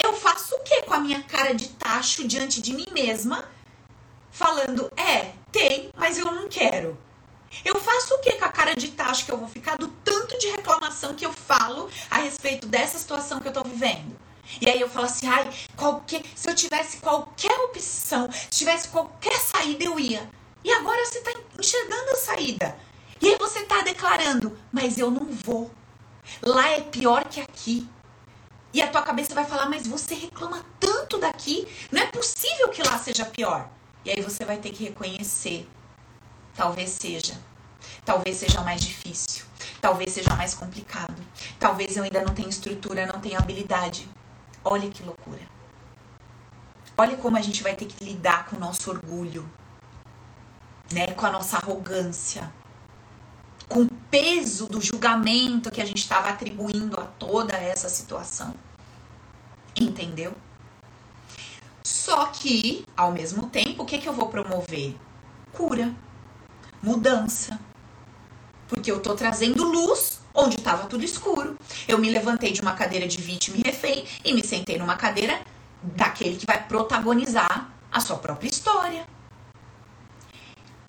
eu 0.03 0.13
faço 0.15 0.55
o 0.57 0.61
que 0.61 0.83
com 0.83 0.95
a 0.95 1.01
minha 1.01 1.23
cara 1.23 1.55
de 1.55 1.69
tacho 1.69 2.27
diante 2.27 2.61
de 2.61 2.73
mim 2.73 2.87
mesma, 2.93 3.45
falando, 4.31 4.91
é, 4.97 5.33
tem, 5.53 5.91
mas 5.97 6.19
eu 6.19 6.27
não 6.27 6.49
quero. 6.49 6.99
Eu 7.65 7.79
faço 7.79 8.15
o 8.15 8.19
que 8.19 8.33
com 8.33 8.45
a 8.45 8.49
cara 8.49 8.75
de 8.75 8.89
tacho 8.89 9.25
que 9.25 9.31
eu 9.33 9.37
vou 9.37 9.49
ficar 9.49 9.77
do 9.77 9.89
tanto 9.89 10.37
de 10.39 10.49
reclamação 10.49 11.15
que 11.15 11.25
eu 11.25 11.33
falo 11.33 11.89
a 12.11 12.19
respeito 12.19 12.67
dessa 12.67 12.99
situação 12.99 13.39
que 13.39 13.47
eu 13.47 13.53
tô 13.53 13.63
vivendo? 13.63 14.17
E 14.61 14.69
aí 14.69 14.81
eu 14.81 14.89
falo 14.89 15.07
assim, 15.07 15.29
ai, 15.29 15.49
qualquer, 15.77 16.23
se 16.35 16.51
eu 16.51 16.55
tivesse 16.55 16.99
qualquer 16.99 17.53
opção, 17.61 18.31
se 18.33 18.49
tivesse 18.51 18.89
qualquer 18.89 19.39
saída, 19.39 19.85
eu 19.85 19.99
ia. 19.99 20.29
E 20.63 20.73
agora 20.73 21.05
você 21.05 21.21
tá 21.21 21.33
enxergando 21.59 22.11
a 22.11 22.17
saída. 22.17 22.77
E 23.21 23.29
aí 23.29 23.37
você 23.39 23.63
tá 23.65 23.83
declarando, 23.83 24.59
mas 24.73 24.99
eu 24.99 25.11
não 25.11 25.27
vou. 25.27 25.71
Lá 26.43 26.69
é 26.69 26.81
pior 26.81 27.25
que 27.25 27.41
aqui. 27.41 27.89
E 28.75 28.83
a 28.83 28.91
tua 28.91 29.03
cabeça 29.03 29.35
vai 29.35 29.47
falar, 29.47 29.71
mas 29.71 29.87
você 29.87 30.15
reclama 30.15 30.63
tanto 30.79 31.17
daqui, 31.19 31.67
não 31.91 32.03
é 32.03 32.07
possível 32.07 32.69
que 32.69 32.83
lá 32.83 32.99
seja 32.99 33.25
pior. 33.25 33.71
E 34.05 34.11
aí 34.11 34.21
você 34.21 34.45
vai 34.45 34.59
ter 34.59 34.71
que 34.71 34.85
reconhecer 34.85 35.67
Talvez 36.55 36.91
seja. 36.91 37.35
Talvez 38.05 38.37
seja 38.37 38.61
mais 38.63 38.81
difícil. 38.81 39.45
Talvez 39.81 40.13
seja 40.13 40.35
mais 40.37 40.55
complicado. 40.55 41.21
Talvez 41.59 41.97
eu 41.97 42.05
ainda 42.05 42.23
não 42.23 42.33
tenha 42.33 42.49
estrutura, 42.49 43.07
não 43.07 43.21
tenha 43.21 43.39
habilidade. 43.39 44.09
Olha 44.65 44.89
que 44.89 45.03
loucura. 45.03 45.43
Olha 46.97 47.17
como 47.17 47.37
a 47.37 47.41
gente 47.41 47.63
vai 47.63 47.75
ter 47.75 47.87
que 47.87 48.05
lidar 48.05 48.47
com 48.47 48.57
o 48.57 48.61
nosso 48.61 48.89
orgulho, 48.89 49.51
né? 50.93 51.09
Com 51.09 51.27
a 51.27 51.31
nossa 51.31 51.57
arrogância, 51.57 52.53
com 53.69 53.83
o 53.83 53.89
peso 54.09 54.69
do 54.69 54.81
julgamento 54.81 55.73
que 55.73 55.83
a 55.83 55.85
gente 55.85 55.99
estava 55.99 56.29
atribuindo 56.29 57.01
a 57.01 57.05
toda 57.05 57.55
essa 57.55 57.89
situação. 57.89 58.55
Entendeu? 59.79 60.33
Só 61.83 62.27
que, 62.27 62.85
ao 62.97 63.13
mesmo 63.13 63.49
tempo, 63.49 63.83
o 63.83 63.87
que, 63.87 63.99
que 63.99 64.09
eu 64.09 64.13
vou 64.13 64.29
promover? 64.29 64.97
Cura 65.53 65.95
mudança. 66.85 67.59
Porque 68.69 68.91
eu 68.91 69.01
tô 69.01 69.15
trazendo 69.15 69.65
luz 69.65 70.21
onde 70.35 70.57
estava 70.57 70.87
tudo 70.87 71.05
escuro. 71.05 71.57
Eu 71.89 71.99
me 71.99 72.11
levantei 72.11 72.53
de 72.53 72.61
uma 72.61 72.75
cadeira 72.75 73.09
de 73.09 73.21
vítima 73.21 73.57
e 73.57 73.63
refém 73.63 74.05
e 74.25 74.33
me 74.33 74.45
sentei 74.45 74.79
numa 74.79 74.97
cadeira 74.97 75.41
daquele 75.83 76.37
que 76.37 76.47
vai 76.47 76.63
protagonizar 76.67 77.71
a 77.91 78.01
sua 78.01 78.17
própria 78.17 78.49
história. 78.49 79.07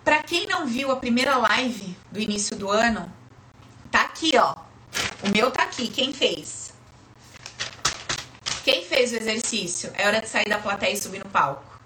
Para 0.04 0.22
quem 0.22 0.46
não 0.46 0.66
viu 0.66 0.90
a 0.90 0.96
primeira 0.96 1.36
live 1.36 1.96
do 2.12 2.20
início 2.20 2.56
do 2.56 2.70
ano, 2.70 3.10
tá 3.90 4.02
aqui, 4.02 4.32
ó. 4.36 4.54
O 5.22 5.30
meu 5.30 5.50
tá 5.50 5.64
aqui. 5.64 5.88
Quem 5.88 6.12
fez? 6.12 6.65
Quem 8.66 8.84
fez 8.84 9.12
o 9.12 9.14
exercício? 9.14 9.92
É 9.94 10.08
hora 10.08 10.20
de 10.20 10.28
sair 10.28 10.48
da 10.48 10.58
plateia 10.58 10.92
e 10.92 10.96
subir 10.96 11.20
no 11.20 11.30
palco. 11.30 11.80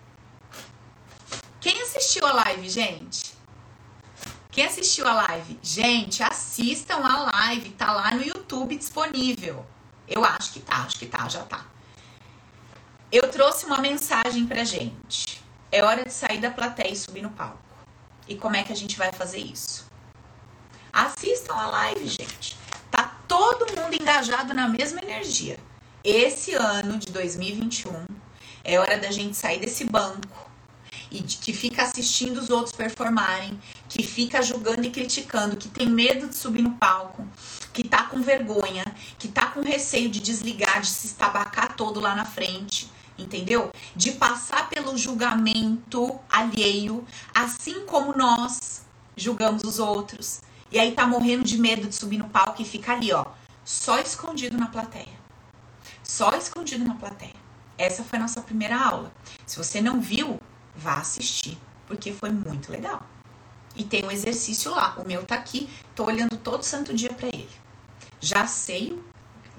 Quem 1.60 1.78
assistiu 1.82 2.24
a 2.24 2.32
live, 2.32 2.70
gente? 2.70 3.34
Quem 4.50 4.64
assistiu 4.64 5.06
a 5.06 5.12
live? 5.12 5.58
Gente, 5.62 6.22
assistam 6.22 7.04
a 7.04 7.30
live, 7.32 7.68
tá 7.72 7.92
lá 7.92 8.12
no 8.12 8.22
YouTube 8.22 8.78
disponível. 8.78 9.66
Eu 10.08 10.24
acho 10.24 10.54
que 10.54 10.60
tá, 10.60 10.76
acho 10.76 10.98
que 10.98 11.04
tá, 11.04 11.28
já 11.28 11.42
tá. 11.42 11.66
Eu 13.12 13.30
trouxe 13.30 13.66
uma 13.66 13.76
mensagem 13.76 14.46
pra 14.46 14.64
gente. 14.64 15.44
É 15.70 15.84
hora 15.84 16.02
de 16.02 16.10
sair 16.10 16.40
da 16.40 16.50
plateia 16.50 16.92
e 16.92 16.96
subir 16.96 17.20
no 17.20 17.30
palco. 17.30 17.58
E 18.26 18.36
como 18.36 18.56
é 18.56 18.62
que 18.62 18.72
a 18.72 18.76
gente 18.76 18.96
vai 18.96 19.12
fazer 19.12 19.40
isso? 19.40 19.84
Assistam 20.90 21.56
a 21.56 21.66
live, 21.66 22.08
gente. 22.08 22.56
Tá 22.90 23.18
todo 23.28 23.66
mundo 23.78 23.92
engajado 24.00 24.54
na 24.54 24.66
mesma 24.66 25.02
energia. 25.02 25.58
Esse 26.02 26.54
ano 26.54 26.96
de 26.96 27.12
2021 27.12 28.06
é 28.64 28.80
hora 28.80 28.96
da 28.96 29.10
gente 29.10 29.36
sair 29.36 29.60
desse 29.60 29.84
banco 29.84 30.50
e 31.10 31.22
que 31.22 31.52
fica 31.52 31.82
assistindo 31.82 32.38
os 32.38 32.48
outros 32.48 32.74
performarem, 32.74 33.60
que 33.86 34.02
fica 34.02 34.40
julgando 34.40 34.86
e 34.86 34.90
criticando, 34.90 35.56
que 35.56 35.68
tem 35.68 35.86
medo 35.86 36.26
de 36.26 36.36
subir 36.36 36.62
no 36.62 36.70
palco, 36.72 37.28
que 37.74 37.86
tá 37.86 38.04
com 38.04 38.22
vergonha, 38.22 38.82
que 39.18 39.28
tá 39.28 39.48
com 39.48 39.60
receio 39.60 40.08
de 40.08 40.20
desligar, 40.20 40.80
de 40.80 40.86
se 40.86 41.08
estabacar 41.08 41.76
todo 41.76 42.00
lá 42.00 42.14
na 42.14 42.24
frente, 42.24 42.90
entendeu? 43.18 43.70
De 43.94 44.12
passar 44.12 44.70
pelo 44.70 44.96
julgamento 44.96 46.18
alheio, 46.30 47.04
assim 47.34 47.84
como 47.84 48.16
nós 48.16 48.86
julgamos 49.14 49.64
os 49.64 49.78
outros. 49.78 50.40
E 50.72 50.78
aí 50.78 50.92
tá 50.92 51.06
morrendo 51.06 51.44
de 51.44 51.58
medo 51.58 51.86
de 51.86 51.94
subir 51.94 52.16
no 52.16 52.30
palco 52.30 52.62
e 52.62 52.64
fica 52.64 52.94
ali, 52.94 53.12
ó, 53.12 53.26
só 53.66 53.98
escondido 53.98 54.56
na 54.56 54.68
plateia. 54.68 55.19
Só 56.10 56.30
escondido 56.30 56.84
na 56.84 56.96
plateia. 56.96 57.36
Essa 57.78 58.02
foi 58.02 58.18
a 58.18 58.22
nossa 58.22 58.40
primeira 58.40 58.76
aula. 58.76 59.12
Se 59.46 59.56
você 59.56 59.80
não 59.80 60.00
viu, 60.00 60.40
vá 60.74 60.94
assistir, 60.94 61.56
porque 61.86 62.12
foi 62.12 62.30
muito 62.30 62.72
legal. 62.72 63.06
E 63.76 63.84
tem 63.84 64.04
um 64.04 64.10
exercício 64.10 64.72
lá, 64.72 64.96
o 64.98 65.06
meu 65.06 65.24
tá 65.24 65.36
aqui, 65.36 65.70
tô 65.94 66.04
olhando 66.04 66.36
todo 66.36 66.64
santo 66.64 66.92
dia 66.92 67.12
para 67.12 67.28
ele. 67.28 67.48
Já 68.18 68.44
sei 68.48 69.00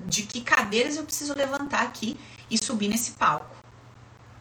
de 0.06 0.24
que 0.24 0.42
cadeiras 0.42 0.98
eu 0.98 1.06
preciso 1.06 1.34
levantar 1.34 1.84
aqui 1.84 2.20
e 2.50 2.58
subir 2.58 2.90
nesse 2.90 3.12
palco. 3.12 3.56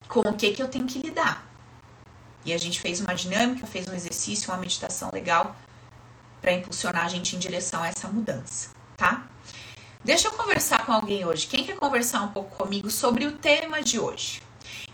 Com 0.08 0.20
o 0.28 0.36
que 0.36 0.50
que 0.50 0.60
eu 0.60 0.66
tenho 0.66 0.88
que 0.88 0.98
lidar. 0.98 1.48
E 2.44 2.52
a 2.52 2.58
gente 2.58 2.80
fez 2.80 3.00
uma 3.00 3.14
dinâmica, 3.14 3.68
fez 3.68 3.86
um 3.86 3.94
exercício, 3.94 4.50
uma 4.50 4.58
meditação 4.58 5.10
legal. 5.12 5.54
para 6.40 6.52
impulsionar 6.54 7.04
a 7.04 7.08
gente 7.08 7.36
em 7.36 7.38
direção 7.38 7.80
a 7.84 7.86
essa 7.86 8.08
mudança? 8.08 8.79
Deixa 10.02 10.28
eu 10.28 10.32
conversar 10.32 10.86
com 10.86 10.92
alguém 10.92 11.26
hoje. 11.26 11.46
Quem 11.46 11.62
quer 11.62 11.76
conversar 11.76 12.22
um 12.22 12.28
pouco 12.28 12.56
comigo 12.56 12.90
sobre 12.90 13.26
o 13.26 13.32
tema 13.32 13.82
de 13.82 13.98
hoje? 13.98 14.42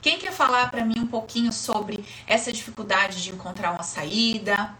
Quem 0.03 0.19
quer 0.19 0.33
falar 0.33 0.69
para 0.69 0.85
mim 0.85 0.99
um 0.99 1.07
pouquinho 1.07 1.53
sobre 1.53 2.05
essa 2.27 2.53
dificuldade 2.53 3.23
de 3.23 3.31
encontrar 3.31 3.71
uma 3.71 3.85
saída? 3.85 4.77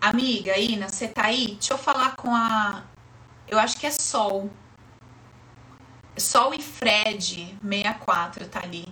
Amiga, 0.00 0.58
Ina, 0.58 0.88
você 0.88 1.06
tá 1.06 1.26
aí? 1.26 1.48
Deixa 1.48 1.74
eu 1.74 1.78
falar 1.78 2.16
com 2.16 2.34
a. 2.34 2.84
Eu 3.46 3.58
acho 3.58 3.76
que 3.76 3.86
é 3.86 3.90
Sol. 3.90 4.50
Sol 6.16 6.54
e 6.54 6.62
Fred, 6.62 7.58
64, 7.62 8.48
tá 8.48 8.60
ali. 8.62 8.88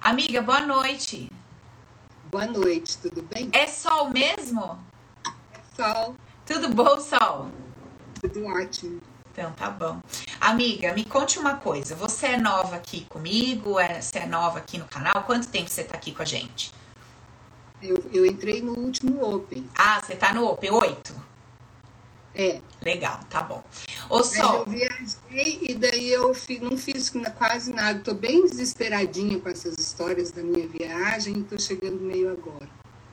Amiga, 0.00 0.40
boa 0.40 0.60
noite. 0.60 1.30
Boa 2.30 2.46
noite, 2.46 2.96
tudo 2.96 3.22
bem? 3.22 3.50
É 3.52 3.66
Sol 3.66 4.08
mesmo? 4.08 4.78
É 5.52 5.60
Sol. 5.76 6.16
Tudo 6.46 6.70
bom, 6.70 6.98
Sol? 6.98 7.50
Tudo 8.22 8.46
ótimo. 8.46 9.15
Então 9.36 9.52
tá 9.52 9.68
bom. 9.68 10.00
Amiga, 10.40 10.94
me 10.94 11.04
conte 11.04 11.38
uma 11.38 11.56
coisa. 11.56 11.94
Você 11.94 12.28
é 12.28 12.36
nova 12.38 12.76
aqui 12.76 13.04
comigo? 13.04 13.78
É, 13.78 14.00
você 14.00 14.20
é 14.20 14.26
nova 14.26 14.58
aqui 14.60 14.78
no 14.78 14.86
canal? 14.86 15.24
Quanto 15.24 15.48
tempo 15.48 15.68
você 15.68 15.84
tá 15.84 15.94
aqui 15.94 16.10
com 16.10 16.22
a 16.22 16.24
gente? 16.24 16.72
Eu, 17.82 18.02
eu 18.14 18.24
entrei 18.24 18.62
no 18.62 18.72
último 18.72 19.22
Open. 19.22 19.68
Ah, 19.76 20.00
você 20.00 20.16
tá 20.16 20.32
no 20.32 20.46
Open 20.46 20.70
8? 20.70 21.14
É. 22.34 22.62
Legal, 22.80 23.20
tá 23.28 23.42
bom. 23.42 23.62
Ô, 24.08 24.24
Sol. 24.24 24.60
eu 24.60 24.64
viajei 24.64 25.58
e 25.60 25.74
daí 25.74 26.12
eu 26.12 26.34
não 26.62 26.78
fiz 26.78 27.12
quase 27.36 27.74
nada. 27.74 28.00
Tô 28.00 28.14
bem 28.14 28.46
desesperadinha 28.46 29.38
com 29.38 29.50
essas 29.50 29.78
histórias 29.78 30.30
da 30.30 30.42
minha 30.42 30.66
viagem 30.66 31.40
e 31.40 31.44
tô 31.44 31.58
chegando 31.58 32.00
meio 32.00 32.32
agora. 32.32 32.66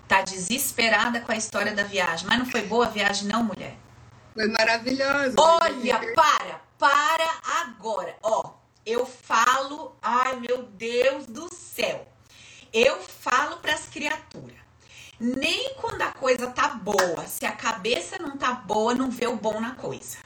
Tá 0.07 0.21
desesperada 0.21 1.19
com 1.19 1.33
a 1.33 1.35
história 1.35 1.73
da 1.73 1.83
viagem. 1.83 2.25
Mas 2.29 2.39
não 2.39 2.45
foi 2.45 2.61
boa 2.61 2.85
a 2.85 2.89
viagem, 2.89 3.27
não, 3.27 3.43
mulher? 3.43 3.82
Foi 4.33 4.47
maravilhoso. 4.47 5.35
Olha, 5.37 6.13
para, 6.13 6.61
para 6.77 7.29
agora. 7.61 8.15
Ó, 8.23 8.53
eu 8.85 9.05
falo, 9.05 9.95
ai 10.01 10.35
meu 10.37 10.63
Deus 10.63 11.27
do 11.27 11.53
céu. 11.53 12.07
Eu 12.73 12.99
falo 13.01 13.57
para 13.57 13.73
as 13.73 13.85
criaturas. 13.85 14.57
Nem 15.19 15.75
quando 15.75 16.01
a 16.01 16.11
coisa 16.11 16.47
tá 16.47 16.69
boa, 16.69 17.25
se 17.27 17.45
a 17.45 17.51
cabeça 17.51 18.17
não 18.17 18.35
tá 18.35 18.51
boa, 18.51 18.95
não 18.95 19.11
vê 19.11 19.27
o 19.27 19.37
bom 19.37 19.61
na 19.61 19.71
coisa. 19.75 20.17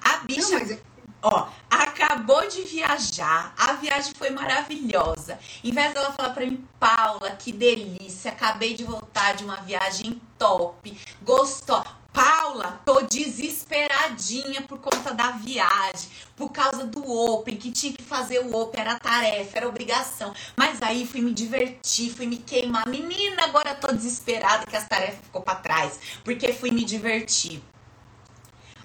A 0.00 0.18
bicha, 0.18 0.58
não, 0.58 0.66
mas... 0.66 0.78
ó, 1.22 1.48
acabou 1.70 2.48
de 2.48 2.62
viajar, 2.62 3.54
a 3.56 3.74
viagem 3.74 4.14
foi 4.14 4.30
maravilhosa. 4.30 5.38
Em 5.62 5.70
vez 5.70 5.92
dela 5.92 6.12
falar 6.12 6.30
para 6.30 6.46
mim, 6.46 6.66
Paula, 6.80 7.30
que 7.32 7.52
delícia, 7.52 8.32
acabei 8.32 8.74
de 8.74 8.84
voltar 8.84 9.36
de 9.36 9.44
uma 9.44 9.56
viagem 9.56 10.20
top, 10.38 10.98
gostou. 11.22 11.84
Paula, 12.16 12.80
tô 12.82 13.02
desesperadinha 13.02 14.62
por 14.62 14.78
conta 14.78 15.12
da 15.12 15.32
viagem, 15.32 16.08
por 16.34 16.50
causa 16.50 16.86
do 16.86 17.06
Open, 17.06 17.58
que 17.58 17.70
tinha 17.70 17.92
que 17.92 18.02
fazer 18.02 18.38
o 18.38 18.56
Open, 18.56 18.80
era 18.80 18.98
tarefa, 18.98 19.58
era 19.58 19.68
obrigação. 19.68 20.32
Mas 20.56 20.80
aí 20.80 21.06
fui 21.06 21.20
me 21.20 21.34
divertir, 21.34 22.10
fui 22.10 22.26
me 22.26 22.38
queimar. 22.38 22.88
Menina, 22.88 23.44
agora 23.44 23.74
tô 23.74 23.88
desesperada 23.88 24.64
que 24.64 24.74
as 24.74 24.88
tarefas 24.88 25.26
ficou 25.26 25.42
para 25.42 25.56
trás, 25.56 26.00
porque 26.24 26.54
fui 26.54 26.70
me 26.70 26.86
divertir. 26.86 27.62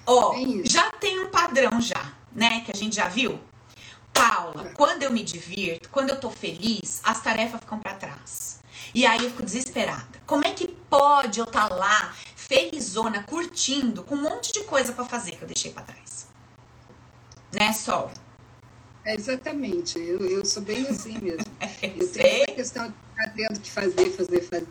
Ó, 0.05 0.33
é 0.33 0.67
já 0.67 0.91
tem 0.91 1.21
um 1.21 1.29
padrão 1.29 1.79
já, 1.79 2.11
né, 2.33 2.63
que 2.65 2.71
a 2.73 2.75
gente 2.75 2.97
já 2.97 3.07
viu. 3.07 3.39
Paula, 4.11 4.73
quando 4.75 5.03
eu 5.03 5.09
me 5.09 5.23
divirto, 5.23 5.87
quando 5.87 6.09
eu 6.09 6.19
tô 6.19 6.29
feliz, 6.29 6.99
as 7.01 7.21
tarefas 7.21 7.61
ficam 7.61 7.79
para 7.79 7.93
trás. 7.93 8.59
E 8.93 9.05
aí 9.05 9.23
eu 9.23 9.29
fico 9.29 9.43
desesperada. 9.43 10.21
Como 10.25 10.45
é 10.45 10.51
que 10.51 10.67
pode 10.67 11.39
eu 11.39 11.45
estar 11.45 11.69
tá 11.69 11.75
lá 11.75 12.13
felizona, 12.51 13.23
curtindo, 13.23 14.03
com 14.03 14.15
um 14.15 14.21
monte 14.21 14.51
de 14.51 14.65
coisa 14.65 14.91
para 14.91 15.05
fazer 15.05 15.37
que 15.37 15.41
eu 15.41 15.47
deixei 15.47 15.71
para 15.71 15.83
trás. 15.83 16.27
Né, 17.53 17.71
Sol? 17.71 18.11
É 19.05 19.15
exatamente. 19.15 19.97
Eu, 19.97 20.19
eu 20.19 20.43
sou 20.43 20.61
bem 20.61 20.85
assim 20.85 21.17
mesmo. 21.19 21.45
eu 21.81 22.11
tenho 22.11 22.43
essa 22.43 22.51
questão 22.53 22.87
de 22.89 22.93
ficar 22.93 23.33
tendo 23.33 23.59
que 23.61 23.71
fazer, 23.71 24.09
fazer, 24.11 24.41
fazer. 24.41 24.67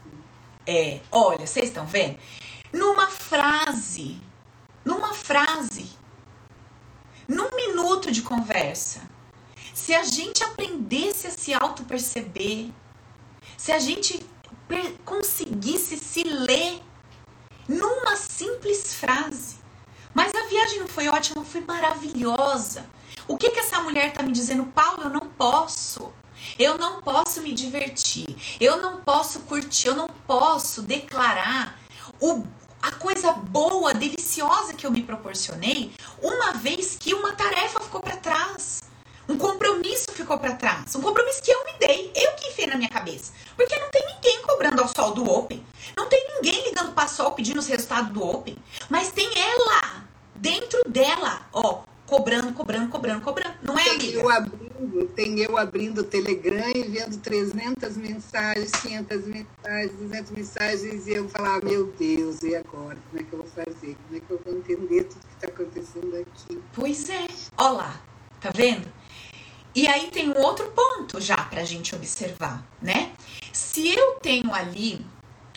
É, 0.66 1.01
olha, 1.11 1.47
vocês 1.47 1.68
estão 1.68 1.87
vendo? 1.87 2.18
Numa 2.70 3.07
frase, 3.07 4.20
numa 4.85 5.14
frase, 5.14 5.89
num 7.26 7.57
minuto 7.57 8.12
de 8.12 8.20
conversa, 8.20 9.01
se 9.72 9.95
a 9.95 10.05
gente 10.05 10.45
aprendesse 10.45 11.26
a 11.26 11.31
se 11.31 11.55
auto-perceber, 11.55 12.70
se 13.57 13.72
a 13.72 13.78
gente 13.78 14.20
conseguisse 15.05 15.97
se 15.97 16.22
ler 16.22 16.81
numa 17.71 18.16
simples 18.16 18.95
frase. 18.95 19.57
Mas 20.12 20.35
a 20.35 20.49
viagem 20.49 20.81
não 20.81 20.89
foi 20.89 21.09
ótima, 21.09 21.45
foi 21.45 21.61
maravilhosa. 21.61 22.85
O 23.29 23.37
que 23.37 23.51
que 23.51 23.61
essa 23.61 23.81
mulher 23.81 24.09
está 24.09 24.25
me 24.25 24.33
dizendo? 24.33 24.66
Paulo, 24.66 25.05
eu 25.05 25.11
não 25.11 25.21
posso. 25.21 26.12
Eu 26.59 26.77
não 26.77 27.01
posso 27.01 27.41
me 27.41 27.53
divertir. 27.53 28.27
Eu 28.61 28.79
não 28.79 29.01
posso 29.03 29.41
curtir. 29.41 29.87
Eu 29.87 29.95
não 29.95 30.09
posso 30.27 30.83
declarar 30.83 31.79
o, 32.21 32.45
a 32.83 32.91
coisa 32.91 33.33
boa, 33.33 33.95
deliciosa 33.95 34.75
que 34.75 34.85
eu 34.85 34.91
me 34.91 35.05
proporcionei, 35.05 35.93
uma 36.21 36.53
vez 36.55 36.97
que 36.99 37.14
uma 37.14 37.33
tarefa 37.33 37.79
ficou 37.79 38.01
para 38.01 38.16
trás. 38.16 38.83
Um 39.29 39.39
compromisso 39.39 40.11
ficou 40.12 40.37
para 40.41 40.57
trás. 40.57 40.97
Um 40.97 41.01
compromisso 41.01 41.41
que 41.41 41.53
eu 41.53 41.64
me 41.64 41.75
dei, 41.79 42.11
eu 42.16 42.33
que 42.33 42.49
enfiei 42.49 42.66
na 42.66 42.77
minha 42.77 42.89
cabeça. 42.89 43.33
Porque 43.61 43.79
não 43.79 43.91
tem 43.91 44.07
ninguém 44.07 44.41
cobrando 44.41 44.81
ao 44.81 44.89
sol 44.89 45.13
do 45.13 45.31
Open. 45.31 45.63
Não 45.95 46.09
tem 46.09 46.27
ninguém 46.35 46.65
ligando 46.65 46.95
para 46.95 47.07
sol 47.07 47.33
pedindo 47.33 47.59
os 47.61 47.67
resultados 47.67 48.11
do 48.11 48.25
Open. 48.25 48.57
Mas 48.89 49.13
tem 49.13 49.29
ela, 49.39 50.03
dentro 50.35 50.81
dela, 50.89 51.43
ó, 51.53 51.83
cobrando, 52.07 52.55
cobrando, 52.55 52.89
cobrando, 52.89 53.21
cobrando. 53.21 53.55
Não 53.63 53.79
é, 53.79 53.85
tem 53.85 53.93
amiga? 53.97 54.19
Eu 54.19 54.31
abrindo, 54.31 55.09
tem 55.15 55.41
eu 55.41 55.59
abrindo 55.59 55.99
o 55.99 56.05
Telegram 56.05 56.71
e 56.75 56.85
vendo 56.85 57.19
300 57.19 57.99
mensagens, 57.99 58.71
500 58.71 59.27
mensagens, 59.27 59.93
200 59.93 60.31
mensagens 60.31 61.07
e 61.07 61.11
eu 61.13 61.29
falar, 61.29 61.63
meu 61.63 61.93
Deus, 61.99 62.43
e 62.43 62.57
agora? 62.57 62.97
Como 63.11 63.21
é 63.21 63.25
que 63.25 63.33
eu 63.35 63.41
vou 63.41 63.49
fazer? 63.49 63.95
Como 64.07 64.17
é 64.17 64.21
que 64.21 64.31
eu 64.31 64.41
vou 64.43 64.55
entender 64.55 65.05
tudo 65.05 65.21
que 65.21 65.35
está 65.35 65.49
acontecendo 65.49 66.17
aqui? 66.17 66.63
Pois 66.73 67.11
é. 67.11 67.27
Ó 67.59 67.73
lá, 67.73 68.01
tá 68.41 68.51
vendo? 68.55 68.91
E 69.75 69.87
aí 69.87 70.11
tem 70.11 70.29
um 70.29 70.39
outro 70.39 70.71
ponto 70.71 71.21
já 71.21 71.37
para 71.37 71.61
a 71.61 71.64
gente 71.64 71.95
observar, 71.95 72.64
né? 72.83 73.12
Se 73.53 73.89
eu 73.89 74.14
tenho 74.21 74.53
ali 74.53 75.05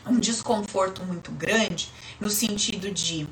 um 0.05 0.19
desconforto 0.19 1.03
muito 1.03 1.31
grande, 1.31 1.89
no 2.19 2.29
sentido 2.29 2.91
de 2.91 3.27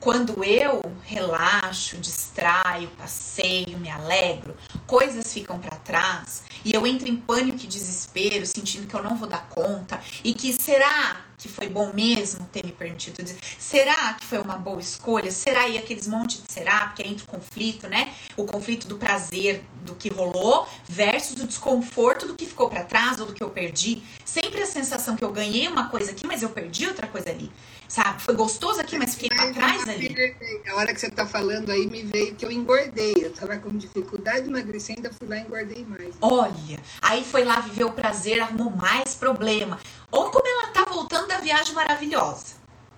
quando 0.00 0.42
eu 0.42 0.80
relaxo, 1.02 1.98
distraio, 1.98 2.88
passeio, 2.96 3.78
me 3.78 3.90
alegro, 3.90 4.56
coisas 4.86 5.32
ficam 5.32 5.58
para 5.58 5.76
trás 5.76 6.42
e 6.64 6.72
eu 6.72 6.86
entro 6.86 7.08
em 7.08 7.16
pânico 7.16 7.58
e 7.62 7.66
desespero, 7.66 8.46
sentindo 8.46 8.86
que 8.86 8.94
eu 8.94 9.02
não 9.02 9.16
vou 9.16 9.28
dar 9.28 9.46
conta 9.48 10.00
e 10.24 10.32
que 10.32 10.52
será 10.52 11.24
que 11.36 11.48
foi 11.48 11.68
bom 11.68 11.92
mesmo 11.92 12.46
ter 12.52 12.64
me 12.64 12.72
permitido 12.72 13.22
dizer? 13.22 13.38
Será 13.58 14.14
que 14.14 14.26
foi 14.26 14.38
uma 14.38 14.56
boa 14.56 14.80
escolha? 14.80 15.30
Será 15.30 15.62
aí 15.62 15.78
aqueles 15.78 16.06
montes 16.06 16.42
de 16.42 16.52
será? 16.52 16.88
Porque 16.88 17.02
entra 17.02 17.24
o 17.24 17.28
conflito, 17.28 17.88
né? 17.88 18.12
O 18.36 18.44
conflito 18.44 18.86
do 18.86 18.98
prazer 18.98 19.64
do 19.82 19.94
que 19.94 20.10
rolou 20.10 20.68
versus 20.86 21.40
o 21.42 21.46
desconforto 21.46 22.26
do 22.26 22.34
que 22.34 22.44
ficou 22.44 22.68
para 22.68 22.84
trás 22.84 23.20
ou 23.20 23.26
do 23.26 23.32
que 23.32 23.42
eu 23.42 23.48
perdi. 23.48 24.02
Sempre 24.22 24.62
a 24.62 24.66
sensação 24.66 25.16
que 25.16 25.24
eu 25.24 25.32
ganhei 25.32 25.66
uma 25.66 25.88
coisa 25.88 26.10
aqui, 26.10 26.26
mas 26.26 26.42
eu 26.42 26.50
perdi 26.50 26.86
outra 26.86 27.06
coisa 27.06 27.30
ali 27.30 27.50
sabe? 27.90 28.22
Foi 28.22 28.34
gostoso 28.34 28.80
aqui, 28.80 28.96
mas 28.96 29.14
fiquei 29.14 29.28
para 29.28 29.52
trás 29.52 29.88
ali. 29.88 30.36
A 30.68 30.76
hora 30.76 30.94
que 30.94 31.00
você 31.00 31.10
tá 31.10 31.26
falando 31.26 31.70
aí, 31.70 31.86
me 31.86 32.04
veio 32.04 32.34
que 32.36 32.46
eu 32.46 32.52
engordei. 32.52 33.14
Eu 33.18 33.32
tava 33.32 33.58
com 33.58 33.68
dificuldade 33.76 34.42
de 34.42 34.48
emagrecer, 34.48 34.96
ainda 34.96 35.12
fui 35.12 35.28
lá 35.28 35.36
e 35.36 35.40
engordei 35.40 35.84
mais. 35.84 36.14
Olha, 36.20 36.80
aí 37.02 37.24
foi 37.24 37.44
lá 37.44 37.58
viver 37.60 37.84
o 37.84 37.92
prazer, 37.92 38.40
arrumou 38.40 38.70
mais 38.70 39.16
problema. 39.16 39.78
Ou 40.10 40.30
como 40.30 40.46
ela 40.46 40.68
tá 40.68 40.84
voltando 40.84 41.26
da 41.26 41.38
viagem 41.38 41.74
maravilhosa. 41.74 42.54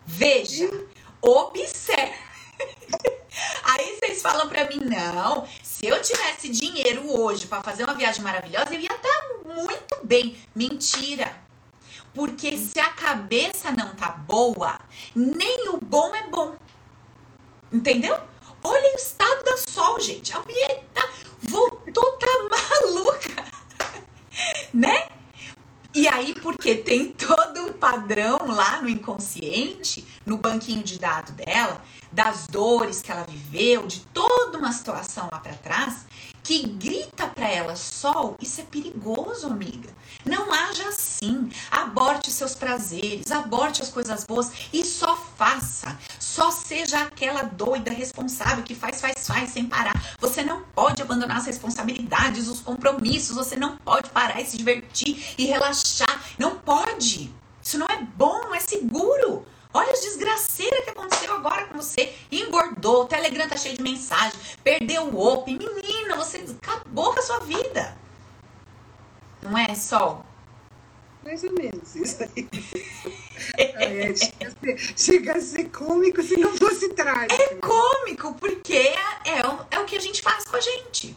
Veja, 0.07 0.71
observe. 1.21 2.13
Aí 3.65 3.97
vocês 3.99 4.21
falam 4.21 4.47
para 4.47 4.69
mim, 4.69 4.81
não, 4.85 5.49
se 5.63 5.87
eu 5.87 6.03
tivesse 6.03 6.51
dinheiro 6.51 7.11
hoje 7.19 7.47
para 7.47 7.63
fazer 7.63 7.85
uma 7.85 7.95
viagem 7.95 8.23
maravilhosa, 8.23 8.75
eu 8.75 8.81
ia 8.81 8.93
estar 8.93 8.99
tá 8.99 9.55
muito 9.55 10.05
bem. 10.05 10.37
Mentira. 10.55 11.35
Porque 12.15 12.59
se 12.59 12.79
a 12.79 12.91
cabeça 12.91 13.73
não 13.73 13.95
tá 13.95 14.11
boa, 14.11 14.79
nem 15.15 15.69
o 15.71 15.79
bom 15.79 16.15
é 16.15 16.29
bom. 16.29 16.55
Entendeu? 17.73 18.19
Olha 18.63 18.93
o 18.93 18.97
estado 18.97 19.45
da 19.45 19.57
sol, 19.57 19.99
gente. 19.99 20.35
A 20.37 20.41
mulher 20.41 20.85
tá, 20.93 21.09
voltou, 21.43 22.13
tá 22.19 22.27
maluca. 22.93 23.45
né? 24.73 25.09
E 25.95 26.09
aí, 26.09 26.35
porque 26.35 26.75
tem 26.77 27.13
todo 27.13 27.61
um 27.67 27.73
padrão 27.75 28.39
lá 28.47 28.81
no 28.81 28.89
inconsciente, 28.89 30.07
no 30.25 30.39
banquinho 30.39 30.83
de 30.83 30.99
dados 30.99 31.35
dela, 31.35 31.83
das 32.11 32.47
dores 32.47 33.03
que 33.03 33.13
ela 33.13 33.25
viveu, 33.25 33.87
de 33.87 34.01
toda 34.07 34.57
uma 34.57 34.73
situação 34.73 35.29
lá 35.31 35.39
para 35.39 35.53
trás, 35.55 36.07
que 36.53 36.67
grita 36.67 37.27
para 37.29 37.49
ela: 37.49 37.77
Sol, 37.77 38.37
isso 38.39 38.61
é 38.61 38.65
perigoso, 38.65 39.47
amiga. 39.47 39.89
Não 40.25 40.53
haja 40.53 40.87
assim. 40.89 41.51
Aborte 41.71 42.31
seus 42.31 42.55
prazeres, 42.55 43.33
aborte 43.33 43.81
as 43.81 43.89
coisas 43.89 44.25
boas 44.25 44.53
e 44.71 44.85
só 44.85 45.17
faça. 45.17 45.99
Só 46.21 46.51
seja 46.51 47.01
aquela 47.01 47.43
doida 47.43 47.91
responsável 47.91 48.63
que 48.63 48.75
faz, 48.75 49.01
faz, 49.01 49.27
faz 49.27 49.51
sem 49.51 49.67
parar. 49.67 50.15
Você 50.19 50.43
não 50.43 50.63
pode 50.75 51.01
abandonar 51.01 51.39
as 51.39 51.47
responsabilidades, 51.47 52.49
os 52.49 52.61
compromissos. 52.61 53.35
Você 53.35 53.57
não 53.57 53.79
pode 53.79 54.11
parar 54.11 54.39
e 54.39 54.45
se 54.45 54.59
divertir 54.59 55.35
e 55.39 55.47
relaxar. 55.47 56.23
Não 56.39 56.57
pode. 56.57 57.33
Isso 57.63 57.79
não 57.79 57.87
é 57.87 58.03
bom, 58.15 58.43
não 58.43 58.55
é 58.55 58.61
seguro. 58.61 59.47
Olha 59.75 59.91
as 59.91 60.03
desgraceiras 60.03 60.85
que 60.85 60.91
aconteceu 60.91 61.33
agora 61.35 61.65
com 61.67 61.79
você. 61.79 62.13
Engordou, 62.31 63.03
o 63.03 63.07
Telegram 63.07 63.49
tá 63.49 63.57
cheio 63.57 63.75
de 63.75 63.83
mensagem, 63.83 64.39
perdeu 64.63 65.05
o 65.05 65.19
open. 65.19 65.59
Você 66.17 66.45
acabou 66.63 67.13
com 67.13 67.19
a 67.19 67.23
sua 67.23 67.41
vida. 67.41 67.97
Não 69.43 69.59
é, 69.59 69.75
Sol? 69.75 70.25
Mais 71.25 71.45
ou 71.45 71.53
menos 71.53 71.95
isso 71.95 72.23
aí. 72.23 72.49
é, 73.57 74.15
chega, 74.15 74.47
a 74.47 74.51
ser, 74.51 74.79
chega, 74.97 75.33
a 75.37 75.41
ser, 75.41 75.65
cômico 75.71 76.23
se 76.23 76.37
não 76.37 76.57
fosse 76.57 76.89
trágico. 76.91 77.41
É 77.41 77.55
cômico, 77.57 78.35
porque 78.35 78.75
é, 78.75 78.95
é, 79.25 79.43
é 79.71 79.79
o 79.79 79.85
que 79.85 79.97
a 79.97 80.01
gente 80.01 80.21
faz 80.21 80.45
com 80.45 80.57
a 80.57 80.61
gente. 80.61 81.17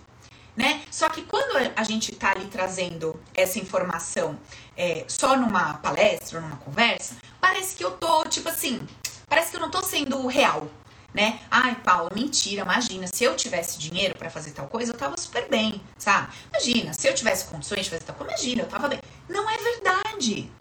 Né? 0.56 0.82
Só 0.90 1.10
que 1.10 1.24
quando 1.24 1.58
a 1.76 1.84
gente 1.84 2.12
está 2.14 2.32
ali 2.32 2.48
trazendo 2.48 3.20
essa 3.34 3.60
informação 3.60 4.40
é, 4.78 5.04
só 5.08 5.36
numa 5.36 5.74
palestra, 5.76 6.40
numa 6.40 6.56
conversa, 6.58 7.16
parece 7.42 7.76
que 7.76 7.84
eu 7.84 7.92
tô, 7.92 8.24
tipo 8.26 8.48
assim, 8.48 8.88
parece 9.28 9.52
que 9.52 9.58
eu 9.58 9.62
não 9.62 9.70
tô 9.70 9.84
sendo 9.84 10.26
real, 10.28 10.70
né? 11.16 11.40
Ai, 11.50 11.76
Paulo, 11.76 12.12
mentira, 12.14 12.64
imagina, 12.64 13.08
se 13.08 13.24
eu 13.24 13.36
tivesse 13.38 13.80
dinheiro 13.80 14.16
para 14.18 14.30
fazer 14.30 14.52
tal 14.52 14.68
coisa, 14.68 14.92
eu 14.92 14.98
tava 14.98 15.18
super 15.18 15.48
bem, 15.50 15.82
sabe? 15.98 16.28
Imagina, 16.50 16.94
se 16.94 17.08
eu 17.08 17.16
tivesse 17.16 17.46
condições 17.46 17.86
de 17.86 17.90
fazer 17.90 18.04
tal 18.04 18.16
coisa, 18.16 18.34
imagina, 18.34 18.64
eu 18.64 18.68
tava 18.68 18.90
bem. 18.90 19.00
Não 19.30 19.50
é 19.50 19.58
verdade. 19.58 20.52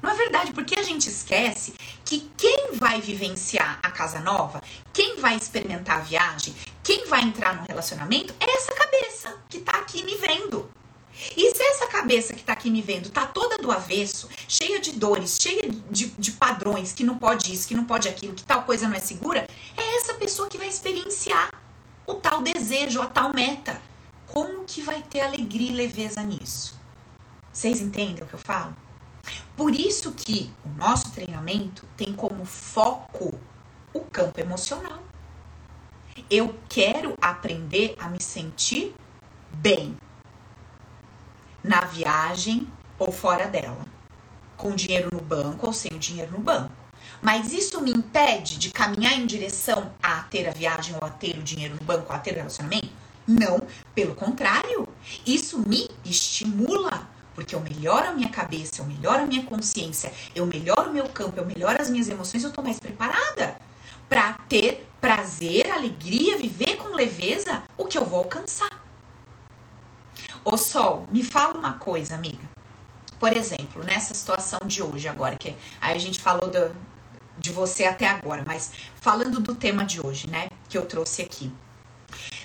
Não 0.00 0.10
é 0.10 0.14
verdade, 0.14 0.52
porque 0.52 0.78
a 0.78 0.82
gente 0.82 1.08
esquece 1.08 1.74
que 2.04 2.30
quem 2.36 2.68
vai 2.74 3.00
vivenciar 3.00 3.80
a 3.82 3.90
casa 3.90 4.20
nova, 4.20 4.62
quem 4.92 5.16
vai 5.16 5.34
experimentar 5.34 5.96
a 5.96 6.02
viagem, 6.02 6.54
quem 6.84 7.06
vai 7.06 7.22
entrar 7.22 7.56
no 7.56 7.66
relacionamento 7.66 8.32
é 8.38 8.48
essa 8.48 8.72
cabeça 8.74 9.34
que 9.48 9.58
tá 9.58 9.72
aqui 9.78 10.04
me 10.04 10.16
vendo. 10.16 10.70
E 11.36 11.54
se 11.54 11.62
essa 11.62 11.86
cabeça 11.86 12.34
que 12.34 12.42
tá 12.42 12.52
aqui 12.52 12.70
me 12.70 12.82
vendo 12.82 13.10
tá 13.10 13.26
toda 13.26 13.58
do 13.58 13.72
avesso, 13.72 14.28
cheia 14.46 14.80
de 14.80 14.92
dores, 14.92 15.38
cheia 15.40 15.70
de, 15.90 16.06
de 16.08 16.32
padrões, 16.32 16.92
que 16.92 17.04
não 17.04 17.18
pode 17.18 17.52
isso, 17.52 17.66
que 17.66 17.74
não 17.74 17.84
pode 17.84 18.08
aquilo, 18.08 18.34
que 18.34 18.44
tal 18.44 18.62
coisa 18.62 18.86
não 18.88 18.96
é 18.96 19.00
segura, 19.00 19.46
é 19.76 19.96
essa 19.96 20.14
pessoa 20.14 20.48
que 20.48 20.58
vai 20.58 20.68
experienciar 20.68 21.50
o 22.06 22.14
tal 22.14 22.42
desejo, 22.42 23.00
a 23.00 23.06
tal 23.06 23.32
meta. 23.32 23.80
Como 24.26 24.64
que 24.64 24.82
vai 24.82 25.02
ter 25.02 25.20
alegria 25.20 25.70
e 25.70 25.74
leveza 25.74 26.22
nisso? 26.22 26.78
Vocês 27.52 27.80
entendem 27.80 28.22
o 28.22 28.26
que 28.26 28.34
eu 28.34 28.38
falo? 28.38 28.76
Por 29.56 29.74
isso 29.74 30.12
que 30.12 30.52
o 30.64 30.68
nosso 30.68 31.10
treinamento 31.12 31.86
tem 31.96 32.12
como 32.12 32.44
foco 32.44 33.38
o 33.92 34.00
campo 34.00 34.38
emocional. 34.38 35.02
Eu 36.28 36.54
quero 36.68 37.14
aprender 37.20 37.94
a 37.98 38.08
me 38.08 38.22
sentir 38.22 38.94
bem 39.52 39.96
na 41.66 41.80
viagem 41.80 42.66
ou 42.98 43.12
fora 43.12 43.46
dela, 43.46 43.84
com 44.56 44.74
dinheiro 44.74 45.10
no 45.12 45.20
banco 45.20 45.66
ou 45.66 45.72
sem 45.72 45.92
o 45.92 45.98
dinheiro 45.98 46.32
no 46.32 46.38
banco. 46.38 46.72
Mas 47.20 47.52
isso 47.52 47.80
me 47.80 47.90
impede 47.90 48.58
de 48.58 48.70
caminhar 48.70 49.14
em 49.14 49.26
direção 49.26 49.92
a 50.02 50.22
ter 50.22 50.48
a 50.48 50.52
viagem 50.52 50.94
ou 51.00 51.06
a 51.06 51.10
ter 51.10 51.36
o 51.38 51.42
dinheiro 51.42 51.74
no 51.74 51.84
banco, 51.84 52.12
a 52.12 52.18
ter 52.18 52.32
o 52.32 52.36
relacionamento? 52.36 52.88
Não, 53.26 53.60
pelo 53.94 54.14
contrário, 54.14 54.86
isso 55.26 55.58
me 55.58 55.88
estimula, 56.04 57.08
porque 57.34 57.54
eu 57.54 57.60
melhoro 57.60 58.08
a 58.08 58.12
minha 58.12 58.28
cabeça, 58.28 58.80
eu 58.80 58.86
melhoro 58.86 59.24
a 59.24 59.26
minha 59.26 59.44
consciência, 59.44 60.12
eu 60.34 60.46
melhoro 60.46 60.90
o 60.90 60.92
meu 60.92 61.08
campo, 61.08 61.38
eu 61.38 61.44
melhoro 61.44 61.80
as 61.80 61.90
minhas 61.90 62.08
emoções, 62.08 62.44
eu 62.44 62.52
tô 62.52 62.62
mais 62.62 62.78
preparada 62.78 63.56
para 64.08 64.34
ter 64.48 64.88
prazer, 65.00 65.70
alegria, 65.70 66.38
viver 66.38 66.76
com 66.76 66.94
leveza 66.94 67.64
o 67.76 67.84
que 67.84 67.98
eu 67.98 68.04
vou 68.04 68.20
alcançar. 68.20 68.85
Ô 70.48 70.56
Sol, 70.56 71.08
me 71.10 71.24
fala 71.24 71.58
uma 71.58 71.72
coisa, 71.72 72.14
amiga. 72.14 72.48
Por 73.18 73.36
exemplo, 73.36 73.82
nessa 73.82 74.14
situação 74.14 74.60
de 74.64 74.80
hoje 74.80 75.08
agora, 75.08 75.34
que 75.34 75.56
aí 75.80 75.96
a 75.96 75.98
gente 75.98 76.20
falou 76.20 76.48
do, 76.48 76.72
de 77.36 77.50
você 77.50 77.84
até 77.84 78.06
agora, 78.06 78.44
mas 78.46 78.70
falando 78.94 79.40
do 79.40 79.56
tema 79.56 79.84
de 79.84 80.00
hoje, 80.00 80.30
né, 80.30 80.48
que 80.68 80.78
eu 80.78 80.86
trouxe 80.86 81.20
aqui. 81.20 81.52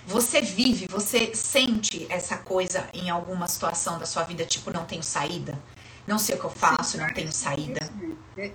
Você 0.08 0.42
vive, 0.42 0.88
você 0.90 1.36
sente 1.36 2.08
essa 2.10 2.38
coisa 2.38 2.90
em 2.92 3.12
alguma 3.12 3.48
situação 3.48 4.00
da 4.00 4.08
sua 4.08 4.24
vida, 4.24 4.48
tipo, 4.48 4.72
não 4.72 4.84
tenho 4.84 5.04
saída? 5.04 5.62
Não 6.08 6.18
sei 6.18 6.34
o 6.38 6.40
que 6.40 6.46
eu 6.46 6.50
faço, 6.50 6.98
não 6.98 7.14
tenho 7.14 7.32
saída. 7.32 7.88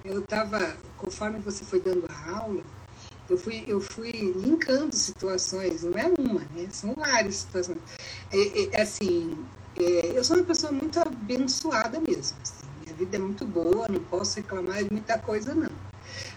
Eu 0.04 0.22
tava, 0.22 0.76
conforme 0.98 1.38
você 1.38 1.64
foi 1.64 1.80
dando 1.80 2.04
a 2.08 2.36
aula, 2.36 2.64
eu 3.28 3.36
fui, 3.36 3.64
eu 3.66 3.80
fui 3.80 4.12
linkando 4.12 4.94
situações, 4.94 5.82
não 5.82 5.98
é 5.98 6.06
uma, 6.18 6.40
né? 6.54 6.68
São 6.70 6.94
várias 6.94 7.36
situações. 7.36 7.78
É, 8.32 8.76
é, 8.76 8.82
assim, 8.82 9.36
é, 9.78 10.12
eu 10.14 10.22
sou 10.22 10.36
uma 10.36 10.44
pessoa 10.44 10.72
muito 10.72 10.98
abençoada 11.00 12.00
mesmo. 12.00 12.36
Assim. 12.42 12.66
Minha 12.82 12.94
vida 12.94 13.16
é 13.16 13.20
muito 13.20 13.44
boa, 13.44 13.88
não 13.88 14.00
posso 14.00 14.36
reclamar 14.36 14.84
de 14.84 14.92
muita 14.92 15.18
coisa, 15.18 15.54
não. 15.54 15.70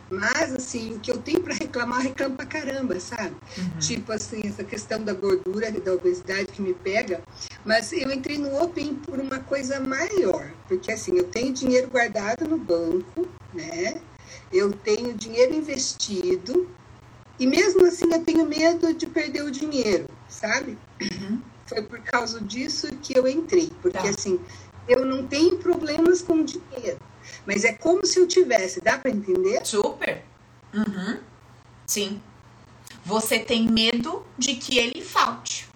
Mas, 0.10 0.56
assim, 0.56 0.96
o 0.96 1.00
que 1.00 1.12
eu 1.12 1.20
tenho 1.20 1.42
para 1.42 1.54
reclamar, 1.54 2.02
reclamo 2.02 2.36
pra 2.36 2.46
caramba, 2.46 3.00
sabe? 3.00 3.36
Uhum. 3.56 3.80
Tipo, 3.80 4.12
assim, 4.12 4.42
essa 4.44 4.64
questão 4.64 5.04
da 5.04 5.14
gordura 5.14 5.70
e 5.70 5.80
da 5.80 5.94
obesidade 5.94 6.48
que 6.48 6.62
me 6.62 6.74
pega. 6.74 7.22
Mas 7.64 7.94
eu 7.94 8.12
entrei 8.12 8.40
no 8.40 8.60
Open 8.62 8.96
por 8.96 9.20
uma 9.20 9.40
coisa 9.40 9.80
maior. 9.80 10.52
Porque, 10.68 10.92
assim, 10.92 11.16
eu 11.16 11.26
tenho 11.26 11.54
dinheiro 11.54 11.90
guardado 11.92 12.48
no 12.48 12.58
banco, 12.58 13.28
né? 13.54 14.02
Eu 14.52 14.72
tenho 14.72 15.14
dinheiro 15.14 15.54
investido 15.54 16.68
e 17.40 17.48
mesmo 17.48 17.86
assim 17.86 18.12
eu 18.12 18.24
tenho 18.24 18.46
medo 18.46 18.94
de 18.94 19.06
perder 19.06 19.44
o 19.44 19.52
dinheiro, 19.52 20.08
sabe? 20.28 20.78
Uhum. 21.02 21.42
Foi 21.66 21.82
por 21.82 22.00
causa 22.00 22.42
disso 22.42 22.88
que 22.98 23.18
eu 23.18 23.28
entrei. 23.28 23.72
Porque 23.82 23.98
tá. 23.98 24.10
assim, 24.10 24.40
eu 24.88 25.06
não 25.06 25.26
tenho 25.26 25.58
problemas 25.58 26.22
com 26.22 26.44
dinheiro. 26.44 27.00
Mas 27.46 27.64
é 27.64 27.74
como 27.74 28.06
se 28.06 28.20
eu 28.20 28.28
tivesse, 28.28 28.82
dá 28.82 28.98
para 28.98 29.12
entender? 29.12 29.66
Super. 29.66 30.24
Uhum. 30.74 31.20
Sim. 31.86 32.22
Você 33.06 33.40
tem 33.40 33.70
medo 33.70 34.26
de 34.38 34.56
que 34.56 34.78
ele 34.78 35.02
falte. 35.02 35.70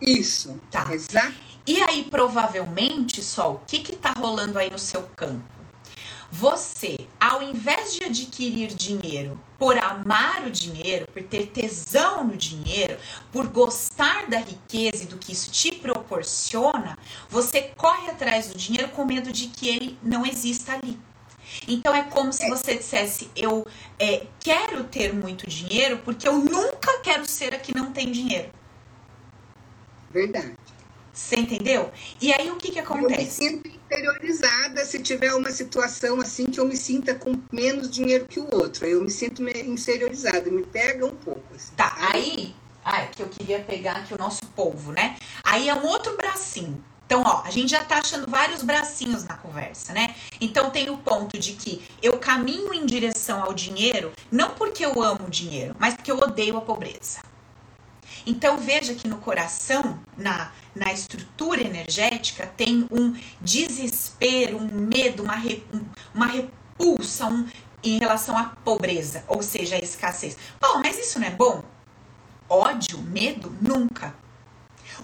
Isso. 0.00 0.60
Tá. 0.70 0.94
Exato. 0.94 1.34
E 1.66 1.82
aí, 1.82 2.04
provavelmente, 2.04 3.22
Sol, 3.22 3.54
o 3.54 3.66
que 3.66 3.80
que 3.80 3.96
tá 3.96 4.12
rolando 4.16 4.58
aí 4.58 4.70
no 4.70 4.78
seu 4.78 5.02
campo? 5.14 5.59
Você, 6.32 6.96
ao 7.18 7.42
invés 7.42 7.94
de 7.94 8.04
adquirir 8.04 8.68
dinheiro 8.68 9.38
por 9.58 9.76
amar 9.76 10.46
o 10.46 10.50
dinheiro, 10.50 11.06
por 11.12 11.22
ter 11.24 11.48
tesão 11.48 12.24
no 12.24 12.36
dinheiro, 12.36 12.96
por 13.32 13.48
gostar 13.48 14.26
da 14.28 14.38
riqueza 14.38 15.02
e 15.02 15.06
do 15.06 15.18
que 15.18 15.32
isso 15.32 15.50
te 15.50 15.72
proporciona, 15.72 16.96
você 17.28 17.62
corre 17.76 18.10
atrás 18.10 18.46
do 18.48 18.56
dinheiro 18.56 18.90
com 18.90 19.04
medo 19.04 19.32
de 19.32 19.48
que 19.48 19.68
ele 19.68 19.98
não 20.02 20.24
exista 20.24 20.72
ali. 20.72 20.98
Então 21.66 21.94
é 21.94 22.04
como 22.04 22.32
se 22.32 22.48
você 22.48 22.76
dissesse: 22.76 23.28
Eu 23.34 23.66
é, 23.98 24.26
quero 24.38 24.84
ter 24.84 25.12
muito 25.12 25.48
dinheiro 25.48 25.98
porque 26.04 26.28
eu 26.28 26.38
nunca 26.38 27.00
quero 27.00 27.26
ser 27.26 27.54
a 27.54 27.58
que 27.58 27.74
não 27.74 27.92
tem 27.92 28.12
dinheiro. 28.12 28.50
Verdade. 30.10 30.54
Você 31.12 31.36
entendeu? 31.36 31.90
E 32.20 32.32
aí 32.32 32.50
o 32.50 32.56
que 32.56 32.70
que 32.70 32.78
acontece? 32.78 33.44
Eu 33.44 33.52
me 33.52 33.58
sinto 33.62 33.79
interiorizada 33.90 34.84
se 34.84 35.00
tiver 35.00 35.34
uma 35.34 35.50
situação 35.50 36.20
assim 36.20 36.46
que 36.46 36.60
eu 36.60 36.64
me 36.64 36.76
sinta 36.76 37.12
com 37.14 37.34
menos 37.50 37.90
dinheiro 37.90 38.26
que 38.26 38.38
o 38.38 38.48
outro. 38.54 38.86
Eu 38.86 39.02
me 39.02 39.10
sinto 39.10 39.42
inferiorizada, 39.42 40.48
me 40.50 40.62
pega 40.62 41.04
um 41.04 41.14
pouco. 41.14 41.42
Assim, 41.54 41.72
tá, 41.76 41.96
aí, 41.98 42.54
ai, 42.84 43.10
que 43.10 43.22
eu 43.22 43.28
queria 43.28 43.58
pegar 43.58 43.96
aqui 43.96 44.14
o 44.14 44.18
nosso 44.18 44.46
povo, 44.54 44.92
né? 44.92 45.16
Aí 45.42 45.68
é 45.68 45.74
um 45.74 45.84
outro 45.86 46.16
bracinho. 46.16 46.82
Então, 47.04 47.24
ó, 47.26 47.42
a 47.44 47.50
gente 47.50 47.72
já 47.72 47.82
tá 47.82 47.98
achando 47.98 48.30
vários 48.30 48.62
bracinhos 48.62 49.24
na 49.24 49.34
conversa, 49.34 49.92
né? 49.92 50.14
Então 50.40 50.70
tem 50.70 50.88
o 50.90 50.96
ponto 50.96 51.36
de 51.36 51.54
que 51.54 51.82
eu 52.00 52.16
caminho 52.18 52.72
em 52.72 52.86
direção 52.86 53.42
ao 53.42 53.52
dinheiro, 53.52 54.12
não 54.30 54.50
porque 54.50 54.86
eu 54.86 55.02
amo 55.02 55.26
o 55.26 55.30
dinheiro, 55.30 55.74
mas 55.76 55.94
porque 55.94 56.12
eu 56.12 56.18
odeio 56.18 56.56
a 56.56 56.60
pobreza. 56.60 57.18
Então 58.26 58.58
veja 58.58 58.94
que 58.94 59.08
no 59.08 59.18
coração, 59.18 59.98
na, 60.16 60.52
na 60.74 60.92
estrutura 60.92 61.60
energética, 61.60 62.46
tem 62.46 62.86
um 62.90 63.16
desespero, 63.40 64.58
um 64.58 64.68
medo, 64.68 65.22
uma, 65.22 65.36
re, 65.36 65.64
uma 66.14 66.26
repulsa 66.26 67.26
um, 67.26 67.46
em 67.82 67.98
relação 67.98 68.36
à 68.36 68.44
pobreza, 68.44 69.24
ou 69.26 69.42
seja, 69.42 69.76
à 69.76 69.78
escassez. 69.78 70.36
Bom, 70.60 70.80
mas 70.82 70.98
isso 70.98 71.18
não 71.18 71.26
é 71.26 71.30
bom? 71.30 71.62
Ódio, 72.48 72.98
medo, 72.98 73.56
nunca. 73.60 74.14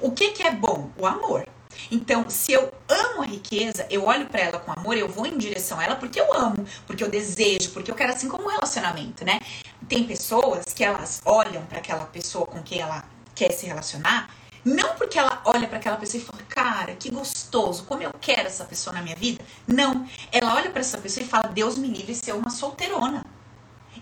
O 0.01 0.11
que, 0.11 0.33
que 0.33 0.43
é 0.43 0.51
bom? 0.51 0.91
O 0.99 1.07
amor. 1.07 1.47
Então, 1.91 2.29
se 2.29 2.53
eu 2.53 2.72
amo 2.89 3.22
a 3.22 3.27
riqueza, 3.27 3.87
eu 3.91 4.05
olho 4.05 4.27
para 4.27 4.41
ela 4.41 4.59
com 4.59 4.72
amor, 4.72 4.97
eu 4.97 5.09
vou 5.09 5.27
em 5.27 5.37
direção 5.39 5.79
a 5.79 5.85
ela 5.85 5.97
porque 5.97 6.20
eu 6.20 6.33
amo, 6.35 6.66
porque 6.87 7.03
eu 7.03 7.09
desejo, 7.09 7.70
porque 7.70 7.91
eu 7.91 7.95
quero 7.95 8.12
assim 8.12 8.29
como 8.29 8.45
um 8.45 8.49
relacionamento, 8.49 9.24
né? 9.24 9.41
Tem 9.89 10.05
pessoas 10.05 10.64
que 10.66 10.85
elas 10.85 11.20
olham 11.24 11.64
para 11.66 11.79
aquela 11.79 12.05
pessoa 12.07 12.47
com 12.47 12.62
quem 12.62 12.81
ela 12.81 13.05
quer 13.35 13.53
se 13.53 13.66
relacionar 13.66 14.31
Não 14.64 14.97
porque 14.97 15.16
ela 15.18 15.41
olha 15.45 15.68
para 15.68 15.79
aquela 15.79 15.97
pessoa 15.97 16.20
e 16.20 16.24
fala, 16.24 16.43
cara, 16.49 16.97
que 16.97 17.09
gostoso, 17.11 17.85
como 17.85 18.03
eu 18.03 18.12
quero 18.20 18.49
essa 18.49 18.64
pessoa 18.64 18.95
na 18.95 19.01
minha 19.03 19.14
vida. 19.14 19.45
Não. 19.66 20.09
Ela 20.33 20.55
olha 20.57 20.70
para 20.70 20.81
essa 20.81 20.99
pessoa 20.99 21.24
e 21.24 21.29
fala, 21.29 21.49
Deus 21.49 21.79
me 21.79 21.87
livre 21.89 22.14
ser 22.16 22.33
uma 22.33 22.51
solteirona. 22.51 23.24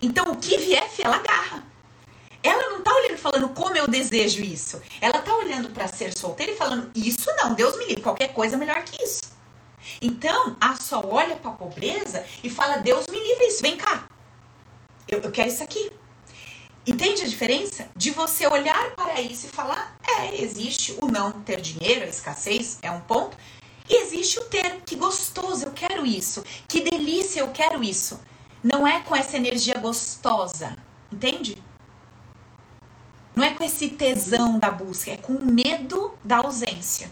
Então 0.01 0.31
o 0.31 0.37
que 0.37 0.57
vier, 0.57 0.89
ela 0.99 1.17
agarra. 1.17 1.63
Ela 2.45 2.69
não 2.69 2.83
tá 2.83 2.93
olhando 2.93 3.17
falando 3.17 3.49
como 3.49 3.75
eu 3.75 3.87
desejo 3.87 4.43
isso. 4.43 4.79
Ela 5.01 5.17
tá 5.17 5.35
olhando 5.35 5.71
para 5.71 5.87
ser 5.87 6.15
solteira 6.15 6.51
e 6.51 6.55
falando, 6.55 6.91
isso 6.93 7.27
não, 7.37 7.55
Deus 7.55 7.75
me 7.75 7.85
livre, 7.85 8.03
qualquer 8.03 8.33
coisa 8.33 8.55
é 8.55 8.59
melhor 8.59 8.83
que 8.83 9.03
isso. 9.03 9.23
Então, 9.99 10.55
a 10.61 10.75
só 10.75 11.01
olha 11.03 11.35
para 11.35 11.49
a 11.49 11.55
pobreza 11.55 12.23
e 12.43 12.49
fala, 12.49 12.77
Deus 12.77 13.07
me 13.07 13.17
livre 13.17 13.47
isso, 13.47 13.63
vem 13.63 13.75
cá. 13.75 14.07
Eu, 15.07 15.21
eu 15.21 15.31
quero 15.31 15.49
isso 15.49 15.63
aqui. 15.63 15.91
Entende 16.85 17.23
a 17.23 17.27
diferença? 17.27 17.87
De 17.95 18.11
você 18.11 18.45
olhar 18.45 18.95
para 18.95 19.19
isso 19.19 19.47
e 19.47 19.49
falar: 19.49 19.97
é, 20.07 20.39
existe 20.39 20.95
o 21.01 21.07
não 21.07 21.31
ter 21.31 21.59
dinheiro, 21.59 22.05
a 22.05 22.07
escassez 22.07 22.77
é 22.83 22.91
um 22.91 23.01
ponto, 23.01 23.35
e 23.89 24.03
existe 24.03 24.37
o 24.37 24.43
ter, 24.45 24.81
que 24.85 24.95
gostoso, 24.95 25.65
eu 25.65 25.71
quero 25.71 26.05
isso, 26.05 26.43
que 26.67 26.81
delícia, 26.81 27.39
eu 27.39 27.47
quero 27.47 27.83
isso. 27.83 28.19
Não 28.63 28.87
é 28.87 28.99
com 29.01 29.15
essa 29.15 29.35
energia 29.35 29.79
gostosa, 29.79 30.77
entende? 31.11 31.57
Não 33.35 33.43
é 33.43 33.53
com 33.53 33.63
esse 33.63 33.89
tesão 33.89 34.57
da 34.57 34.71
busca, 34.71 35.11
é 35.11 35.17
com 35.17 35.33
o 35.33 35.45
medo 35.45 36.13
da 36.23 36.37
ausência. 36.37 37.11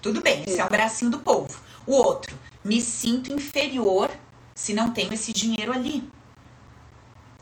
Tudo 0.00 0.20
bem, 0.20 0.44
esse 0.46 0.60
é 0.60 0.64
o 0.64 0.68
bracinho 0.68 1.10
do 1.10 1.18
povo. 1.18 1.58
O 1.86 1.92
outro, 1.92 2.38
me 2.64 2.80
sinto 2.80 3.32
inferior 3.32 4.10
se 4.54 4.72
não 4.72 4.92
tenho 4.92 5.12
esse 5.12 5.32
dinheiro 5.32 5.72
ali. 5.72 6.08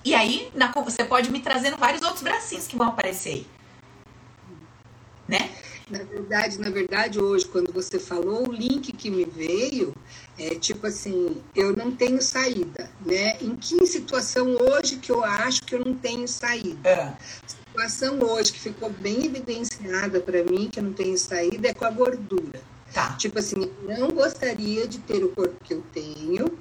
E 0.05 0.15
aí, 0.15 0.51
na, 0.55 0.73
você 0.73 1.05
pode 1.05 1.31
me 1.31 1.41
trazendo 1.41 1.77
vários 1.77 2.03
outros 2.03 2.23
bracinhos 2.23 2.67
que 2.67 2.77
vão 2.77 2.89
aparecer 2.89 3.31
aí. 3.35 3.47
Né? 5.29 5.51
Na 5.91 6.03
verdade, 6.03 6.59
na 6.59 6.71
verdade, 6.71 7.21
hoje, 7.21 7.47
quando 7.47 7.73
você 7.73 7.99
falou, 7.99 8.49
o 8.49 8.53
link 8.53 8.93
que 8.93 9.11
me 9.11 9.25
veio 9.25 9.95
é 10.39 10.55
tipo 10.55 10.87
assim, 10.87 11.43
eu 11.55 11.77
não 11.77 11.95
tenho 11.95 12.21
saída, 12.23 12.91
né? 13.05 13.37
Em 13.41 13.55
que 13.55 13.87
situação 13.87 14.57
hoje 14.57 14.97
que 14.97 15.13
eu 15.13 15.23
acho 15.23 15.63
que 15.63 15.75
eu 15.75 15.85
não 15.85 15.95
tenho 15.95 16.27
saída? 16.27 16.89
É. 16.89 17.17
Situação 17.73 18.21
hoje 18.21 18.53
que 18.53 18.61
ficou 18.61 18.91
bem 18.91 19.25
evidenciada 19.25 20.21
para 20.21 20.45
mim 20.45 20.69
que 20.71 20.79
eu 20.79 20.85
não 20.85 20.93
tenho 20.93 21.17
saída 21.17 21.69
é 21.69 21.75
com 21.75 21.87
a 21.87 21.91
gordura. 21.91 22.61
Tá. 22.93 23.17
Tipo 23.17 23.39
assim, 23.39 23.71
não 23.99 24.11
gostaria 24.11 24.87
de 24.87 24.99
ter 24.99 25.25
o 25.25 25.31
corpo 25.31 25.57
que 25.65 25.73
eu 25.73 25.83
tenho, 25.91 26.59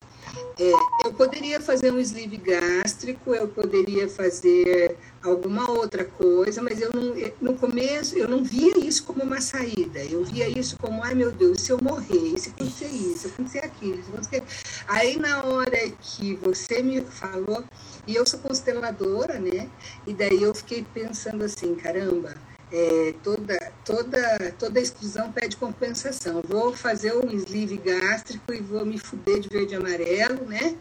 é, 0.57 0.72
eu 1.05 1.14
poderia 1.14 1.59
fazer 1.59 1.91
um 1.91 1.99
sleeve 1.99 2.38
gástrico, 2.38 3.34
eu 3.34 3.47
poderia 3.47 4.07
fazer 4.07 4.97
alguma 5.24 5.70
outra 5.70 6.05
coisa, 6.05 6.62
mas 6.62 6.80
eu 6.80 6.91
não, 6.93 7.14
no 7.41 7.55
começo 7.55 8.18
eu 8.18 8.28
não 8.28 8.43
via 8.43 8.78
isso 8.78 9.03
como 9.03 9.24
uma 9.24 9.41
saída. 9.41 9.99
Eu 10.03 10.24
via 10.24 10.47
isso 10.47 10.78
como, 10.78 11.03
ai 11.03 11.14
meu 11.14 11.32
Deus, 11.32 11.62
se 11.62 11.72
eu 11.72 11.80
morrer, 11.82 12.38
se 12.38 12.49
acontecer 12.49 12.88
isso, 12.88 13.20
se 13.20 13.28
acontecer 13.28 13.59
aquilo, 13.59 14.03
se 14.03 14.09
acontecer... 14.09 14.43
Aí 14.88 15.18
na 15.18 15.43
hora 15.43 15.89
que 15.99 16.36
você 16.36 16.82
me 16.82 17.01
falou, 17.01 17.64
e 18.07 18.15
eu 18.15 18.25
sou 18.25 18.39
consteladora, 18.39 19.39
né? 19.39 19.69
E 20.05 20.13
daí 20.13 20.41
eu 20.41 20.53
fiquei 20.53 20.85
pensando 20.93 21.43
assim, 21.43 21.75
caramba, 21.75 22.35
é, 22.71 23.13
toda, 23.21 23.71
toda, 23.83 24.55
toda 24.57 24.79
exclusão 24.79 25.31
pede 25.31 25.57
compensação. 25.57 26.41
Vou 26.47 26.73
fazer 26.73 27.13
um 27.13 27.29
sleeve 27.31 27.77
gástrico 27.77 28.53
e 28.53 28.61
vou 28.61 28.85
me 28.85 28.97
fuder 28.97 29.39
de 29.39 29.49
verde 29.49 29.73
e 29.73 29.77
amarelo, 29.77 30.45
né? 30.45 30.75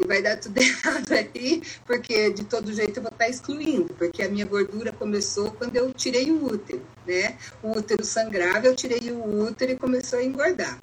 E 0.00 0.06
vai 0.06 0.22
dar 0.22 0.38
tudo 0.38 0.56
errado 0.58 1.12
aí, 1.12 1.62
porque 1.86 2.30
de 2.30 2.44
todo 2.44 2.72
jeito 2.72 2.98
eu 2.98 3.02
vou 3.02 3.12
estar 3.12 3.28
excluindo, 3.28 3.92
porque 3.94 4.22
a 4.22 4.28
minha 4.28 4.46
gordura 4.46 4.90
começou 4.92 5.50
quando 5.52 5.76
eu 5.76 5.92
tirei 5.92 6.30
o 6.30 6.44
útero, 6.46 6.82
né? 7.06 7.36
O 7.62 7.72
útero 7.76 8.04
sangrava, 8.04 8.66
eu 8.66 8.74
tirei 8.74 9.10
o 9.10 9.44
útero 9.44 9.72
e 9.72 9.76
começou 9.76 10.18
a 10.18 10.24
engordar. 10.24 10.78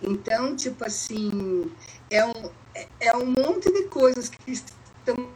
Então, 0.00 0.56
tipo 0.56 0.84
assim, 0.84 1.70
é 2.08 2.24
um, 2.24 2.50
é 3.00 3.16
um 3.16 3.26
monte 3.26 3.70
de 3.72 3.82
coisas 3.84 4.28
que 4.28 4.52
estão 5.10 5.26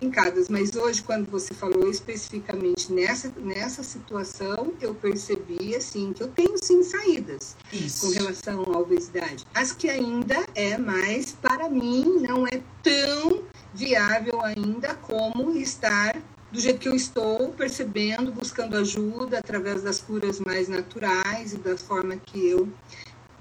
brincadas, 0.00 0.48
mas 0.48 0.74
hoje, 0.74 1.02
quando 1.02 1.30
você 1.30 1.54
falou 1.54 1.88
especificamente 1.88 2.92
nessa, 2.92 3.32
nessa 3.36 3.82
situação, 3.82 4.72
eu 4.80 4.94
percebi, 4.94 5.76
assim, 5.76 6.12
que 6.12 6.22
eu 6.22 6.28
tenho, 6.28 6.58
sim, 6.58 6.82
saídas 6.82 7.56
Isso. 7.72 8.06
com 8.06 8.12
relação 8.12 8.62
à 8.62 8.78
obesidade. 8.78 9.44
Mas 9.54 9.72
que 9.72 9.88
ainda 9.88 10.44
é 10.54 10.76
mais, 10.76 11.32
para 11.32 11.68
mim, 11.68 12.18
não 12.20 12.46
é 12.46 12.60
tão 12.82 13.44
viável 13.72 14.40
ainda 14.42 14.94
como 14.94 15.52
estar 15.56 16.20
do 16.50 16.60
jeito 16.60 16.80
que 16.80 16.88
eu 16.88 16.96
estou 16.96 17.50
percebendo, 17.50 18.32
buscando 18.32 18.76
ajuda 18.76 19.38
através 19.38 19.82
das 19.82 20.00
curas 20.00 20.40
mais 20.40 20.68
naturais 20.68 21.52
e 21.52 21.58
da 21.58 21.76
forma 21.76 22.16
que 22.16 22.48
eu 22.48 22.68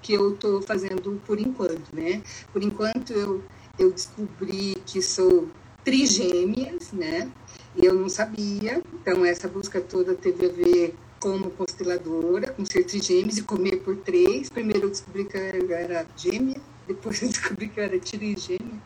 que 0.02 0.14
eu 0.14 0.34
estou 0.34 0.62
fazendo 0.62 1.22
por 1.26 1.38
enquanto, 1.40 1.94
né? 1.94 2.22
Por 2.54 2.64
enquanto 2.64 3.12
eu 3.12 3.44
eu 3.80 3.92
descobri 3.92 4.76
que 4.86 5.02
sou 5.02 5.50
trigêmeas, 5.84 6.92
né? 6.92 7.32
E 7.76 7.86
eu 7.86 7.94
não 7.94 8.10
sabia, 8.10 8.82
então 8.94 9.24
essa 9.24 9.48
busca 9.48 9.80
toda 9.80 10.14
teve 10.14 10.46
a 10.48 10.50
ver 10.50 10.96
como 11.20 11.50
consteladora, 11.52 12.52
com 12.52 12.66
ser 12.66 12.84
trigêmeos 12.84 13.38
e 13.38 13.44
comer 13.44 13.78
por 13.78 13.96
três. 13.98 14.50
Primeiro 14.50 14.88
eu 14.88 14.90
descobri 14.90 15.26
que 15.26 15.38
eu 15.38 15.72
era 15.72 16.06
gêmea, 16.18 16.60
depois 16.88 17.22
eu 17.22 17.30
descobri 17.30 17.70
que 17.70 17.80
eu 17.80 17.84
era 17.86 18.00
trigêmea. 18.00 18.82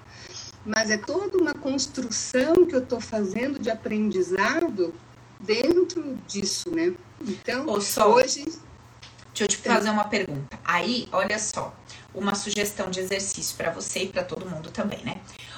Mas 0.66 0.92
é 0.92 0.98
toda 0.98 1.38
uma 1.38 1.54
construção 1.54 2.66
que 2.66 2.76
eu 2.76 2.80
estou 2.80 3.02
fazendo 3.02 3.60
de 3.60 3.70
aprendizado 3.70 4.94
dentro 5.40 6.18
disso, 6.28 6.70
né? 6.70 6.94
Então, 7.22 7.66
hoje. 7.68 8.46
Deixa 9.34 9.44
eu 9.46 9.48
te 9.48 9.58
fazer 9.58 9.90
uma 9.90 10.04
pergunta. 10.04 10.60
Aí, 10.64 11.08
olha 11.12 11.40
só, 11.40 11.74
uma 12.14 12.36
sugestão 12.36 12.92
de 12.92 13.00
exercício 13.00 13.58
para 13.58 13.72
você 13.72 14.04
e 14.04 14.08
para 14.08 14.24
todo 14.24 14.48
mundo 14.48 14.70
também, 14.70 15.04
né? 15.04 15.18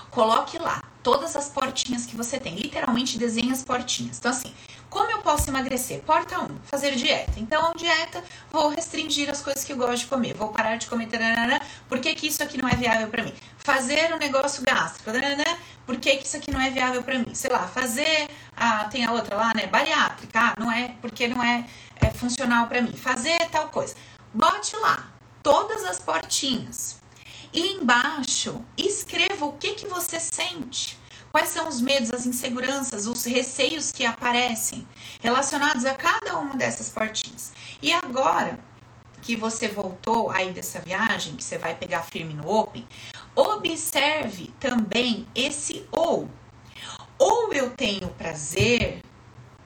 Coloque 0.09 0.57
lá 0.57 0.81
todas 1.03 1.35
as 1.35 1.49
portinhas 1.49 2.05
que 2.05 2.15
você 2.15 2.39
tem. 2.39 2.55
Literalmente 2.55 3.17
desenhe 3.17 3.51
as 3.51 3.65
portinhas. 3.65 4.17
Então, 4.17 4.31
assim, 4.31 4.53
como 4.89 5.11
eu 5.11 5.17
posso 5.19 5.49
emagrecer? 5.49 5.99
Porta 6.03 6.39
1, 6.39 6.47
fazer 6.63 6.95
dieta. 6.95 7.33
Então, 7.37 7.73
dieta, 7.75 8.23
vou 8.49 8.69
restringir 8.69 9.29
as 9.29 9.41
coisas 9.41 9.65
que 9.65 9.73
eu 9.73 9.77
gosto 9.77 10.03
de 10.03 10.05
comer. 10.07 10.33
Vou 10.33 10.47
parar 10.47 10.77
de 10.77 10.87
comer. 10.87 11.07
Tararara, 11.07 11.61
por 11.89 11.99
que, 11.99 12.15
que 12.15 12.27
isso 12.27 12.41
aqui 12.41 12.57
não 12.57 12.69
é 12.69 12.75
viável 12.77 13.09
para 13.09 13.23
mim? 13.23 13.33
Fazer 13.57 14.13
um 14.13 14.17
negócio 14.17 14.63
gástrico. 14.63 15.11
Tararara, 15.11 15.57
por 15.85 15.97
que, 15.97 16.15
que 16.15 16.25
isso 16.25 16.37
aqui 16.37 16.49
não 16.49 16.61
é 16.61 16.69
viável 16.69 17.03
para 17.03 17.19
mim? 17.19 17.35
Sei 17.35 17.51
lá, 17.51 17.67
fazer. 17.67 18.29
Ah, 18.55 18.85
tem 18.85 19.03
a 19.03 19.11
outra 19.11 19.35
lá, 19.35 19.51
né? 19.53 19.67
Bariátrica. 19.67 20.39
Ah, 20.39 20.53
não 20.57 20.71
é, 20.71 20.95
porque 21.01 21.27
não 21.27 21.43
é, 21.43 21.65
é 22.01 22.09
funcional 22.11 22.67
para 22.67 22.81
mim. 22.81 22.93
Fazer 22.93 23.49
tal 23.49 23.69
coisa. 23.69 23.95
Bote 24.33 24.75
lá 24.77 25.15
todas 25.45 25.83
as 25.83 25.99
portinhas. 25.99 26.99
E 27.53 27.73
embaixo, 27.73 28.59
escreva 28.75 29.45
o 29.45 29.53
que, 29.53 29.75
que 29.75 29.87
você 29.87 30.19
sente. 30.19 30.97
Quais 31.31 31.49
são 31.49 31.67
os 31.67 31.79
medos, 31.79 32.11
as 32.11 32.25
inseguranças, 32.25 33.05
os 33.05 33.23
receios 33.25 33.91
que 33.91 34.05
aparecem 34.05 34.87
relacionados 35.21 35.85
a 35.85 35.93
cada 35.93 36.39
uma 36.39 36.55
dessas 36.55 36.89
portinhas. 36.89 37.53
E 37.79 37.93
agora 37.93 38.57
que 39.21 39.35
você 39.35 39.67
voltou 39.67 40.31
aí 40.31 40.51
dessa 40.51 40.79
viagem, 40.79 41.35
que 41.35 41.43
você 41.43 41.59
vai 41.59 41.75
pegar 41.75 42.01
firme 42.03 42.33
no 42.33 42.49
Open, 42.49 42.87
observe 43.35 44.51
também 44.59 45.27
esse 45.35 45.87
ou. 45.91 46.27
Ou 47.19 47.53
eu 47.53 47.69
tenho 47.69 48.07
prazer, 48.09 49.03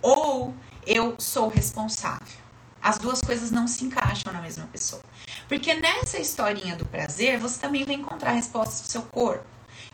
ou 0.02 0.54
eu 0.86 1.16
sou 1.20 1.48
responsável. 1.48 2.38
As 2.82 2.98
duas 2.98 3.22
coisas 3.22 3.52
não 3.52 3.68
se 3.68 3.84
encaixam 3.84 4.32
na 4.32 4.42
mesma 4.42 4.66
pessoa. 4.68 5.02
Porque 5.48 5.74
nessa 5.74 6.20
historinha 6.20 6.76
do 6.76 6.86
prazer, 6.86 7.38
você 7.38 7.60
também 7.60 7.84
vai 7.84 7.96
encontrar 7.96 8.32
respostas 8.32 8.82
do 8.82 8.88
seu 8.88 9.02
corpo, 9.02 9.46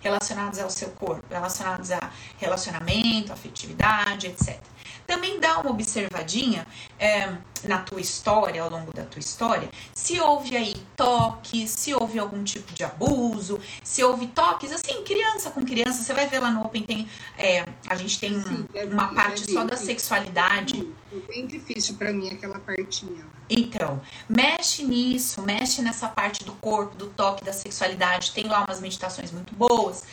relacionadas 0.02 0.60
ao 0.60 0.70
seu 0.70 0.90
corpo, 0.90 1.26
relacionadas 1.30 1.92
a 1.92 2.12
relacionamento, 2.38 3.34
afetividade, 3.34 4.28
etc 4.28 4.60
também 5.06 5.40
dá 5.40 5.60
uma 5.60 5.72
observadinha 5.72 6.66
é, 7.00 7.36
na 7.64 7.80
tua 7.80 8.00
história, 8.00 8.62
ao 8.62 8.70
longo 8.70 8.94
da 8.94 9.04
tua 9.04 9.20
história, 9.20 9.70
se 9.94 10.20
houve 10.20 10.56
aí 10.56 10.76
toques, 10.96 11.72
se 11.72 11.94
houve 11.94 12.20
algum 12.20 12.44
tipo 12.44 12.74
de 12.74 12.84
abuso, 12.84 13.60
se 13.84 14.04
houve 14.04 14.28
toques, 14.28 14.72
assim, 14.72 15.04
criança 15.04 15.52
com 15.52 15.66
criança, 15.66 16.04
você 16.04 16.14
vai 16.14 16.28
ver 16.28 16.40
lá 16.40 16.52
no 16.52 16.62
Open, 16.66 16.84
tem, 16.84 17.08
é, 17.38 17.66
a 17.88 17.96
gente 17.96 18.20
tem 18.20 18.40
Sim, 18.42 18.66
é 18.74 18.86
uma 18.86 19.14
parte 19.14 19.52
só 19.52 19.64
da 19.64 19.78
sexualidade. 19.78 20.88
É 21.12 21.32
bem 21.32 21.48
difícil 21.48 21.96
para 21.96 22.12
mim 22.12 22.30
aquela 22.30 22.60
partinha. 22.60 23.26
Então, 23.50 24.02
mexe 24.28 24.84
nisso, 24.84 25.42
mexe 25.42 25.82
nessa 25.82 26.08
parte 26.08 26.44
do 26.44 26.54
corpo, 26.54 26.96
do 26.96 27.08
toque, 27.08 27.44
da 27.44 27.54
sexualidade, 27.54 28.32
tem 28.32 28.48
lá 28.48 28.66
umas 28.66 28.80
meditações 28.80 29.32
muito 29.32 29.54
boas 29.56 30.04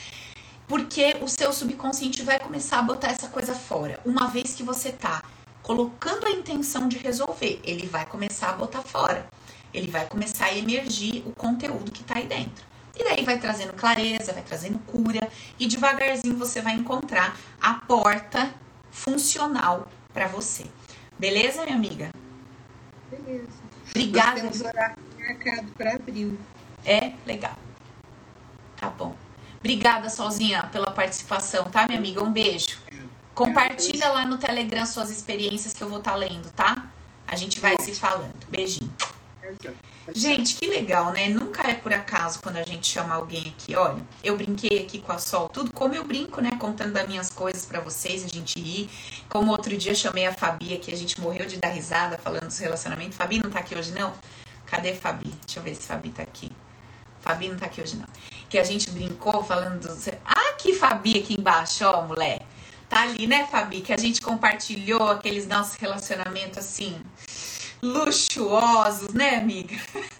porque 0.66 1.16
o 1.20 1.28
seu 1.28 1.52
subconsciente 1.52 2.22
vai 2.22 2.38
começar 2.38 2.78
a 2.78 2.82
botar 2.82 3.08
essa 3.08 3.28
coisa 3.28 3.54
fora. 3.54 4.00
Uma 4.04 4.28
vez 4.28 4.54
que 4.54 4.62
você 4.62 4.92
tá 4.92 5.22
colocando 5.62 6.26
a 6.26 6.30
intenção 6.30 6.88
de 6.88 6.98
resolver, 6.98 7.60
ele 7.64 7.86
vai 7.86 8.06
começar 8.06 8.50
a 8.50 8.54
botar 8.54 8.82
fora. 8.82 9.26
Ele 9.72 9.90
vai 9.90 10.06
começar 10.06 10.46
a 10.46 10.56
emergir 10.56 11.22
o 11.26 11.32
conteúdo 11.32 11.90
que 11.90 12.04
tá 12.04 12.18
aí 12.18 12.26
dentro. 12.26 12.64
E 12.98 13.04
daí 13.04 13.24
vai 13.24 13.38
trazendo 13.38 13.72
clareza, 13.72 14.32
vai 14.32 14.42
trazendo 14.42 14.78
cura 14.80 15.28
e 15.58 15.66
devagarzinho 15.66 16.36
você 16.36 16.60
vai 16.60 16.74
encontrar 16.74 17.36
a 17.60 17.74
porta 17.74 18.52
funcional 18.90 19.88
para 20.12 20.26
você. 20.26 20.66
Beleza, 21.18 21.64
minha 21.64 21.76
amiga? 21.76 22.10
Beleza. 23.10 23.48
Obrigada. 23.90 24.42
Nós 24.42 24.58
temos 24.58 24.60
horário 24.60 24.96
marcado 25.18 25.68
para 25.72 25.94
abril. 25.94 26.38
É, 26.84 27.12
legal. 27.26 27.56
Tá 28.76 28.90
bom. 28.90 29.16
Obrigada, 29.62 30.10
Solzinha, 30.10 30.64
pela 30.72 30.90
participação, 30.90 31.66
tá, 31.66 31.86
minha 31.86 31.96
amiga? 31.96 32.20
Um 32.20 32.32
beijo. 32.32 32.80
Compartilha 33.32 34.08
lá 34.08 34.26
no 34.26 34.36
Telegram 34.36 34.84
suas 34.84 35.08
experiências 35.08 35.72
que 35.72 35.82
eu 35.82 35.88
vou 35.88 35.98
estar 35.98 36.10
tá 36.10 36.16
lendo, 36.16 36.50
tá? 36.50 36.90
A 37.28 37.36
gente 37.36 37.60
vai 37.60 37.76
se 37.80 37.94
falando. 37.94 38.34
Beijinho. 38.50 38.92
Gente, 40.12 40.56
que 40.56 40.66
legal, 40.66 41.12
né? 41.12 41.28
Nunca 41.28 41.70
é 41.70 41.74
por 41.74 41.94
acaso 41.94 42.40
quando 42.42 42.56
a 42.56 42.64
gente 42.64 42.88
chama 42.88 43.14
alguém 43.14 43.54
aqui. 43.56 43.76
Olha, 43.76 44.02
eu 44.24 44.36
brinquei 44.36 44.80
aqui 44.80 44.98
com 44.98 45.12
a 45.12 45.18
Sol, 45.18 45.48
tudo 45.48 45.72
como 45.72 45.94
eu 45.94 46.04
brinco, 46.04 46.40
né? 46.40 46.50
Contando 46.58 46.92
das 46.92 47.06
minhas 47.06 47.30
coisas 47.30 47.64
para 47.64 47.78
vocês, 47.78 48.24
a 48.24 48.28
gente 48.28 48.58
ri. 48.58 48.90
Como 49.28 49.52
outro 49.52 49.76
dia 49.76 49.94
chamei 49.94 50.26
a 50.26 50.32
Fabi 50.32 50.74
aqui, 50.74 50.92
a 50.92 50.96
gente 50.96 51.20
morreu 51.20 51.46
de 51.46 51.56
dar 51.56 51.68
risada 51.68 52.18
falando 52.18 52.48
dos 52.48 52.58
relacionamentos. 52.58 53.16
Fabi 53.16 53.40
não 53.40 53.48
tá 53.48 53.60
aqui 53.60 53.76
hoje, 53.76 53.92
não? 53.92 54.12
Cadê 54.66 54.92
Fabi? 54.92 55.32
Deixa 55.46 55.60
eu 55.60 55.62
ver 55.62 55.76
se 55.76 55.86
Fabi 55.86 56.10
tá 56.10 56.24
aqui. 56.24 56.50
Fabi 57.20 57.48
não 57.48 57.56
tá 57.56 57.66
aqui 57.66 57.80
hoje, 57.80 57.96
não. 57.96 58.08
Que 58.52 58.58
a 58.58 58.64
gente 58.64 58.90
brincou 58.90 59.42
falando 59.42 59.80
dos. 59.80 60.08
Ah, 60.26 60.50
aqui, 60.50 60.74
Fabi, 60.74 61.18
aqui 61.18 61.36
embaixo, 61.38 61.86
ó, 61.86 62.02
mulher. 62.02 62.42
Tá 62.86 63.00
ali, 63.00 63.26
né, 63.26 63.46
Fabi? 63.46 63.80
Que 63.80 63.94
a 63.94 63.96
gente 63.96 64.20
compartilhou 64.20 65.08
aqueles 65.08 65.46
nossos 65.46 65.76
relacionamentos 65.76 66.58
assim 66.58 67.00
luxuosos, 67.82 69.14
né, 69.14 69.36
amiga? 69.36 69.74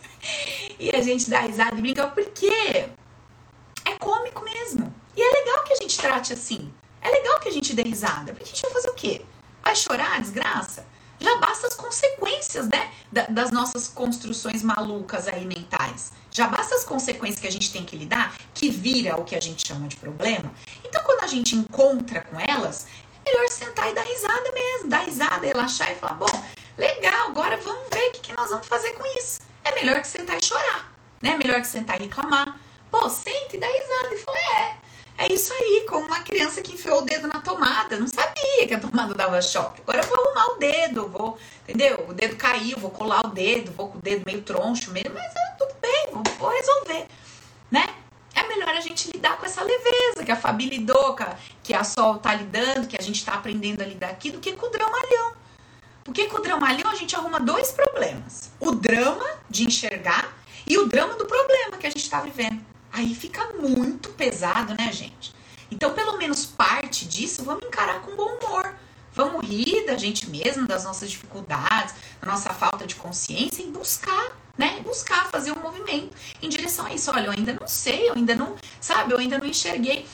e 0.81 0.89
a 0.97 1.03
gente 1.03 1.29
dá 1.29 1.41
risada 1.41 1.77
e 1.77 1.83
brinca 1.83 2.07
porque 2.07 2.49
é 2.49 3.99
cômico 4.01 4.43
mesmo. 4.43 4.95
E 5.15 5.21
é 5.21 5.31
legal 5.31 5.65
que 5.65 5.75
a 5.75 5.77
gente 5.77 5.99
trate 5.99 6.33
assim. 6.33 6.73
É 7.03 7.11
legal 7.11 7.39
que 7.39 7.51
a 7.51 7.53
gente 7.53 7.75
dê 7.75 7.83
risada. 7.83 8.33
Porque 8.33 8.45
a 8.45 8.47
gente 8.47 8.63
vai 8.63 8.73
fazer 8.73 8.89
o 8.89 8.95
quê? 8.95 9.27
Vai 9.63 9.77
chorar, 9.77 10.19
desgraça? 10.23 10.87
Já 11.21 11.37
basta 11.37 11.67
as 11.67 11.75
consequências, 11.75 12.67
né? 12.67 12.91
das 13.29 13.51
nossas 13.51 13.89
construções 13.89 14.63
malucas 14.63 15.29
aí 15.29 15.45
mentais. 15.45 16.13
Já 16.33 16.49
basta 16.49 16.75
as 16.75 16.85
consequências 16.85 17.39
que 17.39 17.47
a 17.47 17.53
gente 17.53 17.73
tem 17.73 17.85
que 17.85 17.95
lidar, 17.95 18.35
que 18.53 18.71
vira 18.71 19.17
o 19.17 19.25
que 19.25 19.37
a 19.37 19.41
gente 19.41 19.69
chama 19.69 19.87
de 19.87 19.97
problema. 19.97 20.53
Então, 20.85 21.03
quando 21.05 21.23
a 21.23 21.29
gente 21.29 21.55
encontra 21.55 22.23
com 22.23 22.41
elas, 22.41 22.87
é 23.25 23.31
melhor 23.31 23.49
sentar 23.49 23.89
e 23.91 23.95
dar 23.95 24.03
risada 24.03 24.51
mesmo. 24.51 24.89
Dar 24.89 25.05
risada, 25.05 25.47
relaxar 25.47 25.93
e 25.93 25.95
falar: 25.95 26.15
bom, 26.15 26.43
Legal, 26.77 27.29
agora 27.29 27.59
vamos 27.59 27.87
ver 27.93 28.09
o 28.09 28.13
que, 28.13 28.33
nós 28.33 28.49
vamos 28.49 28.67
fazer 28.67 28.93
com 28.93 29.05
isso. 29.19 29.41
É 29.63 29.75
melhor 29.75 30.01
que 30.01 30.09
sentar 30.09 30.39
e 30.39 30.45
chorar, 30.45 30.91
né? 31.21 31.33
É 31.33 31.37
melhor 31.37 31.61
que 31.61 31.67
sentar 31.67 32.01
e 32.01 32.05
reclamar. 32.05 32.59
Pô, 32.91 33.09
senta 33.11 33.57
e 33.57 33.59
dá 33.59 33.67
risada. 33.67 34.15
E 34.15 34.19
falou, 34.19 34.41
é, 34.41 34.77
é 35.19 35.33
isso 35.33 35.53
aí, 35.53 35.85
como 35.89 36.07
uma 36.07 36.21
criança 36.21 36.63
que 36.63 36.73
enfiou 36.73 36.99
o 36.99 37.03
dedo 37.03 37.29
na 37.29 37.41
tomada. 37.41 37.99
Não 37.99 38.09
sabia 38.09 38.67
que 38.67 38.75
a 38.75 38.81
tomada 38.81 39.15
dava 39.15 39.41
choque. 39.43 39.83
Agora 39.83 40.03
eu 40.03 40.09
vou 40.09 40.25
arrumar 40.25 40.47
o 40.55 40.59
dedo, 40.59 41.09
vou, 41.09 41.39
entendeu? 41.63 42.07
O 42.09 42.15
dedo 42.15 42.37
caiu, 42.37 42.79
vou 42.79 42.91
colar 42.91 43.27
o 43.27 43.29
dedo, 43.29 43.71
vou 43.73 43.91
com 43.91 43.99
o 43.99 44.03
dedo 44.03 44.25
meio 44.25 44.41
troncho 44.41 44.91
mesmo, 44.93 45.13
mas 45.13 45.33
tudo 45.59 45.62
bem, 45.83 46.07
vou, 46.39 46.49
resolver, 46.49 47.07
né? 47.71 47.85
É 48.35 48.47
melhor 48.49 48.71
a 48.71 48.81
gente 48.81 49.11
lidar 49.13 49.37
com 49.37 49.45
essa 49.45 49.63
leveza 49.63 50.25
que 50.25 50.31
a 50.31 50.37
Fabi 50.37 50.67
lidou, 50.67 51.17
que 51.63 51.75
a 51.75 51.85
Sol 51.85 52.19
tá 52.19 52.33
lidando, 52.35 52.87
que 52.87 52.97
a 52.97 53.03
gente 53.03 53.23
tá 53.25 53.35
aprendendo 53.35 53.83
a 53.83 53.85
lidar 53.85 54.09
aqui, 54.09 54.31
do 54.31 54.39
que 54.39 54.53
com 54.53 54.67
o 54.67 54.71
dramalhão. 54.71 55.35
Porque 56.05 56.27
com 56.27 56.39
o 56.39 56.43
dramalhão 56.43 56.91
a 56.91 56.95
gente 56.95 57.15
arruma 57.15 57.39
dois 57.39 57.73
problemas: 57.73 58.51
o 58.59 58.73
drama 58.73 59.27
de 59.51 59.67
enxergar 59.67 60.33
e 60.67 60.79
o 60.79 60.87
drama 60.87 61.15
do 61.15 61.27
problema 61.27 61.77
que 61.77 61.87
a 61.87 61.91
gente 61.91 62.03
está 62.03 62.21
vivendo. 62.21 62.65
Aí 62.93 63.15
fica 63.15 63.53
muito 63.55 64.11
pesado, 64.11 64.75
né, 64.75 64.93
gente? 64.93 65.35
Então, 65.71 65.95
pelo 65.95 66.19
menos 66.19 66.45
parte 66.45 67.07
disso, 67.07 67.43
vamos 67.45 67.65
encarar 67.65 68.01
com 68.03 68.15
bom 68.15 68.37
humor. 68.37 68.75
Vamos 69.15 69.47
rir 69.47 69.87
da 69.87 69.97
gente 69.97 70.29
mesmo, 70.29 70.67
das 70.67 70.85
nossas 70.85 71.11
dificuldades, 71.11 71.95
da 72.21 72.31
nossa 72.31 72.51
falta 72.51 72.87
de 72.87 72.95
consciência 72.95 73.63
e 73.63 73.71
buscar, 73.71 74.33
né? 74.57 74.81
Buscar 74.85 75.27
fazer 75.31 75.53
um 75.53 75.61
movimento 75.61 76.17
em 76.41 76.49
direção 76.49 76.87
a 76.87 76.93
isso. 76.93 77.11
Olha, 77.11 77.27
eu 77.27 77.33
ainda 77.33 77.57
não 77.59 77.67
sei, 77.67 78.09
eu 78.09 78.15
ainda 78.15 78.35
não, 78.35 78.57
sabe, 78.81 79.13
eu 79.13 79.19
ainda 79.19 79.39
não 79.39 79.47
enxerguei. 79.47 80.07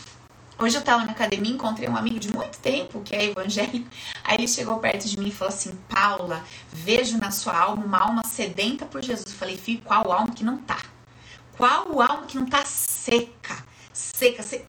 Hoje 0.61 0.77
eu 0.77 0.83
tava 0.83 1.05
na 1.05 1.13
academia, 1.13 1.53
encontrei 1.53 1.89
um 1.89 1.97
amigo 1.97 2.19
de 2.19 2.35
muito 2.35 2.59
tempo, 2.59 3.01
que 3.03 3.15
é 3.15 3.27
evangélico. 3.27 3.89
Aí 4.25 4.37
ele 4.39 4.49
chegou 4.49 4.79
perto 4.79 5.07
de 5.07 5.19
mim 5.19 5.29
e 5.29 5.33
falou 5.33 5.55
assim: 5.55 5.79
Paula, 5.89 6.45
vejo 6.73 7.17
na 7.17 7.31
sua 7.31 7.57
alma 7.57 7.85
uma 7.85 7.99
alma 7.99 8.23
sedenta 8.25 8.85
por 8.85 9.01
Jesus. 9.01 9.27
Eu 9.27 9.39
falei, 9.39 9.57
filho, 9.57 9.81
qual 9.85 10.11
alma 10.11 10.33
que 10.33 10.43
não 10.43 10.59
tá? 10.59 10.83
Qual 11.57 12.01
alma 12.01 12.27
que 12.27 12.37
não 12.37 12.47
tá 12.47 12.65
seca? 12.65 13.65
Seca, 13.93 14.43
seca. 14.43 14.67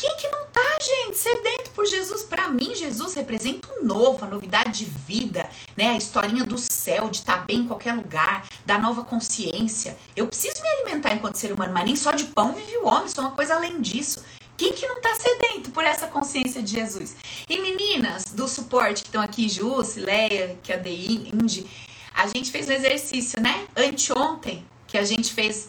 Quem 0.00 0.16
que 0.16 0.28
não 0.28 0.46
tá, 0.46 0.78
gente? 0.80 1.18
Sedento 1.18 1.72
por 1.72 1.84
Jesus. 1.84 2.22
Para 2.22 2.48
mim, 2.48 2.74
Jesus 2.74 3.12
representa 3.12 3.68
um 3.74 3.84
novo, 3.84 4.24
a 4.24 4.28
novidade 4.28 4.82
de 4.82 4.84
vida, 4.86 5.46
né? 5.76 5.90
A 5.90 5.96
historinha 5.98 6.42
do 6.42 6.56
céu, 6.56 7.10
de 7.10 7.18
estar 7.18 7.40
tá 7.40 7.44
bem 7.44 7.58
em 7.58 7.66
qualquer 7.66 7.92
lugar, 7.92 8.48
da 8.64 8.78
nova 8.78 9.04
consciência. 9.04 9.98
Eu 10.16 10.26
preciso 10.26 10.62
me 10.62 10.68
alimentar 10.70 11.12
enquanto 11.12 11.34
ser 11.34 11.52
humano, 11.52 11.74
mas 11.74 11.84
nem 11.84 11.96
só 11.96 12.12
de 12.12 12.24
pão 12.24 12.54
vive 12.54 12.78
o 12.78 12.86
homem, 12.86 13.10
sou 13.10 13.24
uma 13.24 13.32
coisa 13.32 13.54
além 13.54 13.78
disso. 13.82 14.24
Quem 14.56 14.72
que 14.72 14.86
não 14.86 14.96
está 14.96 15.14
sedento 15.16 15.70
por 15.70 15.84
essa 15.84 16.06
consciência 16.06 16.62
de 16.62 16.70
Jesus? 16.70 17.14
E 17.46 17.60
meninas 17.60 18.24
do 18.32 18.48
suporte 18.48 19.02
que 19.02 19.08
estão 19.08 19.20
aqui, 19.20 19.50
Ju, 19.50 19.82
Leia, 19.96 20.58
que 20.62 20.72
é 20.72 20.76
a 20.76 20.78
DI, 20.78 21.28
Indy, 21.30 21.66
a 22.14 22.26
gente 22.26 22.50
fez 22.50 22.70
um 22.70 22.72
exercício, 22.72 23.38
né? 23.38 23.66
Anteontem, 23.76 24.64
que 24.90 24.98
a 24.98 25.04
gente 25.04 25.32
fez 25.32 25.68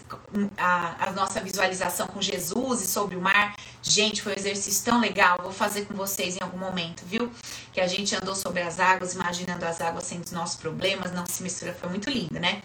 a, 0.57 1.07
a, 1.07 1.11
nossa 1.11 1.39
visualização 1.39 2.07
com 2.07 2.19
Jesus 2.19 2.81
e 2.81 2.87
sobre 2.87 3.15
o 3.15 3.21
mar. 3.21 3.55
Gente, 3.83 4.19
foi 4.19 4.33
um 4.33 4.35
exercício 4.35 4.83
tão 4.83 4.99
legal. 4.99 5.37
Vou 5.43 5.51
fazer 5.51 5.85
com 5.85 5.93
vocês 5.93 6.37
em 6.37 6.39
algum 6.41 6.57
momento, 6.57 7.03
viu? 7.05 7.31
Que 7.71 7.79
a 7.79 7.85
gente 7.85 8.15
andou 8.15 8.33
sobre 8.33 8.63
as 8.63 8.79
águas, 8.79 9.13
imaginando 9.13 9.63
as 9.63 9.79
águas 9.79 10.05
sendo 10.05 10.23
os 10.23 10.31
nossos 10.31 10.55
problemas, 10.55 11.13
não 11.13 11.23
se 11.27 11.43
mistura. 11.43 11.71
Foi 11.71 11.87
muito 11.87 12.09
lindo, 12.09 12.39
né? 12.39 12.63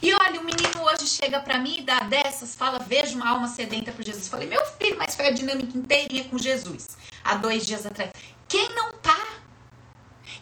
E 0.00 0.14
olha, 0.14 0.40
o 0.40 0.44
menino 0.44 0.82
hoje 0.82 1.06
chega 1.06 1.40
para 1.40 1.58
mim 1.58 1.80
e 1.80 1.82
dá 1.82 2.00
dessas, 2.00 2.54
fala: 2.54 2.78
Vejo 2.78 3.14
uma 3.14 3.28
alma 3.28 3.46
sedenta 3.46 3.92
por 3.92 4.02
Jesus. 4.02 4.28
Falei: 4.28 4.48
Meu 4.48 4.64
filho, 4.78 4.96
mas 4.96 5.14
foi 5.14 5.26
a 5.26 5.30
dinâmica 5.30 5.76
inteirinha 5.76 6.24
com 6.24 6.38
Jesus, 6.38 6.88
há 7.22 7.34
dois 7.34 7.66
dias 7.66 7.84
atrás. 7.84 8.10
Quem 8.48 8.74
não 8.74 8.94
tá? 8.94 9.26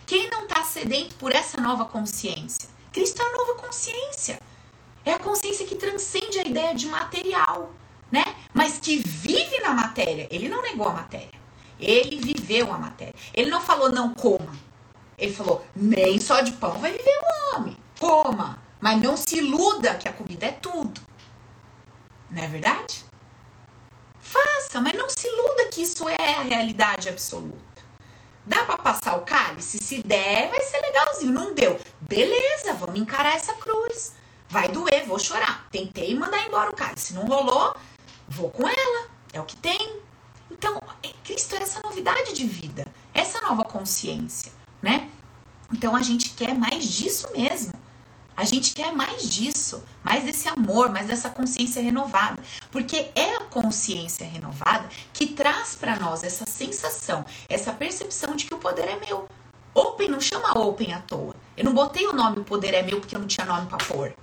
Quem 0.06 0.30
não 0.30 0.46
tá 0.46 0.62
sedento 0.62 1.16
por 1.16 1.34
essa 1.34 1.60
nova 1.60 1.86
consciência? 1.86 2.68
Cristo 2.92 3.20
é 3.20 3.24
a 3.24 3.32
nova 3.32 3.54
consciência. 3.54 4.38
É 5.06 5.12
a 5.12 5.20
consciência 5.20 5.64
que 5.64 5.76
transcende 5.76 6.40
a 6.40 6.42
ideia 6.42 6.74
de 6.74 6.88
material, 6.88 7.72
né? 8.10 8.24
Mas 8.52 8.80
que 8.80 8.96
vive 8.96 9.60
na 9.60 9.70
matéria. 9.70 10.26
Ele 10.32 10.48
não 10.48 10.60
negou 10.60 10.88
a 10.88 10.94
matéria. 10.94 11.40
Ele 11.78 12.16
viveu 12.16 12.72
a 12.72 12.78
matéria. 12.78 13.14
Ele 13.32 13.48
não 13.48 13.60
falou 13.60 13.88
não 13.88 14.12
coma. 14.12 14.52
Ele 15.16 15.32
falou: 15.32 15.64
nem 15.76 16.20
só 16.20 16.40
de 16.40 16.50
pão 16.52 16.72
vai 16.80 16.90
viver 16.90 17.18
o 17.22 17.56
homem. 17.56 17.76
Coma. 18.00 18.60
Mas 18.80 19.00
não 19.00 19.16
se 19.16 19.38
iluda 19.38 19.94
que 19.94 20.08
a 20.08 20.12
comida 20.12 20.46
é 20.46 20.52
tudo. 20.52 21.00
Não 22.28 22.42
é 22.42 22.48
verdade? 22.48 23.04
Faça, 24.18 24.80
mas 24.80 24.94
não 24.94 25.08
se 25.08 25.24
iluda 25.28 25.66
que 25.66 25.82
isso 25.82 26.08
é 26.08 26.34
a 26.34 26.42
realidade 26.42 27.08
absoluta. 27.08 27.56
Dá 28.44 28.64
para 28.64 28.78
passar 28.78 29.16
o 29.16 29.20
cálice? 29.20 29.78
Se 29.78 30.02
der, 30.02 30.50
vai 30.50 30.60
ser 30.62 30.80
legalzinho. 30.80 31.32
Não 31.32 31.54
deu. 31.54 31.78
Beleza, 32.00 32.74
vamos 32.74 32.98
encarar 32.98 33.36
essa 33.36 33.54
cruz. 33.54 34.12
Vai 34.48 34.68
doer, 34.68 35.04
vou 35.06 35.18
chorar. 35.18 35.66
Tentei 35.70 36.14
mandar 36.14 36.46
embora 36.46 36.70
o 36.70 36.74
cálice. 36.74 37.14
Não 37.14 37.26
rolou, 37.26 37.74
vou 38.28 38.50
com 38.50 38.68
ela. 38.68 39.08
É 39.32 39.40
o 39.40 39.44
que 39.44 39.56
tem. 39.56 40.00
Então, 40.50 40.80
é, 41.02 41.08
Cristo 41.24 41.54
é 41.56 41.62
essa 41.62 41.80
novidade 41.82 42.32
de 42.32 42.46
vida, 42.46 42.86
essa 43.12 43.40
nova 43.40 43.64
consciência, 43.64 44.52
né? 44.80 45.10
Então 45.72 45.96
a 45.96 46.02
gente 46.02 46.30
quer 46.30 46.54
mais 46.54 46.84
disso 46.84 47.28
mesmo. 47.36 47.72
A 48.36 48.44
gente 48.44 48.74
quer 48.74 48.92
mais 48.92 49.28
disso, 49.28 49.82
mais 50.04 50.24
desse 50.24 50.46
amor, 50.46 50.90
mais 50.90 51.06
dessa 51.06 51.30
consciência 51.30 51.82
renovada, 51.82 52.42
porque 52.70 53.10
é 53.14 53.36
a 53.36 53.44
consciência 53.44 54.26
renovada 54.26 54.86
que 55.12 55.26
traz 55.28 55.74
para 55.74 55.98
nós 55.98 56.22
essa 56.22 56.44
sensação, 56.44 57.24
essa 57.48 57.72
percepção 57.72 58.36
de 58.36 58.44
que 58.44 58.52
o 58.52 58.58
poder 58.58 58.88
é 58.88 59.00
meu. 59.00 59.26
Open 59.72 60.08
não 60.08 60.20
chama 60.20 60.58
Open 60.58 60.92
à 60.92 61.00
toa. 61.00 61.34
Eu 61.56 61.64
não 61.64 61.72
botei 61.72 62.06
o 62.06 62.12
nome 62.12 62.40
o 62.40 62.44
poder 62.44 62.74
é 62.74 62.82
meu 62.82 63.00
porque 63.00 63.16
eu 63.16 63.20
não 63.20 63.26
tinha 63.26 63.46
nome 63.46 63.66
para 63.66 63.78
pôr. 63.78 64.14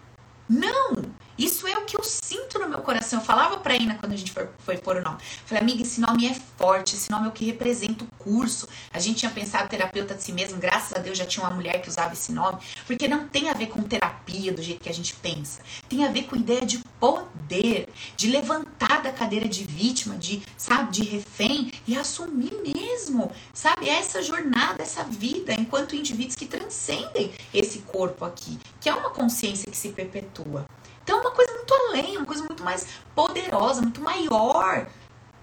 Não! 0.54 1.23
Isso 1.38 1.68
é 1.68 1.78
o 1.78 1.86
que 1.86 1.98
eu 1.98 2.04
sinto 2.04 2.60
no 2.60 2.70
meu 2.70 2.80
coração. 2.80 3.20
Eu 3.20 3.26
falava 3.26 3.58
pra 3.58 3.76
Ina 3.76 3.96
quando 3.96 4.14
a 4.14 4.16
gente 4.16 4.32
foi, 4.32 4.48
foi 4.60 4.78
pôr 4.78 4.98
o 4.98 5.02
nome. 5.02 5.18
Falei, 5.46 5.64
amiga, 5.64 5.82
esse 5.82 6.00
nome 6.00 6.28
é 6.28 6.34
forte, 6.58 6.96
esse 6.96 7.10
nome 7.10 7.26
é 7.26 7.30
o 7.30 7.32
que 7.32 7.46
representa 7.46 8.04
o 8.04 8.08
curso. 8.18 8.68
A 8.92 9.00
gente 9.00 9.18
tinha 9.18 9.32
pensado 9.32 9.68
terapeuta 9.70 10.14
de 10.14 10.24
si 10.24 10.32
mesmo, 10.32 10.60
graças 10.60 10.94
a 10.94 11.00
Deus 11.00 11.18
já 11.18 11.26
tinha 11.26 11.46
uma 11.46 11.54
mulher 11.54 11.82
que 11.82 11.90
usava 11.90 12.14
esse 12.14 12.32
nome, 12.32 12.60
porque 12.86 13.08
não 13.08 13.28
tem 13.28 13.50
a 13.50 13.54
ver 13.54 13.68
com 13.68 13.82
terapia 13.82 14.54
do 14.54 14.62
jeito 14.62 14.82
que 14.82 14.90
a 14.90 14.94
gente 14.94 15.16
pensa. 15.16 15.62
Tem 15.90 16.06
a 16.06 16.12
ver 16.12 16.24
com 16.24 16.36
ideia 16.36 16.66
de 16.66 16.80
poder, 17.00 17.90
de 18.16 18.30
levantar 18.30 19.02
da 19.02 19.12
cadeira 19.12 19.48
de 19.48 19.64
vítima, 19.64 20.16
de, 20.16 20.42
sabe, 20.58 20.92
de 20.92 21.04
refém 21.04 21.72
e 21.88 21.98
assumir 21.98 22.54
mesmo, 22.64 23.32
sabe, 23.54 23.90
essa 23.90 24.22
jornada, 24.22 24.84
essa 24.84 25.04
vida, 25.04 25.54
enquanto 25.54 25.96
indivíduos 25.96 26.36
que 26.36 26.46
transcendem 26.46 27.32
esse 27.54 27.80
corpo 27.80 28.24
aqui, 28.24 28.58
que 28.80 28.88
é 28.88 28.94
uma 28.94 29.10
consciência 29.10 29.70
que 29.70 29.78
se 29.78 29.90
perpetua. 29.90 30.66
Então, 31.04 31.18
é 31.18 31.22
uma 31.22 31.32
coisa 31.32 31.54
muito 31.54 31.74
além, 31.74 32.18
uma 32.18 32.26
coisa 32.26 32.44
muito 32.44 32.64
mais 32.64 32.88
poderosa, 33.14 33.82
muito 33.82 34.02
maior 34.02 34.88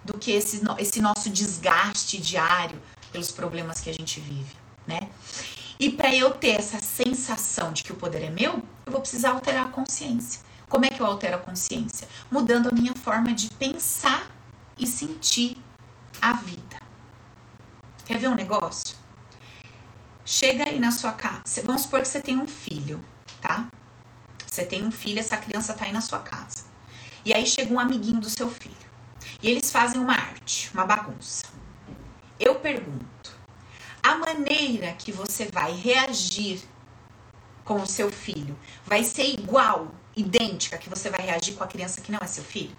do 0.04 0.16
que 0.18 0.30
esse, 0.32 0.62
esse 0.78 1.00
nosso 1.00 1.28
desgaste 1.28 2.18
diário 2.18 2.80
pelos 3.12 3.30
problemas 3.30 3.80
que 3.80 3.90
a 3.90 3.94
gente 3.94 4.20
vive, 4.20 4.56
né? 4.86 5.08
E 5.78 5.90
para 5.90 6.14
eu 6.14 6.30
ter 6.32 6.58
essa 6.58 6.78
sensação 6.80 7.72
de 7.72 7.82
que 7.82 7.92
o 7.92 7.96
poder 7.96 8.22
é 8.22 8.30
meu, 8.30 8.62
eu 8.84 8.92
vou 8.92 9.00
precisar 9.00 9.30
alterar 9.30 9.66
a 9.66 9.68
consciência. 9.70 10.40
Como 10.68 10.84
é 10.84 10.88
que 10.88 11.00
eu 11.00 11.06
altero 11.06 11.36
a 11.36 11.38
consciência? 11.38 12.06
Mudando 12.30 12.68
a 12.68 12.72
minha 12.72 12.94
forma 12.94 13.32
de 13.32 13.50
pensar 13.50 14.30
e 14.78 14.86
sentir 14.86 15.56
a 16.20 16.34
vida. 16.34 16.80
Quer 18.04 18.18
ver 18.18 18.28
um 18.28 18.34
negócio? 18.34 18.96
Chega 20.24 20.68
aí 20.68 20.78
na 20.78 20.92
sua 20.92 21.12
casa. 21.12 21.62
Vamos 21.64 21.82
supor 21.82 22.02
que 22.02 22.08
você 22.08 22.20
tem 22.20 22.38
um 22.38 22.46
filho, 22.46 23.02
tá? 23.40 23.66
Você 24.50 24.64
tem 24.64 24.84
um 24.84 24.90
filho, 24.90 25.20
essa 25.20 25.36
criança 25.36 25.72
tá 25.72 25.84
aí 25.84 25.92
na 25.92 26.00
sua 26.00 26.18
casa. 26.18 26.64
E 27.24 27.32
aí 27.32 27.46
chega 27.46 27.72
um 27.72 27.78
amiguinho 27.78 28.20
do 28.20 28.28
seu 28.28 28.50
filho. 28.50 28.74
E 29.40 29.48
eles 29.48 29.70
fazem 29.70 30.00
uma 30.00 30.14
arte, 30.14 30.70
uma 30.74 30.84
bagunça. 30.84 31.44
Eu 32.38 32.56
pergunto: 32.56 33.32
a 34.02 34.16
maneira 34.16 34.92
que 34.94 35.12
você 35.12 35.46
vai 35.46 35.72
reagir 35.72 36.60
com 37.64 37.80
o 37.80 37.86
seu 37.86 38.10
filho 38.10 38.58
vai 38.84 39.04
ser 39.04 39.28
igual, 39.28 39.94
idêntica 40.16 40.78
que 40.78 40.90
você 40.90 41.08
vai 41.08 41.20
reagir 41.20 41.54
com 41.54 41.62
a 41.62 41.68
criança 41.68 42.00
que 42.00 42.10
não 42.10 42.18
é 42.20 42.26
seu 42.26 42.42
filho? 42.42 42.76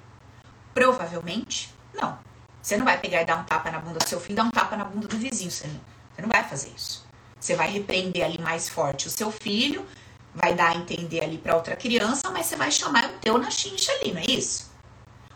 Provavelmente 0.74 1.74
não. 1.93 2.19
Você 2.61 2.76
não 2.76 2.86
vai 2.86 2.99
pegar 2.99 3.22
e 3.22 3.26
dar 3.26 3.38
um 3.38 3.43
tapa 3.43 3.72
na 3.72 3.80
bunda 3.80 3.99
do 3.99 4.07
seu 4.07 4.19
filho, 4.19 4.36
dar 4.36 4.43
um 4.43 4.51
tapa 4.51 4.76
na 4.76 4.84
bunda 4.84 5.07
do 5.07 5.17
vizinho. 5.17 5.49
Você 5.49 5.67
não, 5.67 5.80
você 6.13 6.22
não 6.22 6.30
vai 6.30 6.43
fazer 6.43 6.69
isso. 6.76 7.07
Você 7.39 7.55
vai 7.55 7.72
repreender 7.72 8.24
ali 8.24 8.39
mais 8.39 8.69
forte 8.69 9.07
o 9.07 9.09
seu 9.09 9.32
filho, 9.32 9.86
vai 10.34 10.54
dar 10.56 10.76
a 10.76 10.76
entender 10.76 11.24
ali 11.24 11.38
para 11.38 11.56
outra 11.56 11.76
criança, 11.76 12.30
mas 12.30 12.46
você 12.46 12.56
vai 12.56 12.72
chamar 12.72 13.06
o 13.06 13.14
teu 13.20 13.38
na 13.38 13.52
chincha 13.52 13.92
ali, 13.94 14.12
não 14.12 14.22
é 14.22 14.26
isso? 14.26 14.72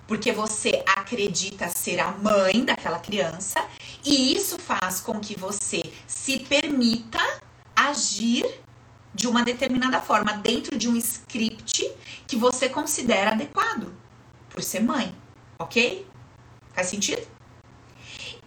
Porque 0.07 0.31
você 0.31 0.83
acredita 0.85 1.67
ser 1.69 1.99
a 1.99 2.11
mãe 2.11 2.63
daquela 2.63 2.99
criança 2.99 3.65
e 4.03 4.35
isso 4.35 4.59
faz 4.59 5.01
com 5.01 5.19
que 5.19 5.37
você 5.37 5.81
se 6.07 6.39
permita 6.39 7.19
agir 7.75 8.45
de 9.13 9.27
uma 9.27 9.43
determinada 9.43 10.01
forma, 10.01 10.33
dentro 10.33 10.77
de 10.77 10.89
um 10.89 10.95
script 10.97 11.89
que 12.27 12.35
você 12.35 12.67
considera 12.67 13.31
adequado, 13.31 13.93
por 14.49 14.61
ser 14.61 14.81
mãe, 14.81 15.15
ok? 15.57 16.05
Faz 16.73 16.87
sentido? 16.87 17.25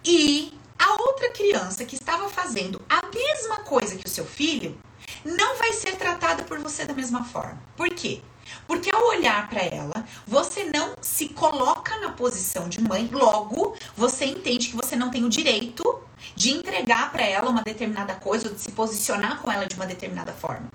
E 0.05 0.53
a 0.77 1.01
outra 1.01 1.31
criança 1.31 1.83
que 1.85 1.95
estava 1.95 2.29
fazendo 2.29 2.81
a 2.87 3.01
mesma 3.07 3.57
coisa 3.63 3.95
que 3.95 4.05
o 4.05 4.09
seu 4.09 4.25
filho 4.25 4.79
não 5.23 5.57
vai 5.57 5.73
ser 5.73 5.95
tratada 5.95 6.43
por 6.43 6.59
você 6.59 6.85
da 6.85 6.93
mesma 6.93 7.23
forma. 7.23 7.61
Por 7.75 7.89
quê? 7.89 8.21
Porque 8.67 8.93
ao 8.93 9.07
olhar 9.07 9.49
para 9.49 9.61
ela, 9.61 10.05
você 10.25 10.63
não 10.63 10.95
se 11.01 11.29
coloca 11.29 11.97
na 11.99 12.11
posição 12.11 12.67
de 12.67 12.81
mãe, 12.81 13.09
logo 13.11 13.75
você 13.95 14.25
entende 14.25 14.69
que 14.69 14.75
você 14.75 14.95
não 14.95 15.09
tem 15.09 15.23
o 15.23 15.29
direito 15.29 16.01
de 16.35 16.51
entregar 16.51 17.11
para 17.11 17.23
ela 17.23 17.49
uma 17.49 17.61
determinada 17.61 18.15
coisa 18.15 18.49
ou 18.49 18.53
de 18.53 18.61
se 18.61 18.71
posicionar 18.71 19.39
com 19.39 19.51
ela 19.51 19.65
de 19.65 19.75
uma 19.75 19.85
determinada 19.85 20.33
forma. 20.33 20.69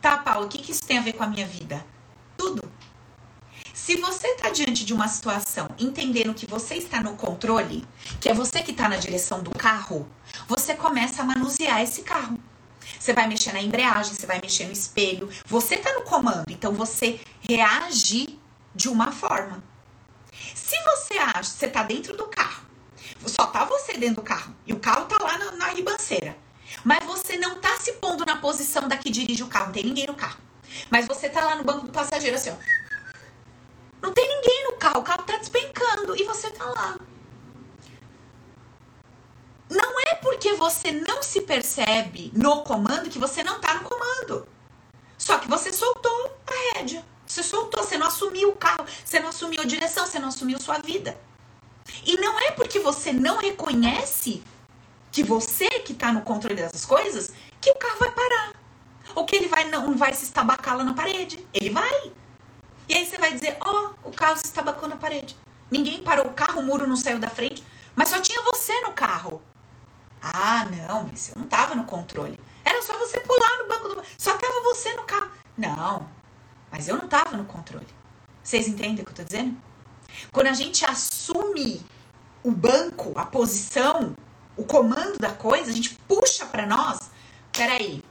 Tá, 0.00 0.18
Paulo, 0.18 0.46
o 0.46 0.48
que, 0.48 0.58
que 0.58 0.72
isso 0.72 0.84
tem 0.84 0.98
a 0.98 1.02
ver 1.02 1.14
com 1.14 1.24
a 1.24 1.26
minha 1.26 1.46
vida? 1.46 1.84
Tudo. 2.36 2.70
Se 3.72 3.96
você 3.96 4.28
está 4.28 4.50
diante 4.50 4.84
de 4.84 4.94
uma 4.94 5.08
situação 5.08 5.68
entendendo 5.78 6.34
que 6.34 6.46
você 6.46 6.76
está 6.76 7.02
no 7.02 7.16
controle, 7.16 7.84
que 8.20 8.28
é 8.28 8.34
você 8.34 8.62
que 8.62 8.70
está 8.70 8.88
na 8.88 8.96
direção 8.96 9.42
do 9.42 9.50
carro, 9.50 10.08
você 10.46 10.74
começa 10.74 11.22
a 11.22 11.24
manusear 11.24 11.82
esse 11.82 12.02
carro. 12.02 12.38
Você 12.98 13.12
vai 13.12 13.26
mexer 13.26 13.52
na 13.52 13.60
embreagem, 13.60 14.14
você 14.14 14.26
vai 14.26 14.40
mexer 14.40 14.66
no 14.66 14.72
espelho. 14.72 15.28
Você 15.46 15.76
está 15.76 15.92
no 15.92 16.02
comando, 16.02 16.50
então 16.50 16.72
você 16.72 17.20
reage 17.40 18.38
de 18.74 18.88
uma 18.88 19.12
forma. 19.12 19.62
Se 20.54 20.76
você 20.84 21.18
acha 21.18 21.50
que 21.50 21.58
você 21.58 21.66
está 21.66 21.82
dentro 21.82 22.16
do 22.16 22.26
carro, 22.26 22.64
só 23.26 23.46
tá 23.46 23.64
você 23.64 23.94
dentro 23.94 24.16
do 24.16 24.22
carro 24.22 24.54
e 24.66 24.72
o 24.72 24.78
carro 24.78 25.06
tá 25.06 25.16
lá 25.22 25.38
na, 25.38 25.52
na 25.52 25.68
ribanceira, 25.68 26.36
mas 26.84 27.04
você 27.04 27.36
não 27.36 27.60
tá 27.60 27.76
se 27.78 27.92
pondo 27.94 28.24
na 28.24 28.36
posição 28.36 28.88
da 28.88 28.96
que 28.96 29.10
dirige 29.10 29.42
o 29.42 29.48
carro, 29.48 29.66
não 29.66 29.72
tem 29.72 29.84
ninguém 29.84 30.06
no 30.06 30.14
carro. 30.14 30.38
Mas 30.90 31.06
você 31.06 31.28
tá 31.28 31.44
lá 31.44 31.54
no 31.54 31.64
banco 31.64 31.86
do 31.86 31.92
passageiro 31.92 32.36
assim, 32.36 32.50
ó. 32.50 32.56
Não 34.02 34.12
tem 34.12 34.28
ninguém 34.28 34.64
no 34.64 34.76
carro, 34.76 35.00
o 35.00 35.02
carro 35.02 35.22
tá 35.22 35.36
despencando 35.36 36.16
e 36.16 36.24
você 36.24 36.50
tá 36.50 36.64
lá. 36.64 36.98
Não 39.68 40.00
é 40.00 40.14
porque 40.16 40.52
você 40.54 40.92
não 40.92 41.22
se 41.22 41.40
percebe 41.40 42.30
no 42.34 42.62
comando 42.62 43.10
que 43.10 43.18
você 43.18 43.42
não 43.42 43.60
tá 43.60 43.74
no 43.74 43.84
comando. 43.84 44.46
Só 45.16 45.38
que 45.38 45.48
você 45.48 45.72
soltou 45.72 46.36
a 46.46 46.78
rédea. 46.78 47.04
Você 47.26 47.42
soltou, 47.42 47.82
você 47.82 47.96
não 47.96 48.06
assumiu 48.06 48.50
o 48.50 48.56
carro, 48.56 48.84
você 49.04 49.18
não 49.18 49.30
assumiu 49.30 49.62
a 49.62 49.64
direção, 49.64 50.06
você 50.06 50.18
não 50.18 50.28
assumiu 50.28 50.60
sua 50.60 50.78
vida. 50.78 51.18
E 52.04 52.16
não 52.16 52.38
é 52.38 52.50
porque 52.50 52.78
você 52.78 53.12
não 53.12 53.38
reconhece 53.38 54.42
que 55.10 55.22
você 55.22 55.68
que 55.80 55.92
está 55.92 56.12
no 56.12 56.22
controle 56.22 56.56
dessas 56.56 56.84
coisas 56.84 57.32
que 57.60 57.70
o 57.70 57.74
carro 57.76 57.98
vai 57.98 58.10
parar. 58.10 58.52
Ou 59.14 59.24
que 59.24 59.36
ele 59.36 59.48
vai 59.48 59.64
não 59.64 59.96
vai 59.96 60.12
se 60.12 60.24
estabacar 60.24 60.76
lá 60.76 60.84
na 60.84 60.92
parede. 60.92 61.46
Ele 61.52 61.70
vai. 61.70 62.12
E 62.88 62.94
aí 62.94 63.06
você 63.06 63.16
vai 63.16 63.32
dizer, 63.32 63.56
ó, 63.60 63.90
oh, 64.04 64.08
o 64.08 64.12
carro 64.12 64.36
se 64.36 64.44
estabacou 64.44 64.88
na 64.88 64.96
parede. 64.96 65.36
Ninguém 65.70 66.02
parou 66.02 66.26
o 66.26 66.32
carro, 66.34 66.60
o 66.60 66.62
muro 66.62 66.86
não 66.86 66.96
saiu 66.96 67.18
da 67.18 67.28
frente, 67.28 67.64
mas 67.96 68.10
só 68.10 68.20
tinha 68.20 68.42
você 68.42 68.78
no 68.82 68.92
carro. 68.92 69.40
Ah, 70.26 70.66
não, 70.88 71.04
mas 71.04 71.28
eu 71.28 71.38
não 71.38 71.46
tava 71.46 71.74
no 71.74 71.84
controle. 71.84 72.40
Era 72.64 72.80
só 72.80 72.96
você 72.98 73.20
pular 73.20 73.58
no 73.58 73.68
banco 73.68 73.88
do. 73.88 74.02
Só 74.16 74.32
tava 74.38 74.62
você 74.62 74.94
no 74.94 75.02
carro. 75.02 75.30
Não, 75.56 76.08
mas 76.70 76.88
eu 76.88 76.96
não 76.96 77.06
tava 77.06 77.36
no 77.36 77.44
controle. 77.44 77.86
Vocês 78.42 78.66
entendem 78.66 79.02
o 79.02 79.04
que 79.04 79.10
eu 79.10 79.16
tô 79.16 79.22
dizendo? 79.22 79.54
Quando 80.32 80.46
a 80.46 80.54
gente 80.54 80.82
assume 80.84 81.84
o 82.42 82.50
banco, 82.50 83.12
a 83.16 83.26
posição, 83.26 84.16
o 84.56 84.64
comando 84.64 85.18
da 85.18 85.30
coisa, 85.30 85.70
a 85.70 85.74
gente 85.74 85.94
puxa 86.08 86.46
para 86.46 86.66
nós. 86.66 87.10
Peraí, 87.52 88.02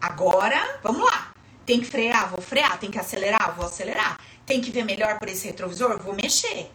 agora 0.00 0.80
vamos 0.82 1.04
lá. 1.04 1.32
Tem 1.66 1.80
que 1.80 1.86
frear, 1.86 2.30
vou 2.30 2.40
frear. 2.40 2.78
Tem 2.78 2.90
que 2.90 2.98
acelerar, 2.98 3.54
vou 3.54 3.66
acelerar. 3.66 4.18
Tem 4.46 4.62
que 4.62 4.70
ver 4.70 4.84
melhor 4.84 5.18
por 5.18 5.28
esse 5.28 5.46
retrovisor, 5.46 6.02
vou 6.02 6.14
mexer. 6.14 6.70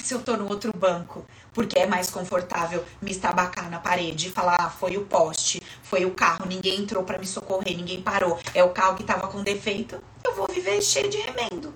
Se 0.00 0.14
eu 0.14 0.22
tô 0.22 0.36
no 0.36 0.48
outro 0.48 0.72
banco, 0.76 1.24
porque 1.52 1.78
é 1.78 1.86
mais 1.86 2.10
confortável 2.10 2.84
me 3.00 3.10
estabacar 3.10 3.70
na 3.70 3.78
parede 3.78 4.28
e 4.28 4.30
falar, 4.30 4.56
ah, 4.60 4.70
foi 4.70 4.96
o 4.96 5.04
poste, 5.04 5.62
foi 5.82 6.04
o 6.04 6.10
carro, 6.10 6.46
ninguém 6.46 6.80
entrou 6.80 7.04
para 7.04 7.18
me 7.18 7.26
socorrer, 7.26 7.76
ninguém 7.76 8.02
parou, 8.02 8.38
é 8.54 8.62
o 8.62 8.70
carro 8.70 8.96
que 8.96 9.04
tava 9.04 9.28
com 9.28 9.42
defeito, 9.42 10.02
eu 10.24 10.34
vou 10.34 10.46
viver 10.46 10.80
cheio 10.82 11.08
de 11.08 11.18
remendo. 11.18 11.74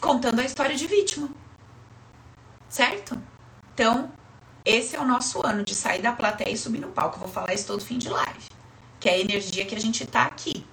Contando 0.00 0.40
a 0.40 0.44
história 0.44 0.76
de 0.76 0.86
vítima. 0.86 1.28
Certo? 2.68 3.20
Então, 3.74 4.12
esse 4.64 4.96
é 4.96 5.00
o 5.00 5.06
nosso 5.06 5.44
ano 5.44 5.64
de 5.64 5.74
sair 5.74 6.02
da 6.02 6.12
plateia 6.12 6.52
e 6.52 6.56
subir 6.56 6.80
no 6.80 6.88
palco. 6.88 7.16
Eu 7.16 7.20
vou 7.20 7.28
falar 7.28 7.52
isso 7.54 7.66
todo 7.66 7.84
fim 7.84 7.98
de 7.98 8.08
live. 8.08 8.48
Que 8.98 9.08
é 9.08 9.14
a 9.14 9.18
energia 9.18 9.64
que 9.64 9.74
a 9.74 9.80
gente 9.80 10.06
tá 10.06 10.24
aqui. 10.24 10.64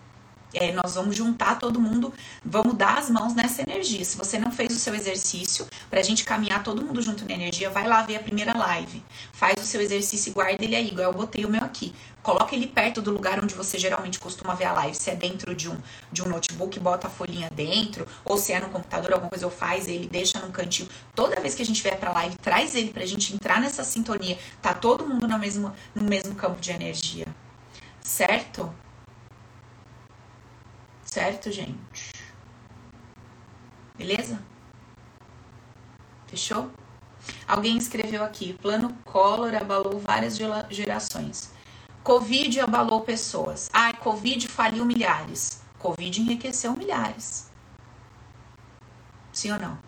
É, 0.54 0.72
nós 0.72 0.95
vamos 0.95 1.16
juntar 1.16 1.60
todo 1.60 1.80
mundo, 1.80 2.14
vamos 2.43 2.74
dar 2.76 2.98
as 2.98 3.10
mãos 3.10 3.36
nessa 3.36 3.62
energia. 3.62 4.04
Se 4.06 4.18
você 4.18 4.39
não 4.39 4.52
fez 4.52 4.76
o 4.76 4.80
seu 4.80 4.95
exercício, 4.95 5.68
pra 5.89 6.02
gente 6.02 6.24
caminhar 6.24 6.64
todo 6.64 6.82
mundo 6.82 7.02
junto 7.02 7.26
na 7.26 7.34
energia, 7.34 7.70
vai 7.70 7.88
lá 7.88 8.02
ver 8.02 8.16
a 8.16 8.20
primeira 8.20 8.58
live. 8.58 9.04
Faz 9.34 9.56
o 9.62 9.66
seu 9.66 9.82
exercício 9.82 10.30
e 10.30 10.34
guarda 10.34 10.64
ele 10.64 10.76
aí, 10.76 10.88
igual 10.88 11.12
eu 11.12 11.14
botei 11.14 11.43
o 11.43 11.50
meu 11.50 11.64
aqui. 11.64 11.93
Coloca 12.24 12.56
ele 12.56 12.68
perto 12.68 13.02
do 13.02 13.12
lugar 13.12 13.41
onde 13.41 13.56
você 13.56 13.78
geralmente 13.78 14.20
costuma 14.20 14.54
ver 14.54 14.66
a 14.66 14.74
live. 14.74 14.95
Se 14.95 15.10
é 15.10 15.16
dentro 15.16 15.54
de 15.56 15.70
um, 15.70 15.78
de 16.12 16.22
um 16.22 16.28
notebook, 16.28 16.80
bota 16.80 17.08
a 17.08 17.10
folhinha 17.10 17.50
dentro. 17.54 18.08
Ou 18.26 18.38
se 18.38 18.52
é 18.52 18.60
no 18.60 18.70
computador, 18.70 19.14
alguma 19.14 19.30
coisa 19.30 19.45
eu 19.45 19.52
faz 19.52 19.88
ele, 19.88 20.08
deixa 20.08 20.39
num 20.39 20.52
cantinho. 20.52 20.89
Toda 21.16 21.39
vez 21.39 21.56
que 21.56 21.62
a 21.62 21.66
gente 21.66 21.82
vier 21.82 21.98
pra 21.98 22.12
live, 22.12 22.36
traz 22.38 22.76
ele 22.76 22.91
pra 22.91 23.06
gente 23.06 23.34
entrar 23.34 23.62
nessa 23.62 23.84
sintonia. 23.84 24.38
Tá 24.62 24.74
todo 24.74 25.06
mundo 25.06 25.28
no 25.28 25.38
mesmo, 25.39 25.74
no 25.95 26.04
mesmo 26.04 26.36
campo 26.36 26.60
de 26.60 26.72
energia. 26.72 27.28
Certo? 28.02 28.74
Certo, 31.18 31.51
gente? 31.51 32.13
Beleza? 33.95 34.39
Fechou? 36.28 36.70
Alguém 37.47 37.76
escreveu 37.76 38.24
aqui: 38.24 38.53
plano 38.53 38.95
Collor 39.03 39.55
abalou 39.55 39.97
várias 39.97 40.38
gerações. 40.70 41.51
Covid 42.03 42.59
abalou 42.59 43.01
pessoas. 43.01 43.68
Ai, 43.74 43.93
Covid 43.93 44.47
faliu 44.47 44.86
milhares. 44.86 45.63
Covid 45.80 46.22
enriqueceu 46.22 46.74
milhares. 46.74 47.49
Sim 49.34 49.53
ou 49.53 49.59
não? 49.59 49.80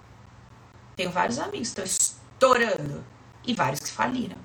Tenho 0.96 1.12
vários 1.12 1.38
amigos 1.38 1.72
que 1.72 1.80
estão 1.82 1.86
estourando 1.86 3.06
e 3.46 3.54
vários 3.54 3.82
que 3.82 3.92
faliram. 3.92 4.38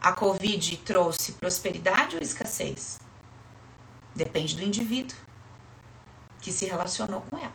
A 0.00 0.14
Covid 0.14 0.78
trouxe 0.78 1.32
prosperidade 1.32 2.16
ou 2.16 2.22
escassez? 2.22 2.98
Depende 4.14 4.56
do 4.56 4.62
indivíduo 4.62 5.23
que 6.44 6.52
se 6.52 6.66
relacionou 6.66 7.22
com 7.22 7.38
ela. 7.38 7.54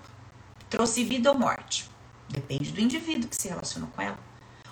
Trouxe 0.68 1.04
vida 1.04 1.32
ou 1.32 1.38
morte? 1.38 1.88
Depende 2.28 2.72
do 2.72 2.82
indivíduo 2.82 3.30
que 3.30 3.36
se 3.36 3.48
relacionou 3.48 3.88
com 3.96 4.02
ela. 4.02 4.18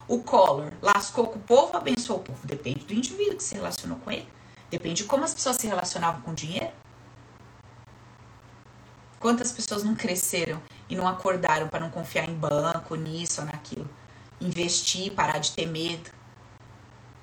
O 0.07 0.23
Collor 0.23 0.73
lascou 0.81 1.27
com 1.27 1.37
o 1.37 1.41
povo, 1.41 1.77
abençoou 1.77 2.19
o 2.19 2.23
povo? 2.23 2.39
Depende 2.47 2.83
do 2.83 2.93
indivíduo 2.93 3.37
que 3.37 3.43
se 3.43 3.53
relacionou 3.53 3.99
com 3.99 4.11
ele. 4.11 4.27
Depende 4.71 4.95
de 4.95 5.03
como 5.03 5.23
as 5.23 5.35
pessoas 5.35 5.57
se 5.57 5.67
relacionavam 5.67 6.21
com 6.21 6.31
o 6.31 6.33
dinheiro. 6.33 6.71
Quantas 9.19 9.51
pessoas 9.51 9.83
não 9.83 9.95
cresceram 9.95 10.59
e 10.89 10.95
não 10.95 11.07
acordaram 11.07 11.67
para 11.67 11.79
não 11.79 11.91
confiar 11.91 12.27
em 12.27 12.33
banco, 12.33 12.95
nisso 12.95 13.41
ou 13.41 13.47
naquilo? 13.47 13.89
Investir, 14.41 15.13
parar 15.13 15.37
de 15.37 15.51
ter 15.51 15.67
medo. 15.67 16.09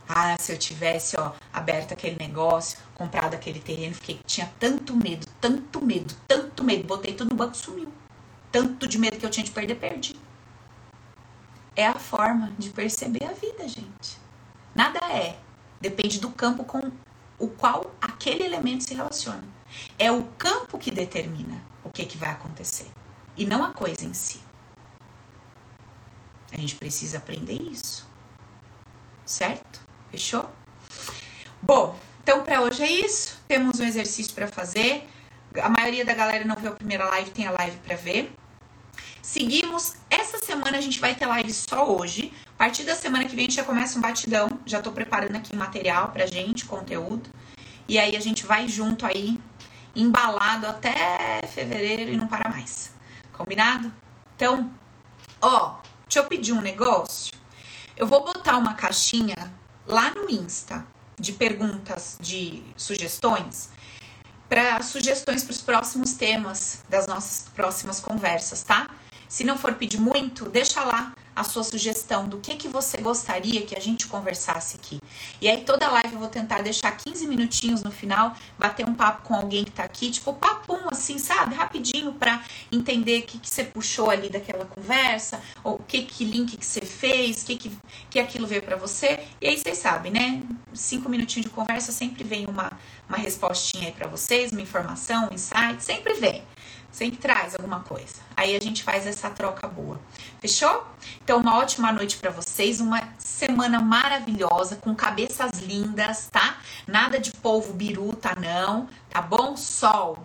Ah, 0.08 0.36
se 0.38 0.52
eu 0.52 0.58
tivesse, 0.58 1.16
ó, 1.18 1.32
aberto 1.52 1.92
aquele 1.92 2.16
negócio, 2.16 2.78
comprado 2.94 3.34
aquele 3.34 3.58
terreno, 3.58 3.94
fiquei, 3.94 4.20
tinha 4.26 4.52
tanto 4.58 4.94
medo, 4.94 5.26
tanto 5.40 5.84
medo, 5.84 6.14
tanto 6.28 6.62
medo, 6.62 6.84
botei 6.84 7.14
tudo 7.14 7.30
no 7.30 7.36
banco, 7.36 7.56
sumiu. 7.56 7.90
Tanto 8.52 8.86
de 8.86 8.98
medo 8.98 9.16
que 9.16 9.26
eu 9.26 9.30
tinha 9.30 9.44
de 9.44 9.50
perder, 9.50 9.76
perdi. 9.76 10.14
É 11.74 11.86
a 11.86 11.94
forma 11.94 12.52
de 12.58 12.70
perceber 12.70 13.24
a 13.24 13.32
vida, 13.32 13.66
gente. 13.66 14.18
Nada 14.74 15.00
é. 15.10 15.38
Depende 15.80 16.20
do 16.20 16.30
campo 16.30 16.64
com 16.64 16.92
o 17.38 17.48
qual 17.48 17.92
aquele 18.00 18.44
elemento 18.44 18.84
se 18.84 18.94
relaciona. 18.94 19.42
É 19.98 20.12
o 20.12 20.24
campo 20.38 20.78
que 20.78 20.90
determina 20.90 21.60
o 21.82 21.90
que, 21.90 22.04
que 22.06 22.16
vai 22.16 22.30
acontecer 22.30 22.90
e 23.36 23.44
não 23.44 23.64
a 23.64 23.72
coisa 23.72 24.04
em 24.04 24.14
si. 24.14 24.40
A 26.52 26.56
gente 26.56 26.76
precisa 26.76 27.18
aprender 27.18 27.60
isso. 27.60 28.08
Certo? 29.24 29.83
Fechou? 30.14 30.48
Bom, 31.60 31.98
então 32.22 32.44
para 32.44 32.60
hoje 32.60 32.84
é 32.84 32.90
isso. 32.90 33.36
Temos 33.48 33.80
um 33.80 33.84
exercício 33.84 34.32
para 34.32 34.46
fazer. 34.46 35.08
A 35.60 35.68
maioria 35.68 36.04
da 36.04 36.14
galera 36.14 36.44
não 36.44 36.54
viu 36.54 36.70
a 36.70 36.74
primeira 36.74 37.04
live, 37.06 37.32
tem 37.32 37.48
a 37.48 37.50
live 37.50 37.76
para 37.78 37.96
ver. 37.96 38.32
Seguimos. 39.20 39.94
Essa 40.08 40.38
semana 40.38 40.78
a 40.78 40.80
gente 40.80 41.00
vai 41.00 41.16
ter 41.16 41.26
live 41.26 41.52
só 41.52 41.84
hoje. 41.84 42.32
A 42.54 42.58
partir 42.58 42.84
da 42.84 42.94
semana 42.94 43.24
que 43.24 43.34
vem 43.34 43.46
a 43.46 43.48
gente 43.48 43.56
já 43.56 43.64
começa 43.64 43.98
um 43.98 44.00
batidão. 44.00 44.48
Já 44.64 44.80
tô 44.80 44.92
preparando 44.92 45.34
aqui 45.34 45.56
material 45.56 46.12
pra 46.12 46.26
gente, 46.26 46.64
conteúdo. 46.64 47.28
E 47.88 47.98
aí 47.98 48.14
a 48.16 48.20
gente 48.20 48.46
vai 48.46 48.68
junto 48.68 49.04
aí, 49.04 49.36
embalado 49.96 50.68
até 50.68 51.42
fevereiro 51.48 52.12
e 52.12 52.16
não 52.16 52.28
para 52.28 52.48
mais. 52.48 52.92
Combinado? 53.32 53.92
Então, 54.36 54.70
ó, 55.40 55.78
deixa 56.06 56.20
eu 56.20 56.24
pedir 56.26 56.52
um 56.52 56.60
negócio. 56.60 57.34
Eu 57.96 58.06
vou 58.06 58.24
botar 58.24 58.56
uma 58.58 58.74
caixinha 58.74 59.52
lá 59.86 60.10
no 60.10 60.30
Insta 60.30 60.86
de 61.18 61.32
perguntas, 61.32 62.16
de 62.20 62.62
sugestões, 62.76 63.70
para 64.48 64.82
sugestões 64.82 65.42
para 65.42 65.52
os 65.52 65.62
próximos 65.62 66.14
temas 66.14 66.82
das 66.88 67.06
nossas 67.06 67.48
próximas 67.54 68.00
conversas, 68.00 68.62
tá? 68.62 68.88
Se 69.28 69.44
não 69.44 69.58
for 69.58 69.74
pedir 69.74 70.00
muito, 70.00 70.48
deixa 70.48 70.82
lá 70.84 71.14
a 71.34 71.42
sua 71.44 71.64
sugestão 71.64 72.28
do 72.28 72.38
que, 72.38 72.56
que 72.56 72.68
você 72.68 72.98
gostaria 72.98 73.62
que 73.62 73.76
a 73.76 73.80
gente 73.80 74.06
conversasse 74.06 74.76
aqui. 74.76 75.00
E 75.40 75.48
aí 75.48 75.62
toda 75.62 75.90
live 75.90 76.14
eu 76.14 76.18
vou 76.18 76.28
tentar 76.28 76.62
deixar 76.62 76.92
15 76.92 77.26
minutinhos 77.26 77.82
no 77.82 77.90
final, 77.90 78.34
bater 78.58 78.86
um 78.88 78.94
papo 78.94 79.22
com 79.22 79.34
alguém 79.34 79.64
que 79.64 79.70
tá 79.70 79.84
aqui, 79.84 80.10
tipo 80.10 80.32
papum 80.34 80.78
assim, 80.90 81.18
sabe? 81.18 81.54
Rapidinho 81.54 82.12
para 82.12 82.42
entender 82.70 83.20
o 83.20 83.22
que, 83.22 83.38
que 83.38 83.48
você 83.48 83.64
puxou 83.64 84.10
ali 84.10 84.28
daquela 84.28 84.64
conversa, 84.64 85.40
ou 85.62 85.76
o 85.76 85.82
que, 85.82 86.02
que 86.02 86.24
link 86.24 86.56
que 86.56 86.66
você 86.66 86.80
fez, 86.80 87.42
o 87.42 87.46
que, 87.46 87.56
que, 87.56 87.72
que 88.10 88.18
aquilo 88.18 88.46
veio 88.46 88.62
para 88.62 88.76
você. 88.76 89.20
E 89.40 89.48
aí 89.48 89.58
vocês 89.58 89.78
sabem, 89.78 90.12
né? 90.12 90.42
Cinco 90.72 91.08
minutinhos 91.08 91.46
de 91.46 91.54
conversa 91.54 91.92
sempre 91.92 92.24
vem 92.24 92.46
uma, 92.46 92.72
uma 93.08 93.18
respostinha 93.18 93.86
aí 93.86 93.92
para 93.92 94.08
vocês, 94.08 94.52
uma 94.52 94.60
informação, 94.60 95.28
um 95.30 95.34
insight, 95.34 95.82
sempre 95.82 96.14
vem 96.14 96.42
sempre 96.94 97.18
traz 97.18 97.54
alguma 97.54 97.80
coisa. 97.80 98.23
Aí 98.36 98.56
a 98.56 98.60
gente 98.60 98.82
faz 98.82 99.06
essa 99.06 99.30
troca 99.30 99.66
boa. 99.66 100.00
Fechou? 100.40 100.86
Então, 101.22 101.38
uma 101.40 101.58
ótima 101.58 101.92
noite 101.92 102.16
para 102.16 102.30
vocês, 102.30 102.80
uma 102.80 103.00
semana 103.18 103.80
maravilhosa, 103.80 104.76
com 104.76 104.94
cabeças 104.94 105.60
lindas, 105.60 106.28
tá? 106.30 106.58
Nada 106.86 107.18
de 107.18 107.32
polvo 107.32 107.72
biruta, 107.72 108.34
não, 108.34 108.88
tá 109.08 109.20
bom? 109.20 109.56
Sol. 109.56 110.18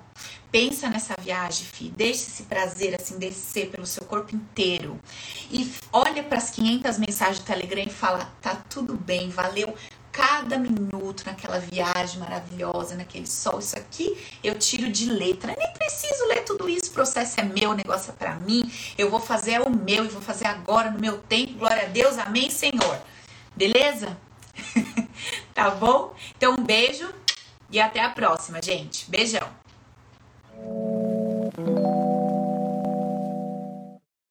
Pensa 0.51 0.89
nessa 0.89 1.15
viagem, 1.21 1.65
fi. 1.65 1.89
Deixe 1.89 2.21
esse 2.23 2.43
prazer 2.43 2.95
assim 2.99 3.19
descer 3.19 3.69
pelo 3.69 3.85
seu 3.85 4.03
corpo 4.05 4.35
inteiro. 4.35 4.99
E 5.51 5.71
olha 5.93 6.23
para 6.23 6.39
as 6.39 6.49
500 6.49 6.97
mensagens 6.97 7.39
do 7.39 7.45
Telegram 7.45 7.83
e 7.83 7.89
fala: 7.89 8.27
"Tá 8.41 8.55
tudo 8.67 8.95
bem, 8.95 9.29
valeu 9.29 9.75
cada 10.11 10.57
minuto 10.57 11.23
naquela 11.25 11.59
viagem 11.59 12.19
maravilhosa, 12.19 12.95
naquele 12.95 13.27
sol. 13.27 13.59
Isso 13.59 13.77
aqui 13.77 14.17
eu 14.43 14.57
tiro 14.57 14.91
de 14.91 15.09
letra. 15.09 15.55
Nem 15.57 15.73
preciso 15.73 16.25
ler 16.27 16.43
tudo 16.43 16.69
isso. 16.69 16.89
O 16.89 16.93
processo 16.93 17.39
é 17.39 17.43
meu, 17.43 17.71
o 17.71 17.75
negócio 17.75 18.11
é 18.11 18.13
para 18.13 18.35
mim. 18.35 18.69
Eu 18.97 19.09
vou 19.09 19.19
fazer 19.19 19.61
o 19.61 19.69
meu 19.69 20.05
e 20.05 20.07
vou 20.07 20.21
fazer 20.21 20.47
agora 20.47 20.91
no 20.91 20.99
meu 20.99 21.17
tempo. 21.17 21.59
Glória 21.59 21.83
a 21.83 21.87
Deus. 21.87 22.17
Amém, 22.17 22.49
Senhor. 22.49 22.99
Beleza? 23.55 24.17
tá 25.53 25.69
bom? 25.71 26.13
Então 26.37 26.53
um 26.53 26.63
beijo 26.63 27.13
e 27.71 27.79
até 27.79 28.01
a 28.01 28.09
próxima, 28.09 28.61
gente. 28.61 29.09
Beijão. 29.09 29.47